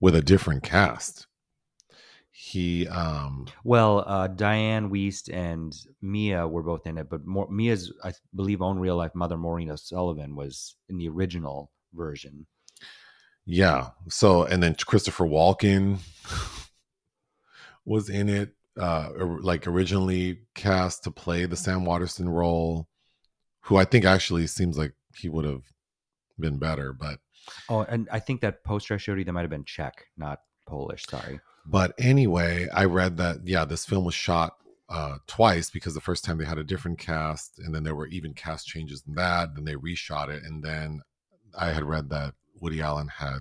with 0.00 0.14
a 0.16 0.22
different 0.22 0.62
cast. 0.62 1.26
He 2.32 2.88
um 2.88 3.46
Well, 3.64 4.02
uh, 4.06 4.28
Dianne 4.28 4.88
Wiest 4.90 5.28
and 5.32 5.76
Mia 6.00 6.48
were 6.48 6.62
both 6.62 6.86
in 6.86 6.96
it, 6.96 7.10
but 7.10 7.26
more, 7.26 7.46
Mia's, 7.50 7.92
I 8.02 8.12
believe, 8.34 8.62
own 8.62 8.78
real 8.78 8.96
life 8.96 9.14
mother, 9.14 9.36
Maureen 9.36 9.70
O'Sullivan, 9.70 10.34
was 10.34 10.76
in 10.88 10.96
the 10.96 11.08
original 11.08 11.70
version. 11.92 12.46
yeah. 13.44 13.90
So 14.08 14.44
and 14.44 14.62
then 14.62 14.74
Christopher 14.86 15.24
Walken 15.26 15.98
was 17.84 18.08
in 18.08 18.28
it 18.28 18.54
uh 18.78 19.08
like 19.40 19.66
originally 19.66 20.40
cast 20.54 21.04
to 21.04 21.10
play 21.10 21.44
the 21.46 21.56
Sam 21.56 21.84
Waterston 21.84 22.28
role 22.28 22.88
who 23.62 23.76
I 23.76 23.84
think 23.84 24.04
actually 24.04 24.46
seems 24.46 24.78
like 24.78 24.94
he 25.16 25.28
would 25.28 25.44
have 25.44 25.62
been 26.38 26.58
better 26.58 26.92
but 26.92 27.18
Oh, 27.68 27.82
and 27.82 28.08
I 28.10 28.20
think 28.20 28.40
that 28.40 28.64
poster 28.64 28.94
I 28.94 28.96
showed 28.96 29.18
you 29.18 29.24
that 29.24 29.32
might 29.32 29.42
have 29.42 29.50
been 29.50 29.64
Czech, 29.64 30.06
not 30.16 30.40
Polish. 30.66 31.06
Sorry. 31.06 31.40
But 31.66 31.94
anyway, 31.98 32.68
I 32.72 32.84
read 32.84 33.16
that 33.18 33.46
yeah, 33.46 33.64
this 33.64 33.84
film 33.84 34.04
was 34.04 34.14
shot 34.14 34.54
uh, 34.88 35.18
twice 35.26 35.70
because 35.70 35.94
the 35.94 36.00
first 36.00 36.24
time 36.24 36.38
they 36.38 36.44
had 36.44 36.58
a 36.58 36.64
different 36.64 36.98
cast, 36.98 37.58
and 37.58 37.74
then 37.74 37.84
there 37.84 37.94
were 37.94 38.08
even 38.08 38.34
cast 38.34 38.66
changes 38.66 39.02
in 39.06 39.14
that. 39.14 39.54
Then 39.54 39.64
they 39.64 39.74
reshot 39.74 40.28
it, 40.28 40.42
and 40.42 40.62
then 40.62 41.02
I 41.58 41.72
had 41.72 41.84
read 41.84 42.10
that 42.10 42.34
Woody 42.60 42.80
Allen 42.80 43.08
had 43.08 43.40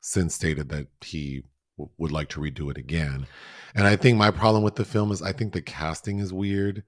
since 0.00 0.34
stated 0.34 0.68
that 0.68 0.88
he 1.00 1.42
w- 1.76 1.90
would 1.98 2.12
like 2.12 2.28
to 2.30 2.40
redo 2.40 2.70
it 2.70 2.76
again. 2.76 3.26
And 3.74 3.86
I 3.86 3.96
think 3.96 4.16
my 4.18 4.30
problem 4.30 4.62
with 4.62 4.76
the 4.76 4.84
film 4.84 5.12
is 5.12 5.22
I 5.22 5.32
think 5.32 5.52
the 5.52 5.62
casting 5.62 6.18
is 6.18 6.32
weird. 6.32 6.82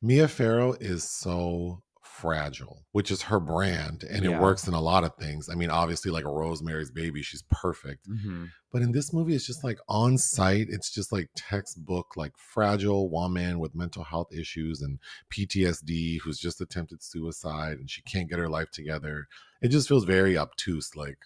Mia 0.00 0.28
Farrow 0.28 0.72
is 0.74 1.08
so 1.08 1.82
fragile, 2.02 2.84
which 2.92 3.10
is 3.10 3.22
her 3.22 3.40
brand, 3.40 4.04
and 4.04 4.24
Yeah. 4.24 4.32
it 4.32 4.40
works 4.40 4.68
in 4.68 4.74
a 4.74 4.80
lot 4.80 5.02
of 5.04 5.14
things. 5.16 5.48
I 5.48 5.54
mean, 5.54 5.70
obviously, 5.70 6.10
like 6.10 6.24
a 6.24 6.28
Rosemary's 6.30 6.90
Baby, 6.90 7.22
she's 7.22 7.42
perfect. 7.50 8.08
Mm-hmm. 8.08 8.46
But 8.70 8.82
in 8.82 8.92
this 8.92 9.12
movie, 9.12 9.34
it's 9.34 9.46
just 9.46 9.64
like 9.64 9.78
on 9.88 10.18
site. 10.18 10.66
It's 10.70 10.90
just 10.92 11.10
like 11.12 11.30
textbook, 11.36 12.16
like 12.16 12.32
fragile 12.36 13.08
woman 13.10 13.58
with 13.58 13.74
mental 13.74 14.04
health 14.04 14.32
issues 14.32 14.82
and 14.82 14.98
PTSD 15.30 16.18
who's 16.20 16.38
just 16.38 16.60
attempted 16.60 17.02
suicide 17.02 17.78
and 17.78 17.90
she 17.90 18.02
can't 18.02 18.28
get 18.28 18.38
her 18.38 18.48
life 18.48 18.70
together. 18.70 19.26
It 19.60 19.68
just 19.68 19.88
feels 19.88 20.04
very 20.04 20.36
obtuse. 20.36 20.94
Like, 20.96 21.18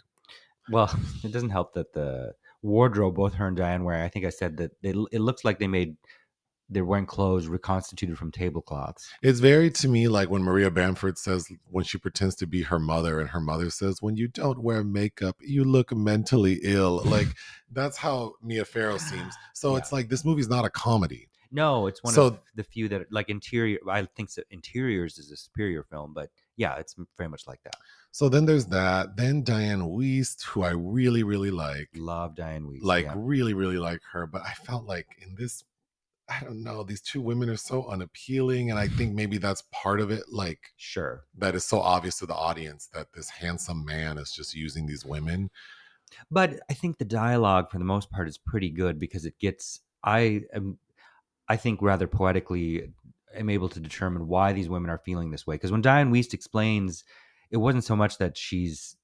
Well, 0.70 0.90
it 1.24 1.32
doesn't 1.32 1.50
help 1.50 1.74
that 1.74 1.92
the 1.92 2.32
wardrobe 2.66 3.14
both 3.14 3.34
her 3.34 3.46
and 3.46 3.56
Diane 3.56 3.84
wear. 3.84 4.02
I 4.02 4.08
think 4.08 4.24
I 4.26 4.30
said 4.30 4.56
that 4.58 4.72
they, 4.82 4.90
it 5.12 5.20
looks 5.20 5.44
like 5.44 5.58
they 5.58 5.68
made 5.68 5.96
they're 6.68 6.84
wearing 6.84 7.06
clothes 7.06 7.46
reconstituted 7.46 8.18
from 8.18 8.32
tablecloths. 8.32 9.08
it's 9.22 9.38
very 9.38 9.70
to 9.70 9.86
me 9.88 10.08
like 10.08 10.28
when 10.28 10.42
Maria 10.42 10.68
Bamford 10.68 11.16
says, 11.16 11.46
when 11.70 11.84
she 11.84 11.96
pretends 11.96 12.34
to 12.36 12.46
be 12.46 12.62
her 12.62 12.80
mother, 12.80 13.20
and 13.20 13.30
her 13.30 13.38
mother 13.40 13.70
says, 13.70 14.02
When 14.02 14.16
you 14.16 14.26
don't 14.26 14.60
wear 14.60 14.82
makeup, 14.82 15.36
you 15.40 15.62
look 15.62 15.94
mentally 15.94 16.58
ill. 16.64 17.02
Like, 17.04 17.28
that's 17.70 17.96
how 17.96 18.32
Mia 18.42 18.64
Farrow 18.64 18.98
seems. 18.98 19.32
So 19.54 19.72
Yeah. 19.72 19.78
it's 19.78 19.92
like 19.92 20.08
this 20.08 20.24
movie's 20.24 20.48
not 20.48 20.64
a 20.64 20.70
comedy. 20.70 21.28
No, 21.52 21.86
it's 21.86 22.02
one 22.02 22.12
So- 22.14 22.26
of 22.26 22.38
the 22.56 22.64
few 22.64 22.88
that 22.88 23.12
like 23.12 23.28
interior. 23.28 23.78
I 23.88 24.08
think 24.16 24.34
that 24.34 24.46
Interiors 24.50 25.18
is 25.18 25.30
a 25.30 25.36
superior 25.36 25.84
film, 25.84 26.12
but 26.14 26.30
yeah, 26.56 26.74
it's 26.78 26.96
very 27.16 27.28
much 27.30 27.46
like 27.46 27.62
that. 27.62 27.76
So 28.16 28.30
then 28.30 28.46
there's 28.46 28.64
that. 28.68 29.18
Then 29.18 29.44
Dianne 29.44 29.94
Wiest, 29.94 30.42
who 30.44 30.62
I 30.62 30.70
really, 30.70 31.22
really 31.22 31.50
like. 31.50 31.90
Love 31.94 32.34
Dianne 32.34 32.64
Wiest. 32.64 32.82
like 32.82 33.04
yeah. 33.04 33.12
really 33.14 33.52
really 33.52 33.76
like 33.76 34.00
her 34.12 34.26
but 34.26 34.40
i 34.42 34.52
felt 34.52 34.86
like 34.86 35.06
in 35.20 35.34
this 35.34 35.64
i 36.26 36.40
don't 36.40 36.62
know 36.62 36.82
these 36.82 37.02
two 37.02 37.20
women 37.20 37.50
are 37.50 37.58
so 37.58 37.86
unappealing 37.88 38.70
and 38.70 38.78
i 38.78 38.88
think 38.88 39.14
maybe 39.14 39.36
that's 39.36 39.64
part 39.70 40.00
of 40.00 40.10
it 40.10 40.22
like 40.30 40.72
sure. 40.78 41.24
that 41.36 41.54
is 41.54 41.64
so 41.66 41.78
obvious 41.78 42.18
to 42.18 42.24
the 42.24 42.34
audience 42.34 42.88
that 42.94 43.12
this 43.12 43.28
handsome 43.28 43.84
man 43.84 44.16
is 44.16 44.32
just 44.32 44.54
using 44.54 44.86
these 44.86 45.04
women 45.04 45.50
But 46.30 46.60
I 46.70 46.74
think 46.74 46.96
the 46.96 47.04
dialogue 47.04 47.70
for 47.70 47.78
the 47.78 47.84
most 47.84 48.10
part 48.10 48.28
is 48.28 48.38
pretty 48.38 48.70
good 48.70 48.98
because 48.98 49.26
it 49.26 49.38
gets 49.38 49.80
I 50.02 50.42
am 50.54 50.78
I 51.50 51.56
think 51.56 51.82
rather 51.82 52.06
poetically 52.06 52.92
am 53.36 53.50
able 53.50 53.68
to 53.68 53.80
determine 53.80 54.26
why 54.26 54.52
these 54.52 54.68
women 54.68 54.90
are 54.90 54.98
feeling 54.98 55.30
this 55.30 55.46
way. 55.46 55.56
Because 55.56 55.70
when 55.70 55.82
Dianne 55.82 56.10
Wiest 56.10 56.32
explains, 56.32 57.04
it 57.50 57.56
wasn't 57.58 57.84
so 57.84 57.96
much 57.96 58.18
that 58.18 58.36
she's 58.36 58.96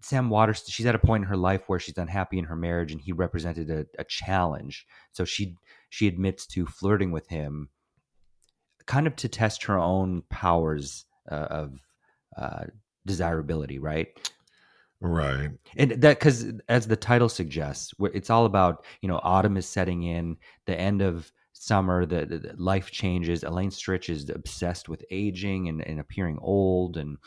Sam 0.00 0.30
Waters. 0.30 0.64
She's 0.66 0.86
at 0.86 0.94
a 0.94 0.98
point 0.98 1.22
in 1.22 1.28
her 1.28 1.36
life 1.36 1.62
where 1.66 1.78
she's 1.78 1.98
unhappy 1.98 2.38
in 2.38 2.44
her 2.44 2.56
marriage, 2.56 2.92
and 2.92 3.00
he 3.00 3.12
represented 3.12 3.70
a, 3.70 3.86
a 3.98 4.04
challenge. 4.04 4.86
So 5.12 5.24
she 5.24 5.56
she 5.90 6.08
admits 6.08 6.46
to 6.48 6.66
flirting 6.66 7.12
with 7.12 7.28
him, 7.28 7.68
kind 8.86 9.06
of 9.06 9.16
to 9.16 9.28
test 9.28 9.64
her 9.64 9.78
own 9.78 10.22
powers 10.28 11.04
uh, 11.30 11.46
of 11.50 11.78
uh, 12.36 12.64
desirability, 13.06 13.78
right? 13.78 14.08
Right. 15.00 15.50
And 15.76 15.90
that 16.02 16.18
because 16.18 16.52
as 16.68 16.86
the 16.86 16.96
title 16.96 17.28
suggests, 17.28 17.92
it's 18.14 18.30
all 18.30 18.44
about 18.44 18.84
you 19.00 19.08
know 19.08 19.20
autumn 19.22 19.56
is 19.56 19.66
setting 19.66 20.02
in, 20.02 20.36
the 20.66 20.78
end 20.78 21.02
of 21.02 21.32
summer, 21.62 22.04
the, 22.04 22.26
the 22.26 22.54
life 22.56 22.90
changes. 22.90 23.44
Elaine 23.44 23.70
Stritch 23.70 24.10
is 24.10 24.28
obsessed 24.28 24.88
with 24.88 25.04
aging 25.10 25.68
and, 25.68 25.80
and 25.86 26.00
appearing 26.00 26.38
old, 26.42 26.96
and 26.96 27.18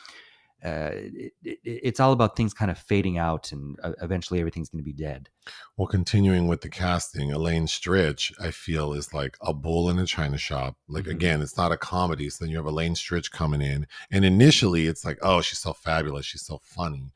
uh, 0.64 0.90
it, 0.92 1.32
it, 1.42 1.58
it's 1.64 2.00
all 2.00 2.12
about 2.12 2.36
things 2.36 2.52
kind 2.52 2.70
of 2.70 2.78
fading 2.78 3.16
out, 3.18 3.52
and 3.52 3.78
uh, 3.82 3.92
eventually 4.02 4.38
everything's 4.40 4.68
going 4.68 4.82
to 4.82 4.84
be 4.84 4.92
dead. 4.92 5.28
Well, 5.76 5.86
continuing 5.86 6.48
with 6.48 6.60
the 6.60 6.68
casting, 6.68 7.32
Elaine 7.32 7.66
Stritch, 7.66 8.32
I 8.40 8.50
feel 8.50 8.92
is 8.92 9.14
like 9.14 9.36
a 9.40 9.54
bull 9.54 9.88
in 9.88 9.98
a 9.98 10.06
china 10.06 10.38
shop. 10.38 10.76
Like 10.88 11.04
Mhm. 11.04 11.12
again, 11.12 11.42
it's 11.42 11.56
not 11.56 11.72
a 11.72 11.76
comedy. 11.76 12.28
So 12.30 12.44
then 12.44 12.50
you 12.50 12.56
have 12.58 12.66
Elaine 12.66 12.94
Stritch 12.94 13.30
coming 13.30 13.62
in, 13.62 13.86
and 14.10 14.24
initially 14.24 14.86
it's 14.86 15.04
like, 15.04 15.18
oh, 15.22 15.40
she's 15.40 15.58
so 15.60 15.72
fabulous, 15.72 16.26
she's 16.26 16.46
so 16.46 16.60
funny. 16.62 17.12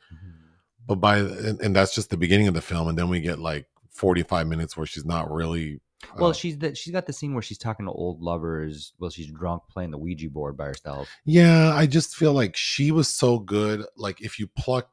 But 0.87 0.97
by 0.97 1.19
and, 1.19 1.61
and 1.61 1.77
that's 1.77 1.95
just 1.95 2.09
the 2.11 2.17
beginning 2.17 2.49
of 2.49 2.55
the 2.55 2.63
film, 2.63 2.89
and 2.89 2.97
then 2.99 3.09
we 3.09 3.21
get 3.21 3.39
like 3.39 3.67
forty 3.91 4.23
five 4.23 4.47
minutes 4.47 4.77
where 4.77 4.87
she's 4.87 5.05
not 5.05 5.31
really. 5.31 5.81
Well, 6.17 6.31
uh, 6.31 6.33
she's 6.33 6.59
the, 6.59 6.75
she's 6.75 6.93
got 6.93 7.07
the 7.07 7.13
scene 7.13 7.35
where 7.35 7.43
she's 7.43 7.59
talking 7.59 7.87
to 7.87 7.93
old 7.93 8.21
lovers 8.21 8.93
while 8.99 9.11
she's 9.11 9.31
drunk 9.31 9.63
playing 9.71 9.91
the 9.91 9.99
Ouija 9.99 10.31
board 10.31 10.57
by 10.57 10.67
herself. 10.67 11.09
Yeah, 11.25 11.75
I 11.75 11.87
just 11.87 12.17
feel 12.17 12.33
like 12.33 12.57
she 12.57 12.91
was 12.91 13.09
so 13.09 13.39
good. 13.39 13.85
Like 13.97 14.21
if 14.21 14.39
you 14.39 14.47
pluck 14.47 14.91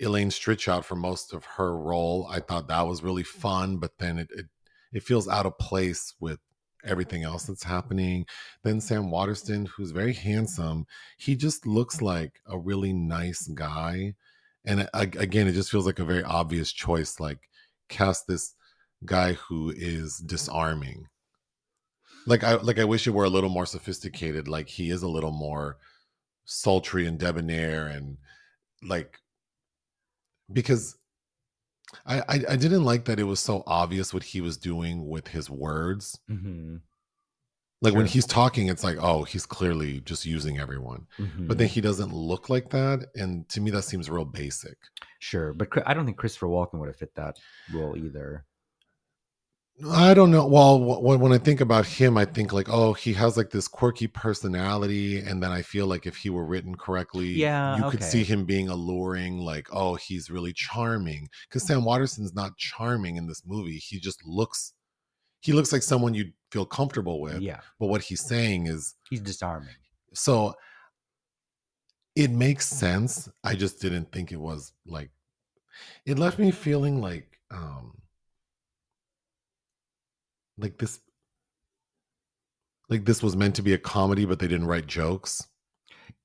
Elaine 0.00 0.30
Stritch 0.30 0.68
out 0.68 0.84
for 0.84 0.96
most 0.96 1.32
of 1.32 1.44
her 1.44 1.76
role, 1.76 2.26
I 2.30 2.40
thought 2.40 2.68
that 2.68 2.86
was 2.86 3.02
really 3.02 3.24
fun, 3.24 3.78
but 3.78 3.92
then 3.98 4.18
it 4.18 4.28
it, 4.30 4.46
it 4.92 5.02
feels 5.02 5.28
out 5.28 5.46
of 5.46 5.58
place 5.58 6.14
with 6.20 6.38
everything 6.84 7.24
else 7.24 7.44
that's 7.44 7.64
happening. 7.64 8.24
Then 8.62 8.80
Sam 8.80 9.10
Waterston, 9.10 9.66
who's 9.66 9.90
very 9.90 10.14
handsome, 10.14 10.86
he 11.18 11.36
just 11.36 11.66
looks 11.66 12.00
like 12.00 12.40
a 12.46 12.58
really 12.58 12.92
nice 12.92 13.46
guy. 13.48 14.14
And 14.64 14.88
again, 14.92 15.46
it 15.46 15.52
just 15.52 15.70
feels 15.70 15.86
like 15.86 15.98
a 15.98 16.04
very 16.04 16.22
obvious 16.22 16.72
choice 16.72 17.20
like 17.20 17.38
cast 17.88 18.26
this 18.26 18.54
guy 19.04 19.34
who 19.34 19.72
is 19.76 20.18
disarming. 20.18 21.06
Like 22.26 22.44
I 22.44 22.54
like 22.54 22.78
I 22.78 22.84
wish 22.84 23.06
it 23.06 23.10
were 23.10 23.24
a 23.24 23.30
little 23.30 23.50
more 23.50 23.66
sophisticated. 23.66 24.48
Like 24.48 24.68
he 24.68 24.90
is 24.90 25.02
a 25.02 25.08
little 25.08 25.32
more 25.32 25.78
sultry 26.44 27.06
and 27.06 27.18
debonair 27.18 27.86
and 27.86 28.16
like 28.82 29.18
because 30.52 30.96
I, 32.06 32.20
I 32.20 32.44
I 32.50 32.56
didn't 32.56 32.84
like 32.84 33.04
that 33.06 33.20
it 33.20 33.24
was 33.24 33.40
so 33.40 33.62
obvious 33.66 34.12
what 34.12 34.22
he 34.22 34.40
was 34.40 34.56
doing 34.56 35.08
with 35.08 35.28
his 35.28 35.48
words. 35.48 36.18
Mm-hmm. 36.30 36.76
Like 37.80 37.94
when 37.94 38.06
he's 38.06 38.26
talking, 38.26 38.66
it's 38.66 38.82
like, 38.82 38.96
oh, 39.00 39.22
he's 39.22 39.46
clearly 39.46 40.00
just 40.00 40.26
using 40.26 40.58
everyone. 40.58 41.06
Mm-hmm. 41.16 41.46
But 41.46 41.58
then 41.58 41.68
he 41.68 41.80
doesn't 41.80 42.12
look 42.12 42.50
like 42.50 42.70
that, 42.70 43.06
and 43.14 43.48
to 43.50 43.60
me, 43.60 43.70
that 43.70 43.82
seems 43.82 44.10
real 44.10 44.24
basic. 44.24 44.76
sure, 45.20 45.54
but 45.54 45.68
I 45.86 45.94
don't 45.94 46.04
think 46.04 46.16
Christopher 46.16 46.48
Walken 46.48 46.80
would 46.80 46.88
have 46.88 46.96
fit 46.96 47.14
that 47.14 47.36
role 47.72 47.96
either. 47.96 48.44
I 49.86 50.12
don't 50.12 50.32
know. 50.32 50.44
Well, 50.46 51.00
when 51.00 51.32
I 51.32 51.38
think 51.38 51.60
about 51.60 51.86
him, 51.86 52.16
I 52.18 52.24
think 52.24 52.52
like, 52.52 52.68
oh, 52.68 52.94
he 52.94 53.12
has 53.12 53.36
like 53.36 53.50
this 53.50 53.68
quirky 53.68 54.08
personality, 54.08 55.20
and 55.20 55.40
then 55.40 55.52
I 55.52 55.62
feel 55.62 55.86
like 55.86 56.04
if 56.04 56.16
he 56.16 56.30
were 56.30 56.44
written 56.44 56.74
correctly, 56.74 57.28
Yeah, 57.28 57.76
you 57.76 57.88
could 57.90 58.02
see 58.02 58.24
him 58.24 58.44
being 58.44 58.68
alluring. 58.68 59.38
Like, 59.38 59.68
oh, 59.70 59.94
he's 59.94 60.30
really 60.30 60.52
charming. 60.52 61.28
Because 61.48 61.64
Sam 61.64 61.84
Waterston's 61.84 62.34
not 62.34 62.56
charming 62.56 63.16
in 63.16 63.28
this 63.28 63.42
movie. 63.46 63.76
He 63.76 64.00
just 64.00 64.26
looks, 64.26 64.72
he 65.40 65.52
looks 65.52 65.72
like 65.72 65.82
someone 65.82 66.12
you'd 66.12 66.32
feel 66.50 66.66
comfortable 66.66 67.20
with. 67.20 67.40
Yeah, 67.40 67.60
But 67.78 67.86
what 67.86 68.02
he's 68.02 68.24
saying 68.24 68.66
is 68.66 68.94
he's 69.08 69.20
disarming. 69.20 69.74
so. 70.12 70.54
It 72.16 72.32
makes 72.32 72.66
sense. 72.66 73.28
I 73.44 73.54
just 73.54 73.80
didn't 73.80 74.10
think 74.10 74.32
it 74.32 74.40
was 74.40 74.72
like. 74.84 75.10
It 76.04 76.18
left 76.18 76.40
me 76.40 76.50
feeling 76.50 77.00
like, 77.00 77.38
um, 77.52 77.97
like 80.58 80.78
this 80.78 81.00
like 82.88 83.04
this 83.04 83.22
was 83.22 83.36
meant 83.36 83.54
to 83.56 83.62
be 83.62 83.72
a 83.74 83.78
comedy 83.78 84.24
but 84.24 84.38
they 84.38 84.48
didn't 84.48 84.66
write 84.66 84.86
jokes 84.86 85.46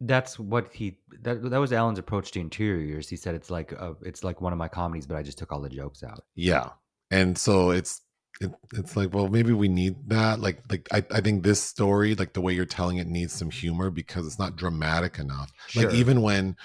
That's 0.02 0.38
what 0.40 0.74
he 0.74 0.98
that 1.22 1.42
that 1.50 1.60
was 1.60 1.72
Allen's 1.74 2.00
approach 2.00 2.32
to 2.32 2.40
interiors. 2.40 3.10
He 3.10 3.16
said 3.16 3.36
it's 3.36 3.50
like 3.50 3.72
a, 3.74 3.96
it's 4.02 4.24
like 4.24 4.42
one 4.42 4.52
of 4.54 4.60
my 4.60 4.68
comedies, 4.68 5.06
but 5.08 5.16
I 5.18 5.24
just 5.24 5.38
took 5.38 5.52
all 5.52 5.62
the 5.62 5.70
jokes 5.70 6.04
out. 6.04 6.22
yeah 6.36 6.70
and 7.12 7.38
so 7.38 7.70
it's 7.72 8.02
it, 8.42 8.52
it's 8.74 8.96
like 8.98 9.14
well 9.14 9.28
maybe 9.30 9.54
we 9.54 9.68
need 9.68 9.96
that 10.10 10.40
like 10.40 10.60
like 10.70 10.88
I, 10.92 11.04
I 11.12 11.22
think 11.22 11.44
this 11.44 11.62
story 11.62 12.16
like 12.16 12.34
the 12.34 12.42
way 12.42 12.54
you're 12.54 12.66
telling 12.66 12.98
it 12.98 13.08
needs 13.08 13.34
some 13.34 13.52
humor 13.52 13.90
because 13.92 14.26
it's 14.26 14.40
not 14.40 14.56
dramatic 14.56 15.20
enough 15.20 15.52
Sure. 15.68 15.84
like 15.84 15.94
even 15.94 16.22
when 16.22 16.56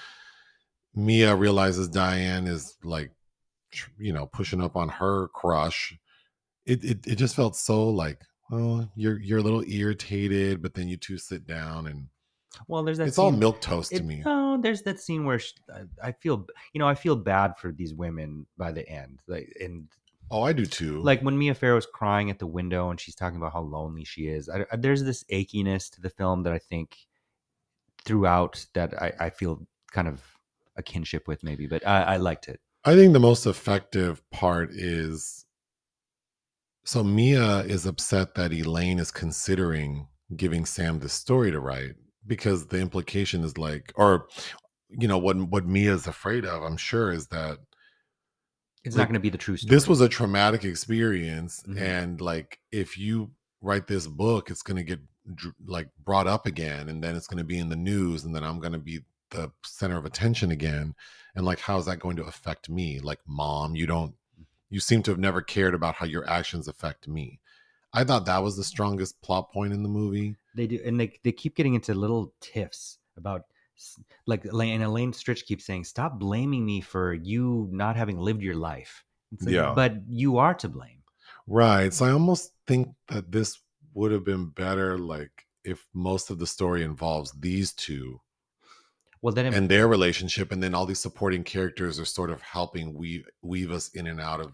mia 0.95 1.35
realizes 1.35 1.87
diane 1.87 2.47
is 2.47 2.75
like 2.83 3.11
you 3.99 4.11
know 4.11 4.25
pushing 4.25 4.61
up 4.61 4.75
on 4.75 4.89
her 4.89 5.27
crush 5.29 5.95
it 6.69 6.83
it, 6.83 7.07
it 7.07 7.15
just 7.15 7.35
felt 7.35 7.55
so 7.55 7.89
like 7.89 8.21
well 8.49 8.89
you're 8.95 9.19
you're 9.19 9.39
a 9.39 9.43
little 9.43 9.63
irritated 9.67 10.61
but 10.61 10.73
then 10.73 10.87
you 10.87 10.97
two 10.97 11.17
sit 11.17 11.45
down 11.47 11.87
and 11.87 12.07
Well, 12.67 12.83
there's 12.83 12.97
that. 12.99 13.07
it's 13.07 13.17
all 13.19 13.31
milk 13.31 13.61
toast 13.61 13.91
to 13.91 13.97
It, 13.97 14.05
me 14.05 14.21
no, 14.25 14.57
there's 14.61 14.81
that 14.83 14.99
scene 14.99 15.23
where 15.25 15.39
sh 15.39 15.53
I, 15.73 16.09
I 16.09 16.11
feel, 16.13 16.47
you 16.73 16.79
know, 16.79 16.87
I 16.87 16.95
feel 16.95 17.15
bad 17.15 17.57
for 17.57 17.71
these 17.71 17.93
women 17.93 18.45
by 18.57 18.71
the 18.71 18.87
end, 18.89 19.21
like 19.27 19.47
and 19.61 19.87
oh 20.31 20.43
i 20.43 20.53
do 20.53 20.65
too 20.65 21.01
like 21.01 21.21
when 21.21 21.37
Mia 21.37 21.55
Farrow's 21.55 21.87
crying 21.99 22.29
at 22.29 22.39
the 22.39 22.47
window 22.59 22.89
and 22.91 22.99
she's 22.99 23.15
talking 23.15 23.37
about 23.37 23.53
how 23.53 23.61
lonely 23.61 24.03
she 24.03 24.27
is. 24.27 24.49
I, 24.49 24.65
I- 24.71 24.77
there's 24.77 25.03
this 25.03 25.23
achiness 25.31 25.89
to 25.91 26.01
the 26.01 26.09
film 26.19 26.43
that 26.43 26.53
I 26.53 26.59
think 26.59 26.97
throughout 28.05 28.65
that 28.73 28.99
I, 29.01 29.13
I 29.19 29.29
feel 29.29 29.65
kind 29.91 30.07
of 30.07 30.23
a 30.75 30.83
kinship 30.83 31.27
with, 31.27 31.43
maybe, 31.43 31.67
but 31.67 31.85
I, 31.85 32.01
I 32.03 32.17
liked 32.17 32.47
it. 32.47 32.59
I 32.85 32.95
think 32.95 33.13
the 33.13 33.19
most 33.19 33.45
effective 33.45 34.21
part 34.31 34.69
is 34.71 35.45
so 36.89 37.03
Mia 37.03 37.59
is 37.75 37.85
upset 37.85 38.33
that 38.35 38.51
Elaine 38.51 38.97
is 38.99 39.11
considering 39.11 40.07
giving 40.35 40.65
Sam 40.65 40.97
the 40.99 41.09
story 41.09 41.51
to 41.51 41.59
write 41.59 41.93
because 42.25 42.65
the 42.67 42.79
implication 42.79 43.43
is 43.43 43.57
like, 43.59 43.91
or 43.95 44.27
you 44.89 45.07
know, 45.07 45.19
what 45.19 45.37
what 45.53 45.67
Mia 45.67 45.93
is 45.93 46.07
afraid 46.07 46.45
of, 46.45 46.63
I'm 46.63 46.77
sure, 46.77 47.11
is 47.11 47.27
that 47.27 47.57
It's 48.85 48.95
Like, 48.95 49.01
not 49.03 49.07
going 49.09 49.21
to 49.21 49.27
be 49.29 49.29
the 49.29 49.37
true 49.37 49.57
story. 49.57 49.75
this 49.75 49.87
was 49.87 50.01
a 50.01 50.09
traumatic 50.09 50.63
experience, 50.63 51.61
Mhm. 51.67 51.81
and 51.81 52.21
like 52.21 52.59
if 52.71 52.97
you 52.97 53.31
write 53.61 53.85
this 53.87 54.07
book, 54.07 54.49
it's 54.49 54.63
going 54.63 54.77
to 54.77 54.83
get 54.83 55.01
like 55.67 55.89
brought 56.03 56.27
up 56.27 56.47
again, 56.47 56.89
and 56.89 57.03
then 57.03 57.15
it's 57.15 57.27
going 57.27 57.37
to 57.45 57.51
be 57.53 57.59
in 57.59 57.69
the 57.69 57.75
news, 57.91 58.23
and 58.23 58.33
then 58.33 58.43
I'm 58.43 58.59
going 58.59 58.73
to 58.79 58.79
be 58.91 59.01
the 59.31 59.51
center 59.63 59.97
of 59.97 60.05
attention 60.05 60.49
again, 60.49 60.95
and 61.35 61.45
like 61.45 61.59
how 61.59 61.77
is 61.77 61.85
that 61.85 61.99
going 61.99 62.15
to 62.15 62.23
affect 62.23 62.67
me? 62.69 62.99
Like, 62.99 63.19
mom, 63.27 63.75
you 63.75 63.85
don't, 63.85 64.15
you 64.69 64.79
seem 64.79 65.03
to 65.03 65.11
have 65.11 65.19
never 65.19 65.41
cared 65.41 65.73
about 65.73 65.95
how 65.95 66.05
your 66.05 66.27
actions 66.29 66.67
affect 66.67 67.07
me. 67.07 67.39
I 67.93 68.03
thought 68.03 68.25
that 68.25 68.43
was 68.43 68.55
the 68.55 68.61
mm-hmm. 68.61 68.67
strongest 68.67 69.21
plot 69.21 69.51
point 69.51 69.73
in 69.73 69.83
the 69.83 69.89
movie. 69.89 70.35
They 70.55 70.67
do, 70.67 70.79
and 70.85 70.99
they 70.99 71.19
they 71.23 71.31
keep 71.31 71.55
getting 71.55 71.73
into 71.73 71.93
little 71.93 72.33
tiffs 72.39 72.97
about 73.17 73.43
like 74.25 74.45
and 74.45 74.83
Elaine 74.83 75.11
Stritch 75.11 75.45
keeps 75.45 75.65
saying, 75.65 75.85
"Stop 75.85 76.19
blaming 76.19 76.65
me 76.65 76.81
for 76.81 77.13
you 77.13 77.67
not 77.71 77.95
having 77.95 78.19
lived 78.19 78.41
your 78.41 78.55
life." 78.55 79.03
It's 79.31 79.43
like, 79.43 79.53
Yeah. 79.53 79.73
but 79.75 79.93
you 80.07 80.37
are 80.37 80.53
to 80.55 80.69
blame. 80.69 81.03
Right. 81.47 81.93
So 81.93 82.05
I 82.05 82.11
almost 82.11 82.53
think 82.67 82.89
that 83.07 83.31
this 83.31 83.59
would 83.93 84.11
have 84.11 84.23
been 84.23 84.49
better, 84.49 84.97
like 84.97 85.45
if 85.63 85.87
most 85.93 86.29
of 86.29 86.39
the 86.39 86.47
story 86.47 86.83
involves 86.83 87.31
these 87.31 87.73
two 87.73 88.21
Well, 89.21 89.33
then, 89.33 89.47
it, 89.47 89.53
and 89.53 89.69
their 89.69 89.87
relationship 89.87 90.51
and 90.51 90.63
then 90.63 90.73
all 90.73 90.85
these 90.85 90.99
supporting 90.99 91.43
characters 91.43 91.99
are 91.99 92.05
sort 92.05 92.29
of 92.29 92.41
helping 92.41 92.93
weave 92.93 93.25
weave 93.41 93.71
us 93.71 93.89
in 93.89 94.07
and 94.07 94.21
out 94.21 94.39
of 94.39 94.53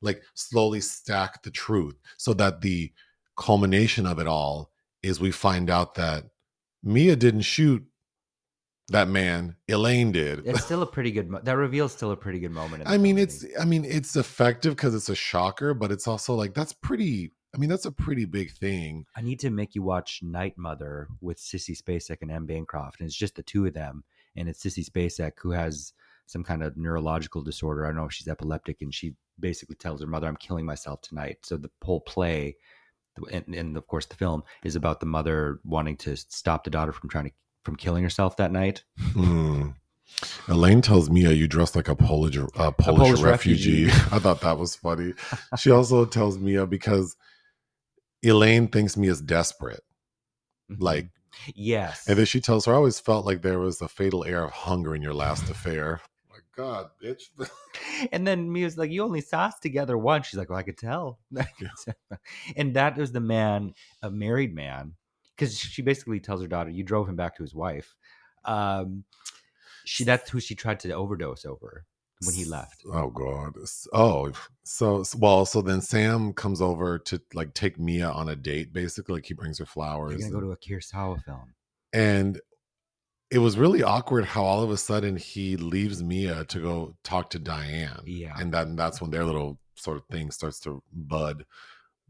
like 0.00 0.22
slowly 0.34 0.80
stack 0.80 1.42
the 1.42 1.50
truth 1.50 1.96
so 2.16 2.32
that 2.34 2.60
the 2.60 2.92
culmination 3.36 4.06
of 4.06 4.18
it 4.18 4.26
all 4.26 4.70
is 5.02 5.20
we 5.20 5.30
find 5.30 5.68
out 5.68 5.94
that 5.96 6.24
Mia 6.82 7.16
didn't 7.16 7.42
shoot 7.42 7.84
that 8.88 9.08
man 9.08 9.56
Elaine 9.68 10.12
did 10.12 10.46
it's 10.46 10.64
still 10.64 10.82
a 10.82 10.86
pretty 10.86 11.10
good. 11.10 11.28
Mo- 11.28 11.40
that 11.42 11.56
reveals 11.56 11.92
still 11.92 12.12
a 12.12 12.16
pretty 12.16 12.38
good 12.38 12.52
moment. 12.52 12.84
I 12.86 12.96
mean 12.96 13.16
film, 13.16 13.24
it's 13.24 13.44
I 13.60 13.64
mean 13.64 13.84
it's 13.84 14.16
effective 14.16 14.76
because 14.76 14.94
it's 14.94 15.10
a 15.10 15.14
shocker 15.14 15.74
but 15.74 15.92
it's 15.92 16.08
also 16.08 16.34
like 16.34 16.54
that's 16.54 16.72
pretty 16.72 17.32
I 17.56 17.58
mean 17.58 17.70
that's 17.70 17.86
a 17.86 17.92
pretty 17.92 18.26
big 18.26 18.52
thing 18.52 19.06
I 19.16 19.22
need 19.22 19.40
to 19.40 19.50
make 19.50 19.74
you 19.74 19.82
watch 19.82 20.20
Night 20.22 20.58
Mother 20.58 21.08
with 21.20 21.38
Sissy 21.38 21.80
Spacek 21.80 22.18
and 22.20 22.30
Anne 22.30 22.46
Bancroft, 22.46 23.00
and 23.00 23.06
it's 23.06 23.16
just 23.16 23.36
the 23.36 23.42
two 23.42 23.64
of 23.66 23.72
them, 23.72 24.04
and 24.36 24.48
it's 24.48 24.62
Sissy 24.62 24.84
Spacek 24.88 25.32
who 25.38 25.52
has 25.52 25.92
some 26.26 26.44
kind 26.44 26.62
of 26.62 26.76
neurological 26.76 27.42
disorder. 27.42 27.84
I 27.84 27.88
don't 27.88 27.96
know 27.96 28.06
if 28.06 28.12
she's 28.12 28.28
epileptic, 28.28 28.82
and 28.82 28.92
she 28.92 29.14
basically 29.40 29.76
tells 29.76 30.00
her 30.00 30.06
mother, 30.06 30.28
"I'm 30.28 30.36
killing 30.36 30.66
myself 30.66 31.00
tonight." 31.00 31.38
So 31.42 31.56
the 31.56 31.70
whole 31.82 32.00
play 32.00 32.56
and, 33.32 33.54
and 33.54 33.76
of 33.76 33.86
course 33.86 34.06
the 34.06 34.16
film 34.16 34.42
is 34.64 34.76
about 34.76 35.00
the 35.00 35.06
mother 35.06 35.60
wanting 35.64 35.96
to 35.98 36.16
stop 36.16 36.64
the 36.64 36.70
daughter 36.70 36.92
from 36.92 37.08
trying 37.08 37.26
to 37.26 37.32
from 37.62 37.76
killing 37.76 38.04
herself 38.04 38.36
that 38.36 38.52
night. 38.52 38.84
Mm. 39.14 39.74
Elaine 40.46 40.82
tells 40.82 41.10
Mia 41.10 41.32
you 41.32 41.48
dress 41.48 41.74
like 41.74 41.88
a 41.88 41.96
Polish, 41.96 42.36
uh, 42.38 42.70
Polish, 42.70 43.00
Polish 43.00 43.20
refugee. 43.20 43.86
refugee. 43.86 44.08
I 44.14 44.20
thought 44.20 44.40
that 44.42 44.56
was 44.56 44.76
funny. 44.76 45.14
She 45.58 45.72
also 45.72 46.04
tells 46.04 46.38
Mia 46.38 46.64
because 46.64 47.16
Elaine 48.22 48.68
thinks 48.68 48.96
Mia's 48.96 49.20
desperate. 49.20 49.82
Like, 50.78 51.10
yes, 51.54 52.08
and 52.08 52.18
then 52.18 52.26
she 52.26 52.40
tells 52.40 52.64
her, 52.64 52.72
I 52.72 52.76
always 52.76 52.98
felt 52.98 53.24
like 53.24 53.42
there 53.42 53.58
was 53.58 53.80
a 53.80 53.88
fatal 53.88 54.24
air 54.24 54.44
of 54.44 54.50
hunger 54.50 54.94
in 54.94 55.02
your 55.02 55.14
last 55.14 55.48
affair. 55.50 56.00
My 56.30 56.38
God, 56.56 56.90
bitch. 57.02 57.24
and 58.12 58.26
then 58.26 58.50
Mia's 58.50 58.76
like, 58.76 58.90
"You 58.90 59.04
only 59.04 59.20
saw 59.20 59.44
us 59.44 59.58
together 59.60 59.96
once." 59.96 60.26
She's 60.26 60.38
like, 60.38 60.50
"Well, 60.50 60.58
I 60.58 60.62
could 60.62 60.78
tell." 60.78 61.20
and 62.56 62.74
that 62.74 62.96
was 62.96 63.12
the 63.12 63.20
man, 63.20 63.74
a 64.02 64.10
married 64.10 64.54
man, 64.54 64.94
because 65.36 65.58
she 65.58 65.82
basically 65.82 66.18
tells 66.18 66.40
her 66.42 66.48
daughter, 66.48 66.70
"You 66.70 66.82
drove 66.82 67.08
him 67.08 67.16
back 67.16 67.36
to 67.36 67.42
his 67.42 67.54
wife." 67.54 67.94
Um, 68.44 69.04
she 69.84 70.04
that's 70.04 70.30
who 70.30 70.40
she 70.40 70.54
tried 70.56 70.80
to 70.80 70.92
overdose 70.92 71.44
over 71.44 71.86
when 72.24 72.34
he 72.34 72.44
left. 72.44 72.82
Oh 72.92 73.08
God. 73.10 73.54
Oh, 73.92 74.32
so 74.64 75.04
well, 75.18 75.44
so 75.46 75.60
then 75.62 75.80
Sam 75.80 76.32
comes 76.32 76.60
over 76.62 76.98
to 77.00 77.20
like 77.34 77.54
take 77.54 77.78
Mia 77.78 78.08
on 78.08 78.28
a 78.28 78.36
date, 78.36 78.72
basically. 78.72 79.16
Like 79.16 79.26
he 79.26 79.34
brings 79.34 79.58
her 79.58 79.62
You're 79.62 79.66
flowers. 79.66 80.16
gonna 80.20 80.32
go 80.32 80.40
to 80.40 80.52
a 80.52 80.56
Kurosawa 80.56 81.22
film. 81.24 81.54
and 81.92 82.40
it 83.30 83.38
was 83.38 83.58
really 83.58 83.82
awkward 83.82 84.24
how 84.24 84.44
all 84.44 84.62
of 84.62 84.70
a 84.70 84.76
sudden 84.76 85.16
he 85.16 85.56
leaves 85.56 86.00
Mia 86.02 86.44
to 86.44 86.60
go 86.60 86.96
talk 87.02 87.28
to 87.30 87.40
Diane. 87.40 88.00
Yeah. 88.06 88.32
And 88.38 88.54
then 88.54 88.76
that's 88.76 89.00
when 89.00 89.10
their 89.10 89.24
little 89.24 89.58
sort 89.74 89.96
of 89.96 90.04
thing 90.06 90.30
starts 90.30 90.60
to 90.60 90.80
bud. 90.92 91.44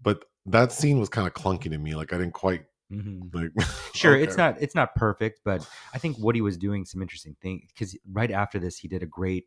But 0.03 0.27
that 0.45 0.73
scene 0.73 1.01
was 1.01 1.09
kind 1.09 1.27
of 1.27 1.33
clunky 1.33 1.71
to 1.71 1.79
me. 1.79 1.95
Like 1.95 2.13
I 2.13 2.19
didn't 2.19 2.35
quite 2.35 2.65
Mhm. 2.93 3.35
like 3.35 3.51
Sure, 3.95 4.15
it's 4.15 4.37
not 4.37 4.57
it's 4.61 4.75
not 4.75 4.95
perfect, 4.95 5.41
but 5.45 5.67
I 5.95 5.99
think 5.99 6.19
Woody 6.19 6.43
was 6.43 6.57
doing 6.59 6.85
some 6.85 7.01
interesting 7.03 7.35
things 7.41 7.63
because 7.73 7.97
right 8.13 8.31
after 8.31 8.59
this, 8.61 8.77
he 8.77 8.87
did 8.87 9.03
a 9.03 9.07
great 9.07 9.47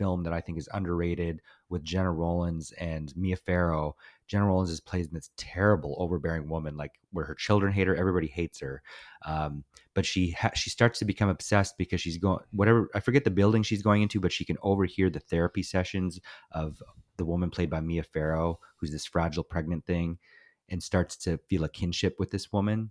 film 0.00 0.22
that 0.22 0.32
I 0.32 0.40
think 0.40 0.56
is 0.56 0.68
underrated 0.72 1.42
with 1.68 1.84
Gena 1.84 2.10
Rowlands 2.10 2.72
and 2.72 3.14
Mia 3.14 3.36
Farrow. 3.36 3.96
Gena 4.28 4.46
Rowlands 4.46 4.70
is 4.70 4.80
plays 4.80 5.10
this 5.10 5.28
terrible, 5.36 5.94
overbearing 5.98 6.48
woman, 6.48 6.74
like 6.74 6.92
where 7.12 7.26
her 7.26 7.34
children 7.34 7.70
hate 7.70 7.86
her, 7.86 7.94
everybody 7.94 8.26
hates 8.26 8.60
her. 8.60 8.82
Um, 9.26 9.62
but 9.92 10.06
she 10.06 10.30
ha- 10.30 10.52
she 10.54 10.70
starts 10.70 10.98
to 11.00 11.04
become 11.04 11.28
obsessed 11.28 11.76
because 11.76 12.00
she's 12.00 12.16
going 12.16 12.40
whatever 12.50 12.88
I 12.94 13.00
forget 13.00 13.24
the 13.24 13.30
building 13.30 13.62
she's 13.62 13.82
going 13.82 14.00
into, 14.00 14.20
but 14.20 14.32
she 14.32 14.46
can 14.46 14.56
overhear 14.62 15.10
the 15.10 15.20
therapy 15.20 15.62
sessions 15.62 16.18
of 16.52 16.82
the 17.18 17.26
woman 17.26 17.50
played 17.50 17.68
by 17.68 17.80
Mia 17.80 18.02
Farrow, 18.02 18.58
who's 18.78 18.90
this 18.90 19.04
fragile 19.04 19.44
pregnant 19.44 19.84
thing, 19.84 20.16
and 20.70 20.82
starts 20.82 21.14
to 21.18 21.38
feel 21.50 21.64
a 21.64 21.68
kinship 21.68 22.16
with 22.18 22.30
this 22.30 22.50
woman. 22.50 22.90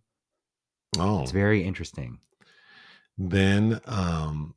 Oh. 0.99 1.24
It's 1.24 1.32
very 1.32 1.64
interesting. 1.64 2.20
then 3.18 3.82
um 3.88 4.53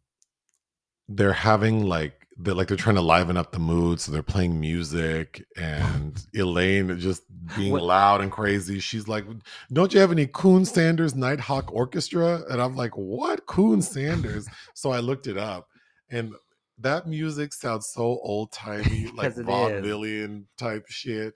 they're 1.09 1.33
having 1.33 1.85
like 1.85 2.27
they're 2.39 2.55
like 2.55 2.69
they're 2.69 2.77
trying 2.77 2.97
to 2.97 3.03
liven 3.03 3.37
up 3.37 3.53
the 3.53 3.59
mood 3.59 4.01
so 4.01 4.11
they're 4.11 4.23
playing 4.23 4.59
music 4.59 5.45
and 5.57 6.25
elaine 6.35 6.99
just 6.99 7.23
being 7.57 7.73
What- 7.73 7.83
loud 7.83 8.21
and 8.21 8.33
crazy. 8.33 8.79
She's 8.81 9.07
like 9.09 9.25
don't 9.73 9.93
you 9.93 10.01
have 10.01 10.11
any 10.13 10.27
coon 10.27 10.65
sanders 10.65 11.15
nighthawk 11.15 11.73
orchestra? 11.73 12.43
And 12.49 12.61
i'm 12.61 12.75
like 12.77 12.97
what? 12.97 13.47
Coon 13.47 13.83
sanders? 13.83 14.47
So 14.75 14.91
i 14.91 15.01
looked 15.01 15.27
it 15.27 15.37
up 15.37 15.69
and 16.11 16.35
that 16.79 17.07
music 17.07 17.53
sounds 17.53 17.87
so 17.89 18.03
old-timey 18.23 19.07
like 19.15 19.29
'Cause 19.29 19.39
it 19.39 19.43
is. 19.43 19.47
vaudevillian 19.47 20.45
type 20.59 20.85
shit. 20.89 21.35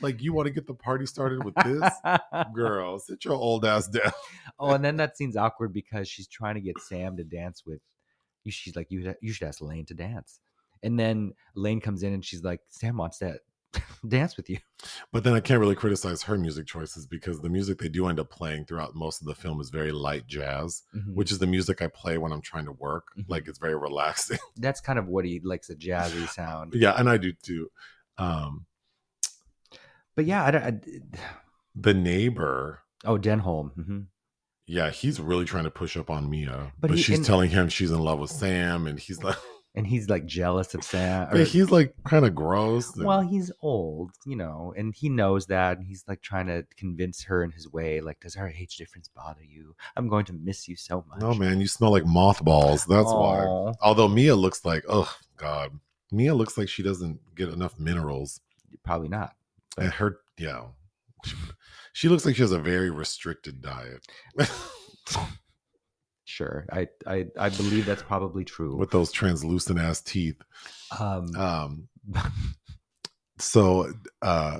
Like 0.00 0.20
you 0.22 0.32
want 0.32 0.46
to 0.46 0.52
get 0.52 0.66
the 0.66 0.74
party 0.74 1.06
started 1.06 1.44
with 1.44 1.54
this? 1.64 1.90
Girl 2.54 2.98
sit 2.98 3.24
your 3.24 3.34
old 3.34 3.64
ass 3.64 3.86
down. 3.88 4.12
Oh, 4.58 4.72
and 4.72 4.84
then 4.84 4.96
that 4.96 5.16
scene's 5.16 5.36
awkward 5.36 5.72
because 5.72 6.08
she's 6.08 6.26
trying 6.26 6.54
to 6.56 6.60
get 6.60 6.78
Sam 6.80 7.16
to 7.16 7.24
dance 7.24 7.62
with 7.66 7.80
you. 8.44 8.52
She's 8.52 8.76
like, 8.76 8.90
you, 8.90 9.14
you 9.20 9.32
should 9.32 9.48
ask 9.48 9.60
Lane 9.60 9.86
to 9.86 9.94
dance. 9.94 10.40
And 10.82 10.98
then 10.98 11.32
Lane 11.54 11.80
comes 11.80 12.02
in 12.02 12.12
and 12.12 12.24
she's 12.24 12.42
like, 12.44 12.60
Sam 12.68 12.96
wants 12.96 13.18
to 13.18 13.38
dance 14.08 14.36
with 14.36 14.48
you. 14.48 14.58
But 15.12 15.24
then 15.24 15.34
I 15.34 15.40
can't 15.40 15.60
really 15.60 15.74
criticize 15.74 16.22
her 16.22 16.38
music 16.38 16.66
choices 16.66 17.06
because 17.06 17.40
the 17.40 17.48
music 17.48 17.78
they 17.78 17.88
do 17.88 18.06
end 18.06 18.20
up 18.20 18.30
playing 18.30 18.64
throughout 18.64 18.94
most 18.94 19.20
of 19.20 19.26
the 19.26 19.34
film 19.34 19.60
is 19.60 19.70
very 19.70 19.90
light 19.92 20.26
jazz, 20.26 20.82
Mm-hmm. 20.94 21.14
which 21.14 21.32
is 21.32 21.38
the 21.40 21.46
music 21.46 21.82
I 21.82 21.88
play 21.88 22.16
when 22.16 22.32
I'm 22.32 22.40
trying 22.40 22.64
to 22.66 22.72
work. 22.72 23.08
Mhm. 23.18 23.24
Like 23.28 23.48
it's 23.48 23.58
very 23.58 23.76
relaxing. 23.76 24.38
That's 24.56 24.80
kind 24.80 24.98
of 24.98 25.08
what 25.08 25.24
he 25.24 25.40
likes 25.42 25.68
a 25.68 25.74
jazzy 25.74 26.28
sound. 26.28 26.74
yeah, 26.74 26.92
and 26.96 27.10
I 27.10 27.16
do 27.18 27.32
too. 27.32 27.70
Um, 28.18 28.66
But 30.14 30.24
yeah, 30.26 30.44
I, 30.44 30.50
don't- 30.50 30.62
I, 30.64 31.18
the 31.74 31.94
neighbor, 31.94 32.80
oh, 33.04 33.18
Denholm. 33.18 33.72
hmm 33.74 34.00
yeah, 34.68 34.90
he's 34.90 35.18
really 35.18 35.44
trying 35.44 35.64
to 35.64 35.70
push 35.70 35.96
up 35.96 36.10
on 36.10 36.30
Mia, 36.30 36.72
But 36.78 36.88
but, 36.88 36.96
he- 36.96 37.02
she's 37.02 37.16
and- 37.18 37.26
telling 37.26 37.50
him 37.50 37.68
she's 37.68 37.90
in 37.90 37.98
love 37.98 38.18
with 38.20 38.30
Sam, 38.30 38.86
and 38.86 38.98
he's 39.00 39.22
like, 39.22 39.36
And 39.74 39.86
he's 39.86 40.08
like 40.08 40.26
jealous 40.26 40.74
of 40.74 40.82
Sam. 40.82 41.28
but 41.30 41.40
or- 41.40 41.44
he's 41.44 41.70
like 41.70 41.94
kind 42.04 42.24
of 42.24 42.34
gross. 42.34 42.96
and- 42.96 43.04
well, 43.06 43.20
he's 43.20 43.52
old, 43.60 44.10
you 44.26 44.34
know, 44.34 44.74
and 44.76 44.92
he 44.94 45.08
knows 45.08 45.46
that. 45.46 45.76
And 45.78 45.86
he's 45.86 46.02
like 46.08 46.20
trying 46.20 46.46
to 46.48 46.64
convince 46.76 47.22
her 47.24 47.44
in 47.44 47.52
his 47.52 47.70
way, 47.70 48.00
like, 48.00 48.18
does 48.20 48.34
our 48.34 48.48
age 48.48 48.76
difference 48.76 49.08
bother 49.14 49.44
you? 49.44 49.76
I'm 49.96 50.08
going 50.08 50.24
to 50.26 50.32
miss 50.32 50.66
you 50.68 50.74
so 50.74 51.04
much. 51.08 51.20
no 51.20 51.32
man, 51.34 51.60
you 51.60 51.68
smell 51.68 51.92
like 51.92 52.06
mothballs. 52.06 52.86
That's 52.86 53.06
why. 53.12 53.72
Although 53.80 54.08
Mia 54.08 54.34
looks 54.34 54.64
like, 54.64 54.84
oh 54.88 55.14
god, 55.36 55.78
Mia 56.10 56.34
looks 56.34 56.58
like 56.58 56.68
she 56.68 56.82
doesn't 56.82 57.20
get 57.36 57.48
enough 57.50 57.78
minerals. 57.78 58.40
Probably 58.84 59.08
not. 59.08 59.34
But- 59.76 59.84
And 59.84 59.92
her, 59.94 60.18
yeah, 60.38 60.62
she, 61.98 62.08
looks 62.08 62.24
like 62.24 62.36
she 62.36 62.42
has 62.42 62.52
a 62.52 62.58
very 62.58 62.90
restricted 62.90 63.60
diet 63.60 64.06
Sure, 66.24 66.66
I 66.70 66.86
I, 67.06 67.24
I 67.38 67.48
believe 67.48 67.86
that's 67.86 68.02
probably 68.02 68.44
true. 68.44 68.76
with 68.76 68.90
those 68.90 69.10
translucent 69.10 69.78
ass 69.78 70.02
teeth. 70.02 70.40
um, 71.00 71.34
Um, 71.34 71.88
so 73.38 73.92
uh, 74.20 74.58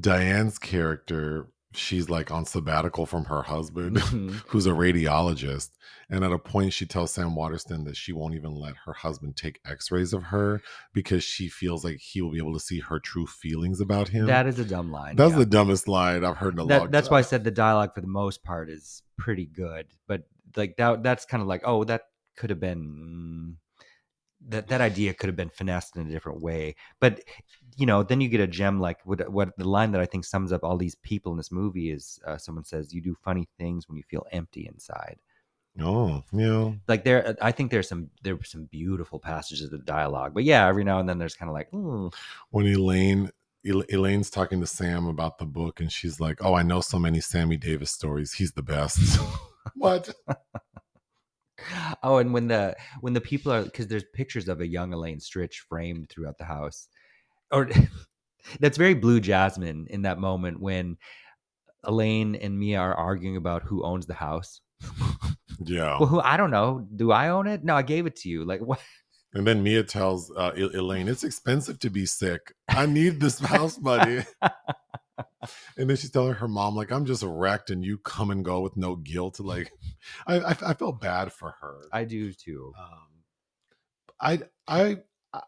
Diane's 0.00 0.58
character, 0.58 1.48
she's 1.76 2.08
like 2.08 2.30
on 2.30 2.44
sabbatical 2.44 3.06
from 3.06 3.26
her 3.26 3.42
husband, 3.42 3.96
mhm. 3.96 4.30
who's 4.48 4.66
a 4.66 4.70
radiologist, 4.70 5.70
and 6.08 6.24
at 6.24 6.32
a 6.32 6.38
point 6.38 6.72
she 6.72 6.86
tells 6.86 7.12
Sam 7.12 7.34
Waterston 7.34 7.84
that 7.84 7.96
she 7.96 8.12
won't 8.12 8.34
even 8.34 8.54
let 8.54 8.74
her 8.84 8.92
husband 8.92 9.36
take 9.36 9.60
X-rays 9.64 10.12
of 10.12 10.24
her 10.24 10.60
because 10.92 11.24
she 11.24 11.48
feels 11.48 11.84
like 11.84 11.98
he 11.98 12.20
will 12.20 12.30
be 12.30 12.38
able 12.38 12.54
to 12.54 12.60
see 12.60 12.80
her 12.80 12.98
true 12.98 13.26
feelings 13.26 13.80
about 13.80 14.08
him. 14.08 14.26
that 14.26 14.46
is 14.46 14.58
a 14.58 14.64
dumb 14.64 14.90
line. 14.90 15.16
That's 15.16 15.32
yeah. 15.32 15.38
the 15.38 15.46
dumbest 15.46 15.88
line 15.88 16.24
I've 16.24 16.36
heard 16.36 16.54
in 16.54 16.58
a 16.58 16.62
long 16.62 16.68
that, 16.68 16.78
time. 16.78 16.90
that's 16.90 17.10
why 17.10 17.18
I 17.18 17.22
said 17.22 17.44
the 17.44 17.50
dialogue 17.50 17.94
for 17.94 18.00
the 18.00 18.06
most 18.06 18.42
part 18.42 18.70
is 18.70 19.02
pretty 19.18 19.46
good, 19.46 19.86
but 20.06 20.22
like 20.56 20.76
that 20.76 21.02
that's 21.02 21.24
kind 21.24 21.40
of 21.40 21.48
like 21.48 21.62
oh 21.64 21.84
that 21.84 22.02
could 22.36 22.50
have 22.50 22.60
been 22.60 23.56
mm, 23.56 23.63
that 24.48 24.68
that 24.68 24.80
idea 24.80 25.14
could 25.14 25.28
have 25.28 25.36
been 25.36 25.50
finessed 25.50 25.96
in 25.96 26.06
a 26.06 26.10
different 26.10 26.40
way. 26.40 26.76
But 27.00 27.22
you 27.76 27.86
know, 27.86 28.02
then 28.02 28.20
you 28.20 28.28
get 28.28 28.40
a 28.40 28.46
gem 28.46 28.80
like 28.80 28.98
what 29.04 29.28
what 29.30 29.56
the 29.56 29.68
line 29.68 29.92
that 29.92 30.00
I 30.00 30.06
think 30.06 30.24
sums 30.24 30.52
up 30.52 30.64
all 30.64 30.76
these 30.76 30.94
people 30.96 31.32
in 31.32 31.38
this 31.38 31.52
movie 31.52 31.90
is 31.90 32.18
uh, 32.26 32.38
someone 32.38 32.64
says 32.64 32.92
you 32.92 33.00
do 33.00 33.16
funny 33.24 33.48
things 33.58 33.88
when 33.88 33.96
you 33.96 34.02
feel 34.04 34.26
empty 34.32 34.66
inside. 34.66 35.18
Oh, 35.80 36.22
yeah. 36.32 36.72
Like 36.86 37.02
there, 37.02 37.36
I 37.42 37.50
think 37.50 37.70
there's 37.70 37.88
some 37.88 38.10
there 38.22 38.36
were 38.36 38.44
some 38.44 38.66
beautiful 38.66 39.18
passages 39.18 39.72
of 39.72 39.84
dialogue, 39.84 40.32
but 40.34 40.44
yeah, 40.44 40.68
every 40.68 40.84
now 40.84 41.00
and 41.00 41.08
then 41.08 41.18
there's 41.18 41.34
kind 41.34 41.48
of 41.48 41.54
like, 41.54 41.70
mm, 41.72 42.12
when 42.50 42.66
Elaine 42.66 43.30
Elaine's 43.64 44.30
talking 44.30 44.60
to 44.60 44.66
Sam 44.66 45.06
about 45.06 45.38
the 45.38 45.46
book, 45.46 45.80
and 45.80 45.90
she's 45.90 46.20
like, 46.20 46.44
"Oh, 46.44 46.54
I 46.54 46.62
know 46.62 46.80
so 46.80 46.98
many 46.98 47.20
Sammy 47.20 47.56
Davis 47.56 47.90
stories. 47.90 48.32
He's 48.34 48.52
the 48.52 48.62
best." 48.62 49.18
what? 49.74 50.14
oh, 52.02 52.18
and 52.18 52.32
when 52.32 52.48
the 52.48 52.76
when 53.00 53.12
the 53.12 53.20
people 53.20 53.52
are 53.52 53.62
because 53.62 53.86
there's 53.86 54.04
pictures 54.14 54.48
of 54.48 54.60
a 54.60 54.66
young 54.66 54.92
Elaine 54.92 55.18
Stritch 55.18 55.56
framed 55.68 56.08
throughout 56.08 56.38
the 56.38 56.44
house, 56.44 56.88
or 57.50 57.68
that's 58.60 58.78
very 58.78 58.94
Blue 58.94 59.20
Jasmine 59.20 59.86
in 59.90 60.02
that 60.02 60.18
moment 60.18 60.60
when 60.60 60.96
Elaine 61.84 62.34
and 62.36 62.58
Mia 62.58 62.78
are 62.78 62.94
arguing 62.94 63.36
about 63.36 63.62
who 63.62 63.84
owns 63.84 64.06
the 64.06 64.14
house. 64.14 64.60
Yeah. 65.60 65.98
Well, 66.00 66.08
who 66.08 66.20
I 66.20 66.36
don't 66.36 66.50
know. 66.50 66.86
Do 66.96 67.12
I 67.12 67.28
own 67.28 67.46
it? 67.46 67.64
No, 67.64 67.76
I 67.76 67.82
gave 67.82 68.06
it 68.06 68.16
to 68.16 68.28
you. 68.28 68.44
Like 68.44 68.60
what? 68.60 68.80
And 69.34 69.46
then 69.46 69.62
Mia 69.62 69.82
tells 69.82 70.30
uh, 70.36 70.52
Elaine, 70.56 71.08
"It's 71.08 71.24
expensive 71.24 71.78
to 71.80 71.90
be 71.90 72.06
sick. 72.06 72.52
I 72.68 72.86
need 72.86 73.20
this 73.20 73.38
house 73.38 73.78
money." 73.80 74.24
And 75.76 75.88
then 75.88 75.96
she's 75.96 76.10
telling 76.10 76.34
her 76.34 76.48
mom, 76.48 76.74
"Like 76.74 76.90
I'm 76.92 77.04
just 77.04 77.22
wrecked, 77.22 77.70
and 77.70 77.84
you 77.84 77.98
come 77.98 78.30
and 78.30 78.44
go 78.44 78.60
with 78.60 78.76
no 78.76 78.96
guilt." 78.96 79.40
Like, 79.40 79.72
I 80.26 80.40
I, 80.40 80.56
I 80.66 80.74
felt 80.74 81.00
bad 81.00 81.32
for 81.32 81.54
her. 81.60 81.82
I 81.92 82.04
do 82.04 82.32
too. 82.32 82.72
um, 82.78 83.08
I 84.20 84.40
I 84.66 84.98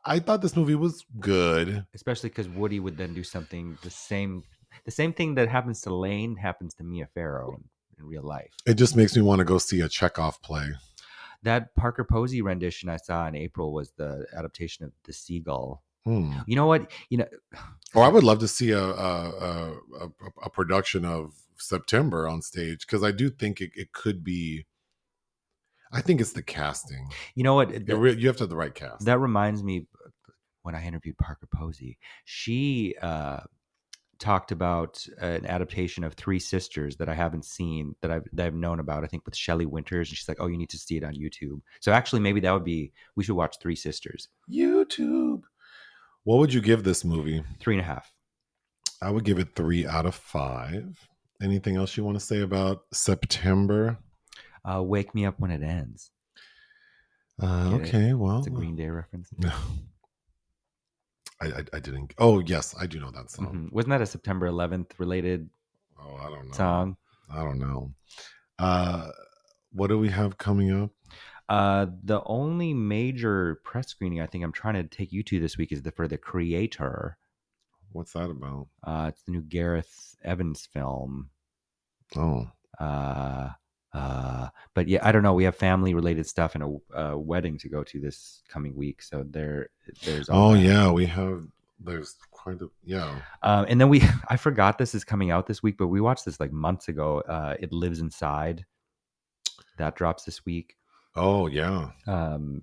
I 0.04 0.18
thought 0.18 0.42
this 0.42 0.56
movie 0.56 0.74
was 0.74 1.04
good. 1.20 1.86
Especially 1.94 2.28
because 2.28 2.48
Woody 2.48 2.80
would 2.80 2.96
then 2.96 3.14
do 3.14 3.22
something 3.22 3.78
the 3.82 3.90
same. 3.90 4.44
The 4.84 4.90
same 4.90 5.12
thing 5.12 5.36
that 5.36 5.48
happens 5.48 5.80
to 5.82 5.94
Lane 5.94 6.36
happens 6.36 6.74
to 6.74 6.84
Mia 6.84 7.06
Farrow 7.14 7.54
in, 7.56 7.64
in 7.98 8.06
real 8.06 8.22
life. 8.22 8.52
It 8.66 8.74
just 8.74 8.94
makes 8.96 9.16
me 9.16 9.22
want 9.22 9.38
to 9.38 9.44
go 9.44 9.58
see 9.58 9.80
a 9.80 9.88
Chekhov 9.88 10.42
play. 10.42 10.68
That 11.42 11.74
Parker 11.74 12.04
Posey 12.04 12.42
rendition 12.42 12.88
I 12.88 12.96
saw 12.96 13.26
in 13.28 13.34
April 13.36 13.72
was 13.72 13.92
the 13.96 14.26
adaptation 14.36 14.84
of 14.84 14.92
The 15.04 15.12
Seagull 15.12 15.82
Hmm. 16.06 16.32
You 16.46 16.54
know 16.54 16.66
what? 16.66 16.90
You 17.10 17.18
know, 17.18 17.26
Or 17.94 18.04
I 18.04 18.08
would 18.08 18.22
love 18.22 18.38
to 18.38 18.48
see 18.48 18.70
a 18.70 18.80
a, 18.82 19.30
a, 19.30 19.72
a, 20.00 20.08
a 20.44 20.50
production 20.50 21.04
of 21.04 21.34
September 21.58 22.28
on 22.28 22.42
stage 22.42 22.86
because 22.86 23.02
I 23.02 23.10
do 23.10 23.28
think 23.28 23.60
it, 23.60 23.72
it 23.74 23.92
could 23.92 24.22
be. 24.22 24.66
I 25.92 26.00
think 26.02 26.20
it's 26.20 26.32
the 26.32 26.42
casting. 26.42 27.08
you 27.34 27.42
know 27.42 27.54
what? 27.54 27.72
It 27.72 27.92
re- 27.92 28.14
you 28.16 28.28
have 28.28 28.36
to 28.36 28.44
have 28.44 28.50
the 28.50 28.56
right 28.56 28.74
cast. 28.74 29.04
That 29.04 29.18
reminds 29.18 29.62
me 29.64 29.86
when 30.62 30.74
I 30.76 30.84
interviewed 30.86 31.16
Parker 31.18 31.48
Posey, 31.52 31.96
she 32.24 32.94
uh, 33.02 33.40
talked 34.18 34.50
about 34.52 35.04
an 35.20 35.46
adaptation 35.46 36.02
of 36.04 36.14
Three 36.14 36.38
Sisters 36.40 36.96
that 36.96 37.08
I 37.08 37.14
haven't 37.14 37.44
seen 37.44 37.94
that 38.02 38.10
I've 38.10 38.24
that 38.32 38.46
I've 38.46 38.54
known 38.54 38.80
about. 38.80 39.04
I 39.04 39.06
think 39.06 39.24
with 39.26 39.36
Shelley 39.36 39.66
Winters, 39.66 40.08
and 40.08 40.16
she's 40.18 40.28
like, 40.28 40.38
"Oh, 40.40 40.46
you 40.48 40.58
need 40.58 40.70
to 40.70 40.78
see 40.78 40.96
it 40.96 41.04
on 41.04 41.14
YouTube." 41.14 41.60
So 41.80 41.92
actually, 41.92 42.20
maybe 42.20 42.40
that 42.40 42.52
would 42.52 42.64
be 42.64 42.92
we 43.16 43.24
should 43.24 43.36
watch 43.36 43.56
Three 43.60 43.76
Sisters. 43.76 44.28
YouTube. 44.50 45.42
What 46.26 46.38
would 46.38 46.52
you 46.52 46.60
give 46.60 46.82
this 46.82 47.04
movie? 47.04 47.44
Three 47.60 47.74
and 47.76 47.80
a 47.80 47.86
half. 47.86 48.12
I 49.00 49.10
would 49.10 49.22
give 49.22 49.38
it 49.38 49.54
three 49.54 49.86
out 49.86 50.06
of 50.06 50.16
five. 50.16 50.98
Anything 51.40 51.76
else 51.76 51.96
you 51.96 52.02
want 52.02 52.18
to 52.18 52.24
say 52.24 52.40
about 52.40 52.80
September? 52.92 53.96
Uh, 54.68 54.82
Wake 54.82 55.14
me 55.14 55.24
up 55.24 55.38
when 55.38 55.52
it 55.52 55.62
ends. 55.62 56.10
Uh, 57.40 57.70
Get 57.70 57.80
it? 57.80 57.86
okay, 57.88 58.14
well, 58.14 58.38
It's 58.38 58.48
a 58.48 58.50
Green 58.50 58.74
Day 58.74 58.88
reference. 58.88 59.28
No, 59.38 59.52
I, 61.40 61.46
I 61.46 61.64
I 61.74 61.78
didn't. 61.78 62.12
Oh 62.18 62.40
yes, 62.40 62.74
I 62.76 62.86
do 62.86 62.98
know 62.98 63.12
that 63.12 63.30
song. 63.30 63.68
Mhm. 63.68 63.72
Wasn't 63.72 63.90
that 63.90 64.02
a 64.02 64.06
September 64.06 64.48
11th 64.50 64.98
related 64.98 65.48
Oh, 66.00 66.16
I 66.16 66.28
don't 66.28 66.48
know. 66.48 66.56
song? 66.56 66.96
I 67.30 67.44
don't 67.44 67.60
know. 67.60 67.92
Uh, 68.58 69.10
what 69.72 69.86
do 69.88 69.98
we 70.00 70.08
have 70.08 70.38
coming 70.38 70.72
up? 70.72 70.90
Uh, 71.48 71.86
the 72.02 72.22
only 72.24 72.74
major 72.74 73.60
press 73.64 73.88
screening 73.88 74.20
I 74.20 74.26
think 74.26 74.42
I'm 74.42 74.52
trying 74.52 74.74
to 74.74 74.84
take 74.84 75.12
you 75.12 75.22
to 75.24 75.38
this 75.40 75.56
week 75.56 75.72
is 75.72 75.82
the 75.82 75.92
for 75.92 76.08
the 76.08 76.18
creator. 76.18 77.16
What's 77.92 78.12
that 78.12 78.30
about? 78.30 78.66
Uh, 78.82 79.06
it's 79.08 79.22
the 79.22 79.32
new 79.32 79.42
Gareth 79.42 80.16
Evans 80.24 80.66
film. 80.72 81.30
Oh, 82.16 82.48
Uh, 82.78 83.50
uh, 83.92 84.48
but 84.74 84.88
yeah, 84.88 84.98
I 85.02 85.12
don't 85.12 85.22
know. 85.22 85.32
We 85.32 85.44
have 85.44 85.56
family 85.56 85.94
related 85.94 86.26
stuff 86.26 86.54
and 86.54 86.64
a, 86.64 87.00
a 87.00 87.18
wedding 87.18 87.56
to 87.58 87.68
go 87.68 87.82
to 87.84 88.00
this 88.00 88.42
coming 88.48 88.76
week, 88.76 89.00
so 89.00 89.24
there, 89.28 89.70
there's. 90.04 90.28
oh 90.30 90.54
that. 90.54 90.60
yeah, 90.60 90.90
we 90.90 91.06
have. 91.06 91.46
There's 91.78 92.16
quite 92.30 92.60
a 92.60 92.68
yeah. 92.84 93.20
Um, 93.42 93.66
and 93.68 93.80
then 93.80 93.88
we, 93.88 94.02
I 94.28 94.36
forgot 94.36 94.78
this 94.78 94.94
is 94.94 95.04
coming 95.04 95.30
out 95.30 95.46
this 95.46 95.62
week, 95.62 95.76
but 95.78 95.86
we 95.86 96.00
watched 96.00 96.24
this 96.24 96.40
like 96.40 96.52
months 96.52 96.88
ago. 96.88 97.20
Uh, 97.20 97.54
it 97.58 97.72
lives 97.72 98.00
inside. 98.00 98.66
That 99.78 99.94
drops 99.94 100.24
this 100.24 100.44
week. 100.44 100.76
Oh 101.16 101.46
yeah. 101.46 101.90
Um, 102.06 102.62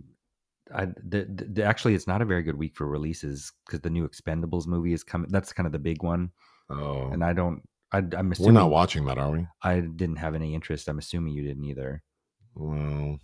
I 0.74 0.86
the, 0.86 1.26
the, 1.52 1.64
actually 1.64 1.96
it's 1.96 2.08
not 2.08 2.22
a 2.22 2.26
very 2.26 2.44
good 2.44 2.56
week 2.56 2.76
for 2.76 2.88
releases 2.88 3.52
because 3.66 3.82
the 3.82 3.90
new 3.90 4.08
Expendables 4.08 4.68
movie 4.68 4.94
is 4.94 5.04
coming. 5.04 5.30
That's 5.32 5.54
kind 5.54 5.66
of 5.68 5.74
the 5.74 5.80
big 5.80 6.04
one, 6.04 6.32
Oh, 6.70 7.10
and 7.12 7.24
I 7.24 7.34
don't. 7.34 7.62
I, 7.92 7.98
I'm 7.98 8.34
we're 8.40 8.52
not 8.52 8.72
watching 8.72 9.06
that, 9.06 9.20
are 9.20 9.32
we? 9.32 9.48
I 9.62 9.82
didn't 9.82 10.16
have 10.16 10.34
any 10.34 10.56
interest. 10.56 10.88
I'm 10.88 10.98
assuming 10.98 11.34
you 11.34 11.44
didn't 11.44 11.66
either. 11.66 12.02
Well, 12.56 13.20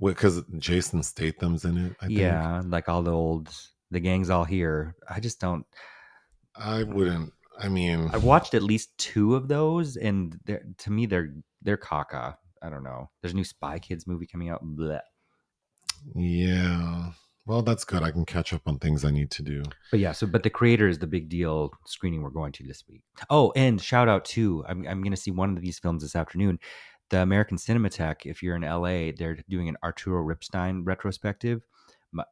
because 0.00 0.42
Jason 0.58 1.02
Statham's 1.02 1.64
in 1.64 1.78
it. 1.78 1.96
I 2.00 2.06
think. 2.06 2.18
yeah, 2.18 2.62
like 2.64 2.88
all 2.88 3.02
the 3.02 3.12
old 3.12 3.54
the 3.90 4.00
gang's 4.00 4.30
all 4.30 4.44
here. 4.44 4.96
I 5.08 5.20
just 5.20 5.40
don't. 5.40 5.64
I 6.56 6.82
wouldn't. 6.82 7.32
I 7.58 7.68
mean, 7.68 8.10
I've 8.12 8.24
watched 8.24 8.54
at 8.54 8.62
least 8.62 8.96
two 8.98 9.36
of 9.36 9.46
those, 9.46 9.96
and 9.96 10.38
to 10.78 10.90
me 10.90 11.06
they're 11.06 11.34
they're 11.62 11.76
caca. 11.76 12.36
I 12.64 12.70
don't 12.70 12.82
know. 12.82 13.10
There's 13.20 13.34
a 13.34 13.36
new 13.36 13.44
Spy 13.44 13.78
Kids 13.78 14.06
movie 14.06 14.26
coming 14.26 14.48
out. 14.48 14.64
Blech. 14.64 15.00
yeah. 16.14 17.10
Well, 17.46 17.60
that's 17.60 17.84
good. 17.84 18.02
I 18.02 18.10
can 18.10 18.24
catch 18.24 18.54
up 18.54 18.62
on 18.66 18.78
things 18.78 19.04
I 19.04 19.10
need 19.10 19.30
to 19.32 19.42
do. 19.42 19.62
But 19.90 20.00
yeah, 20.00 20.12
so 20.12 20.26
but 20.26 20.42
the 20.42 20.50
creator 20.50 20.88
is 20.88 20.98
the 20.98 21.06
big 21.06 21.28
deal 21.28 21.72
screening 21.84 22.22
we're 22.22 22.30
going 22.30 22.52
to 22.52 22.64
this 22.64 22.84
week. 22.88 23.04
Oh, 23.28 23.52
and 23.54 23.80
shout 23.80 24.08
out 24.08 24.24
to 24.26 24.64
I'm 24.66 24.86
I'm 24.88 25.02
going 25.02 25.12
to 25.12 25.20
see 25.20 25.30
one 25.30 25.54
of 25.54 25.62
these 25.62 25.78
films 25.78 26.02
this 26.02 26.16
afternoon. 26.16 26.58
The 27.10 27.20
American 27.20 27.58
Cinematheque. 27.58 28.24
If 28.24 28.42
you're 28.42 28.56
in 28.56 28.62
LA, 28.62 29.12
they're 29.16 29.36
doing 29.48 29.68
an 29.68 29.76
Arturo 29.84 30.24
Ripstein 30.24 30.86
retrospective. 30.86 31.60
My, 32.12 32.24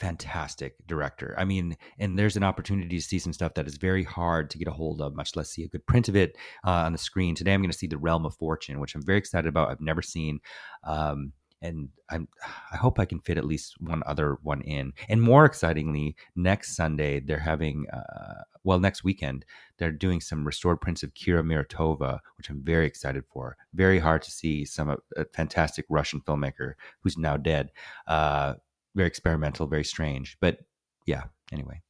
fantastic 0.00 0.74
director. 0.86 1.34
I 1.38 1.44
mean, 1.44 1.76
and 1.98 2.18
there's 2.18 2.36
an 2.36 2.42
opportunity 2.42 2.96
to 2.96 3.02
see 3.02 3.18
some 3.18 3.32
stuff 3.32 3.54
that 3.54 3.66
is 3.66 3.76
very 3.76 4.02
hard 4.02 4.50
to 4.50 4.58
get 4.58 4.66
a 4.66 4.72
hold 4.72 5.00
of, 5.00 5.14
much 5.14 5.36
less 5.36 5.50
see 5.50 5.62
a 5.62 5.68
good 5.68 5.86
print 5.86 6.08
of 6.08 6.16
it 6.16 6.36
uh, 6.66 6.70
on 6.70 6.92
the 6.92 6.98
screen. 6.98 7.34
Today, 7.34 7.54
I'm 7.54 7.60
going 7.60 7.70
to 7.70 7.76
see 7.76 7.86
The 7.86 7.98
Realm 7.98 8.26
of 8.26 8.34
Fortune, 8.34 8.80
which 8.80 8.94
I'm 8.94 9.04
very 9.04 9.18
excited 9.18 9.48
about. 9.48 9.70
I've 9.70 9.80
never 9.80 10.02
seen. 10.02 10.40
Um, 10.84 11.32
and 11.62 11.90
I'm 12.10 12.26
I 12.72 12.76
hope 12.76 12.98
I 12.98 13.04
can 13.04 13.20
fit 13.20 13.36
at 13.36 13.44
least 13.44 13.74
one 13.80 14.02
other 14.06 14.38
one 14.42 14.62
in. 14.62 14.92
And 15.08 15.20
more 15.20 15.44
excitingly, 15.44 16.16
next 16.34 16.74
Sunday 16.74 17.20
they're 17.20 17.38
having 17.38 17.86
uh, 17.92 18.44
well 18.64 18.80
next 18.80 19.04
weekend 19.04 19.44
they're 19.76 19.92
doing 19.92 20.20
some 20.20 20.46
restored 20.46 20.80
prints 20.80 21.02
of 21.02 21.14
Kira 21.14 21.42
Muratova, 21.42 22.20
which 22.38 22.48
I'm 22.48 22.62
very 22.64 22.86
excited 22.86 23.24
for. 23.30 23.56
Very 23.74 23.98
hard 23.98 24.22
to 24.22 24.30
see 24.30 24.64
some 24.64 24.90
uh, 24.90 24.96
a 25.16 25.24
fantastic 25.34 25.84
Russian 25.88 26.20
filmmaker 26.22 26.74
who's 27.02 27.18
now 27.18 27.36
dead. 27.36 27.72
Uh, 28.06 28.54
very 28.94 29.06
experimental, 29.08 29.66
very 29.66 29.84
strange, 29.84 30.36
but 30.40 30.58
yeah. 31.06 31.24
Anyway, 31.52 31.80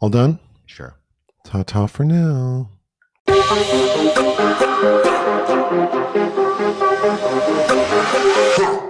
All 0.00 0.08
done. 0.08 0.38
sure. 0.66 0.96
Ta 1.44 1.62
ta 1.62 1.86
for 1.86 2.04
now. 2.04 2.70
Huh. 8.60 8.84